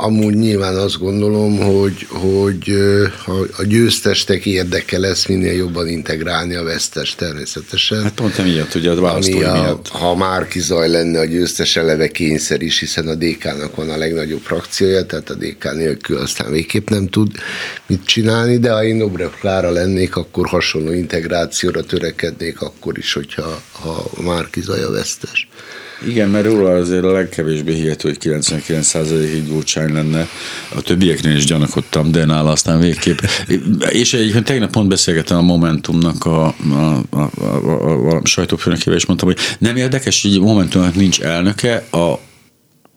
amúgy 0.00 0.34
nyilván 0.34 0.76
azt 0.76 0.98
gondolom, 0.98 1.58
hogy, 1.58 2.06
hogy 2.08 2.72
a 3.56 3.62
győztestek 3.62 4.46
érdeke 4.46 4.98
lesz 4.98 5.26
minél 5.26 5.52
jobban 5.52 5.88
integrálni 5.88 6.54
a 6.54 6.62
vesztes 6.62 7.14
természetesen. 7.14 8.02
Hát 8.02 8.14
pont 8.14 8.38
emiatt, 8.38 8.74
ugye 8.74 8.90
a 8.90 9.00
választói 9.00 9.42
a, 9.42 9.52
miatt. 9.52 9.88
Ha 9.88 10.14
már 10.14 10.48
kizaj 10.48 10.88
lenne 10.88 11.20
a 11.20 11.24
győztes 11.24 11.76
eleve 11.76 12.08
kényszer 12.08 12.62
is, 12.62 12.78
hiszen 12.78 13.08
a 13.08 13.14
DK-nak 13.14 13.76
van 13.76 13.90
a 13.90 13.96
legnagyobb 13.96 14.40
frakciója, 14.40 15.06
tehát 15.06 15.30
a 15.30 15.34
DK 15.34 15.74
nélkül 15.74 16.16
aztán 16.16 16.50
végképp 16.50 16.88
nem 16.88 17.08
tud 17.08 17.30
mit 17.86 18.06
csinálni, 18.06 18.58
de 18.58 18.72
ha 18.72 18.84
én 18.84 18.98
Dobrev 18.98 19.30
Klára 19.40 19.70
lennék, 19.70 20.16
akkor 20.16 20.46
hasonló 20.46 20.92
integrációra 20.92 21.82
törekednék 21.82 22.60
akkor 22.60 22.98
is, 22.98 23.12
hogyha 23.12 23.62
ha 23.72 24.10
már 24.22 24.50
kizaj 24.50 24.82
a 24.82 24.90
vesztes. 24.90 25.48
Igen, 26.06 26.28
mert 26.28 26.44
róla 26.44 26.70
azért 26.70 27.04
a 27.04 27.12
legkevésbé 27.12 27.74
hihető, 27.74 28.08
hogy 28.08 28.18
99%-ig 28.20 29.46
Gyurcsány 29.46 29.92
lenne. 29.92 30.28
A 30.74 30.80
többieknél 30.80 31.36
is 31.36 31.44
gyanakodtam, 31.44 32.10
de 32.10 32.24
nála 32.24 32.50
aztán 32.50 32.80
végképp. 32.80 33.18
És 33.88 34.14
egyébként 34.14 34.44
tegnap 34.44 34.70
pont 34.70 34.88
beszélgettem 34.88 35.36
a 35.36 35.42
Momentumnak 35.42 36.24
a, 36.24 36.46
a, 36.46 37.02
a, 37.10 37.30
a, 37.40 38.16
a 38.16 38.20
sajtófőnökével, 38.24 38.98
és 38.98 39.06
mondtam, 39.06 39.28
hogy 39.28 39.38
nem 39.58 39.76
érdekes, 39.76 40.22
hogy 40.22 40.34
a 40.34 40.40
Momentumnak 40.40 40.94
nincs 40.94 41.20
elnöke, 41.20 41.84
a 41.90 42.18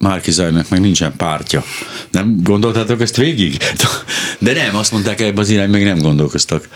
Márkizajnak 0.02 0.68
meg 0.68 0.80
nincsen 0.80 1.16
pártja. 1.16 1.64
Nem 2.10 2.36
gondoltátok 2.42 3.00
ezt 3.00 3.16
végig? 3.16 3.56
De 4.38 4.52
nem, 4.52 4.76
azt 4.76 4.92
mondták 4.92 5.20
ebbe 5.20 5.40
az 5.40 5.50
irány, 5.50 5.70
meg 5.70 5.84
nem 5.84 5.98
gondolkoztak. 5.98 6.68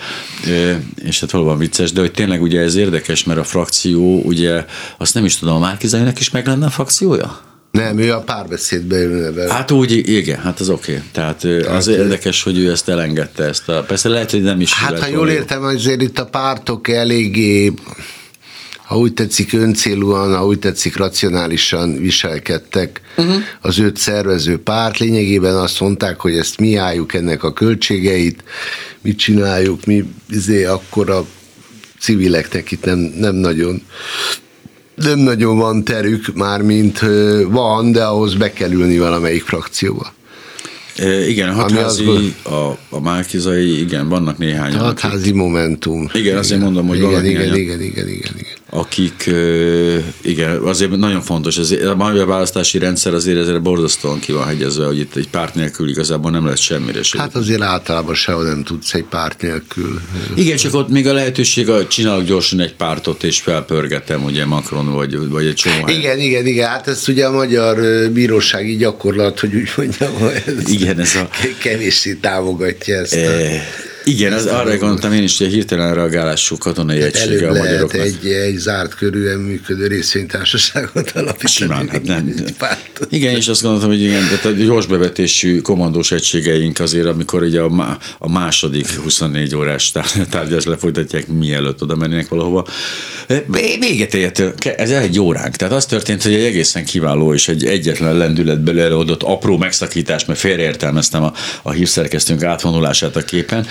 És 1.04 1.20
hát 1.20 1.30
valóban 1.30 1.58
vicces, 1.58 1.92
de 1.92 2.00
hogy 2.00 2.12
tényleg 2.12 2.42
ugye 2.42 2.60
ez 2.60 2.74
érdekes, 2.74 3.24
mert 3.24 3.38
a 3.38 3.44
frakció, 3.44 4.20
ugye 4.20 4.64
azt 4.98 5.14
nem 5.14 5.24
is 5.24 5.36
tudom, 5.36 5.54
a 5.54 5.58
Márkizajnak 5.58 6.20
is 6.20 6.30
meg 6.30 6.46
lenne 6.46 6.66
a 6.66 6.70
frakciója? 6.70 7.40
Nem, 7.70 7.98
ő 7.98 8.12
a 8.12 8.20
párbeszédbe 8.20 9.02
ülne 9.02 9.30
vele. 9.30 9.52
Hát 9.52 9.70
úgy, 9.70 10.08
igen, 10.08 10.38
hát 10.38 10.60
az 10.60 10.68
oké. 10.68 10.92
Okay. 10.92 11.04
Tehát, 11.12 11.36
Tehát 11.36 11.66
az 11.66 11.86
érdekes, 11.86 12.42
hogy 12.42 12.58
ő 12.58 12.70
ezt 12.70 12.88
elengedte. 12.88 13.44
Ezt 13.44 13.68
a, 13.68 13.82
persze 13.82 14.08
lehet, 14.08 14.30
hogy 14.30 14.42
nem 14.42 14.60
is. 14.60 14.72
Hát 14.72 14.98
ha 14.98 15.06
jól 15.06 15.28
értem, 15.28 15.62
azért 15.62 16.02
itt 16.02 16.18
a 16.18 16.26
pártok 16.26 16.88
eléggé 16.88 17.72
ha 18.86 18.98
úgy 18.98 19.12
tetszik, 19.12 19.52
öncélúan, 19.52 20.36
ha 20.36 20.46
úgy 20.46 20.58
tetszik, 20.58 20.96
racionálisan 20.96 21.96
viselkedtek 21.96 23.00
uh-huh. 23.16 23.34
az 23.60 23.78
öt 23.78 23.96
szervező 23.96 24.58
párt. 24.58 24.98
Lényegében 24.98 25.56
azt 25.56 25.80
mondták, 25.80 26.20
hogy 26.20 26.36
ezt 26.36 26.58
mi 26.58 26.76
álljuk 26.76 27.14
ennek 27.14 27.42
a 27.42 27.52
költségeit, 27.52 28.44
mit 29.00 29.18
csináljuk, 29.18 29.84
mi 29.84 30.04
izé, 30.30 30.64
akkor 30.64 31.10
a 31.10 31.26
civileknek 32.00 32.70
itt 32.70 32.84
nem, 32.84 32.98
nem 32.98 33.34
nagyon 33.34 33.82
nem 34.94 35.18
nagyon 35.18 35.58
van 35.58 35.84
terük, 35.84 36.34
már 36.34 36.62
mint 36.62 36.98
van, 37.48 37.92
de 37.92 38.04
ahhoz 38.04 38.34
be 38.34 38.52
kell 38.52 38.70
ülni 38.70 38.98
valamelyik 38.98 39.42
frakcióba. 39.42 40.14
E, 40.96 41.28
igen, 41.28 41.48
a 41.48 41.52
hatházi, 41.52 42.34
a, 42.42 42.78
a 42.88 43.00
Márkizai, 43.02 43.80
igen, 43.80 44.08
vannak 44.08 44.38
néhány. 44.38 44.74
Hatházi 44.74 45.28
akik, 45.28 45.34
momentum. 45.34 46.02
Igen, 46.02 46.20
igen, 46.20 46.36
azért 46.36 46.60
mondom, 46.60 46.86
hogy 46.86 46.96
igen, 46.96 47.10
vannak 47.10 47.26
igen, 47.26 47.40
néhány, 47.40 47.58
igen, 47.58 47.80
igen, 47.80 48.08
igen, 48.08 48.34
igen. 48.38 48.55
Akik, 48.70 49.30
igen, 50.20 50.58
azért 50.58 50.96
nagyon 50.96 51.20
fontos, 51.20 51.56
ez, 51.56 51.70
a 51.70 51.94
magyar 51.94 52.26
választási 52.26 52.78
rendszer 52.78 53.14
azért 53.14 53.38
ezért 53.38 53.62
borzasztóan 53.62 54.18
ki 54.18 54.32
van 54.32 54.46
hegyezve, 54.46 54.86
hogy 54.86 54.98
itt 54.98 55.16
egy 55.16 55.28
párt 55.28 55.54
nélkül 55.54 55.88
igazából 55.88 56.30
nem 56.30 56.46
lesz 56.46 56.60
semmire 56.60 57.02
sem. 57.02 57.20
Hát 57.20 57.34
azért 57.34 57.62
általában 57.62 58.14
sehol 58.14 58.44
nem 58.44 58.64
tudsz 58.64 58.94
egy 58.94 59.04
párt 59.04 59.42
nélkül. 59.42 60.00
Igen, 60.34 60.56
csak 60.56 60.74
ott 60.74 60.88
még 60.88 61.06
a 61.06 61.12
lehetőség, 61.12 61.68
hogy 61.68 61.88
csinálok 61.88 62.24
gyorsan 62.24 62.60
egy 62.60 62.74
pártot, 62.74 63.22
és 63.22 63.40
felpörgetem, 63.40 64.24
ugye 64.24 64.44
Macron 64.44 64.92
vagy, 64.92 65.28
vagy 65.28 65.46
egy 65.46 65.54
csomó. 65.54 65.88
Igen, 65.88 66.18
igen, 66.18 66.46
igen, 66.46 66.68
hát 66.68 66.88
ez 66.88 67.08
ugye 67.08 67.26
a 67.26 67.30
magyar 67.30 67.76
bírósági 68.10 68.76
gyakorlat, 68.76 69.40
hogy 69.40 69.54
úgy 69.54 69.70
mondjam, 69.76 70.10
ez 70.46 70.68
igen, 70.68 71.00
ez 71.00 71.14
a... 71.14 71.28
Kevéssé 71.58 72.14
támogatja 72.14 72.96
ezt. 72.96 73.14
E, 73.14 73.64
igen, 74.08 74.32
az, 74.32 74.46
arra 74.46 74.76
gondoltam 74.76 75.12
én 75.12 75.22
is, 75.22 75.38
hogy 75.38 75.46
a 75.46 75.50
hirtelen 75.50 75.94
reagálású 75.94 76.58
katonai 76.58 77.00
egysége 77.00 77.48
a 77.48 77.52
magyaroknak. 77.52 78.06
Egy, 78.06 78.26
egy 78.26 78.56
zárt 78.56 78.94
körűen 78.94 79.38
működő 79.38 79.86
részvénytársaságot 79.86 81.10
alapítani. 81.10 81.48
Simán, 81.48 81.88
hát 81.88 82.02
nem. 82.02 82.34
Igen, 83.10 83.36
és 83.36 83.48
azt 83.48 83.62
gondoltam, 83.62 83.88
hogy 83.88 84.02
igen, 84.02 84.22
tehát 84.22 84.44
a 84.44 84.50
gyors 84.50 84.86
bevetésű 84.86 85.60
kommandós 85.60 86.12
egységeink 86.12 86.78
azért, 86.78 87.06
amikor 87.06 87.42
ugye 87.42 87.60
a, 87.60 87.98
a 88.18 88.30
második 88.30 88.90
24 88.90 89.54
órás 89.54 89.92
tárgyás 90.30 90.64
lefolytatják, 90.64 91.26
mielőtt 91.26 91.82
oda 91.82 91.96
mennének 91.96 92.28
valahova. 92.28 92.66
Véget 93.80 94.14
ért, 94.14 94.66
ez 94.66 94.90
egy 94.90 95.20
óránk. 95.20 95.56
Tehát 95.56 95.74
az 95.74 95.86
történt, 95.86 96.22
hogy 96.22 96.34
egy 96.34 96.44
egészen 96.44 96.84
kiváló 96.84 97.34
és 97.34 97.48
egy 97.48 97.64
egyetlen 97.64 98.16
lendületből 98.16 98.80
előadott 98.80 99.22
apró 99.22 99.56
megszakítás, 99.56 100.24
mert 100.24 100.38
félreértelmeztem 100.38 101.22
a, 101.22 101.32
a 101.62 101.70
hírszerkesztőnk 101.70 102.42
átvonulását 102.42 103.16
a 103.16 103.22
képen, 103.22 103.66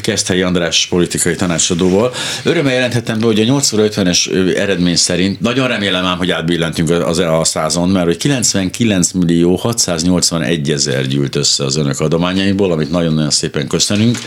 Keszthelyi 0.00 0.42
András 0.42 0.86
politikai 0.86 1.34
tanácsadóval. 1.34 2.12
Örömmel 2.42 2.72
jelenthetem 2.72 3.18
be, 3.18 3.26
hogy 3.26 3.40
a 3.40 3.44
8 3.44 3.70
50-es 3.72 4.56
eredmény 4.56 4.96
szerint, 4.96 5.40
nagyon 5.40 5.68
remélem 5.68 6.04
ám, 6.04 6.18
hogy 6.18 6.30
átbillentünk 6.30 6.90
az 6.90 7.18
a 7.18 7.44
százon, 7.44 7.88
mert 7.88 8.06
hogy 8.06 8.16
99 8.16 9.12
millió 9.12 9.54
681 9.54 10.70
ezer 10.70 11.06
gyűlt 11.06 11.36
össze 11.36 11.64
az 11.64 11.76
önök 11.76 12.00
adományaiból, 12.00 12.72
amit 12.72 12.90
nagyon-nagyon 12.90 13.30
szépen 13.30 13.66
köszönünk, 13.66 14.18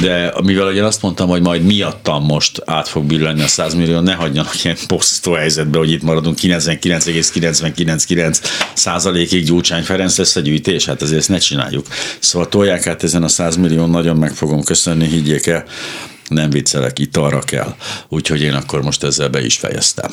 de 0.00 0.32
mivel 0.42 0.72
én 0.72 0.82
azt 0.82 1.02
mondtam, 1.02 1.28
hogy 1.28 1.42
majd 1.42 1.62
miattam 1.62 2.24
most 2.24 2.62
át 2.64 2.88
fog 2.88 3.04
billenni 3.04 3.42
a 3.42 3.46
100 3.46 3.74
millió, 3.74 4.00
ne 4.00 4.14
hagyjanak 4.14 4.64
ilyen 4.64 4.76
posztó 4.86 5.32
helyzetbe, 5.32 5.78
hogy 5.78 5.90
itt 5.90 6.02
maradunk 6.02 6.36
99,999 6.36 8.40
százalékig 8.72 9.44
Gyurcsány 9.44 9.82
Ferenc 9.82 10.18
lesz 10.18 10.36
a 10.36 10.40
gyűjtés, 10.40 10.84
hát 10.84 11.02
ezért 11.02 11.18
ezt 11.18 11.28
ne 11.28 11.38
csináljuk. 11.38 11.86
Szóval 12.18 12.48
tolják 12.48 12.86
át 12.86 13.02
ezen 13.02 13.22
a 13.22 13.28
100 13.28 13.56
millió, 13.56 13.86
nagyon 13.86 14.16
meg 14.32 14.40
fogom 14.40 14.62
köszönni, 14.62 15.06
higgyék 15.06 15.46
el, 15.46 15.64
nem 16.28 16.50
viccelek, 16.50 16.98
itt 16.98 17.16
arra 17.16 17.40
kell. 17.40 17.74
Úgyhogy 18.08 18.40
én 18.40 18.52
akkor 18.52 18.82
most 18.82 19.02
ezzel 19.02 19.28
be 19.28 19.44
is 19.44 19.56
fejeztem. 19.56 20.10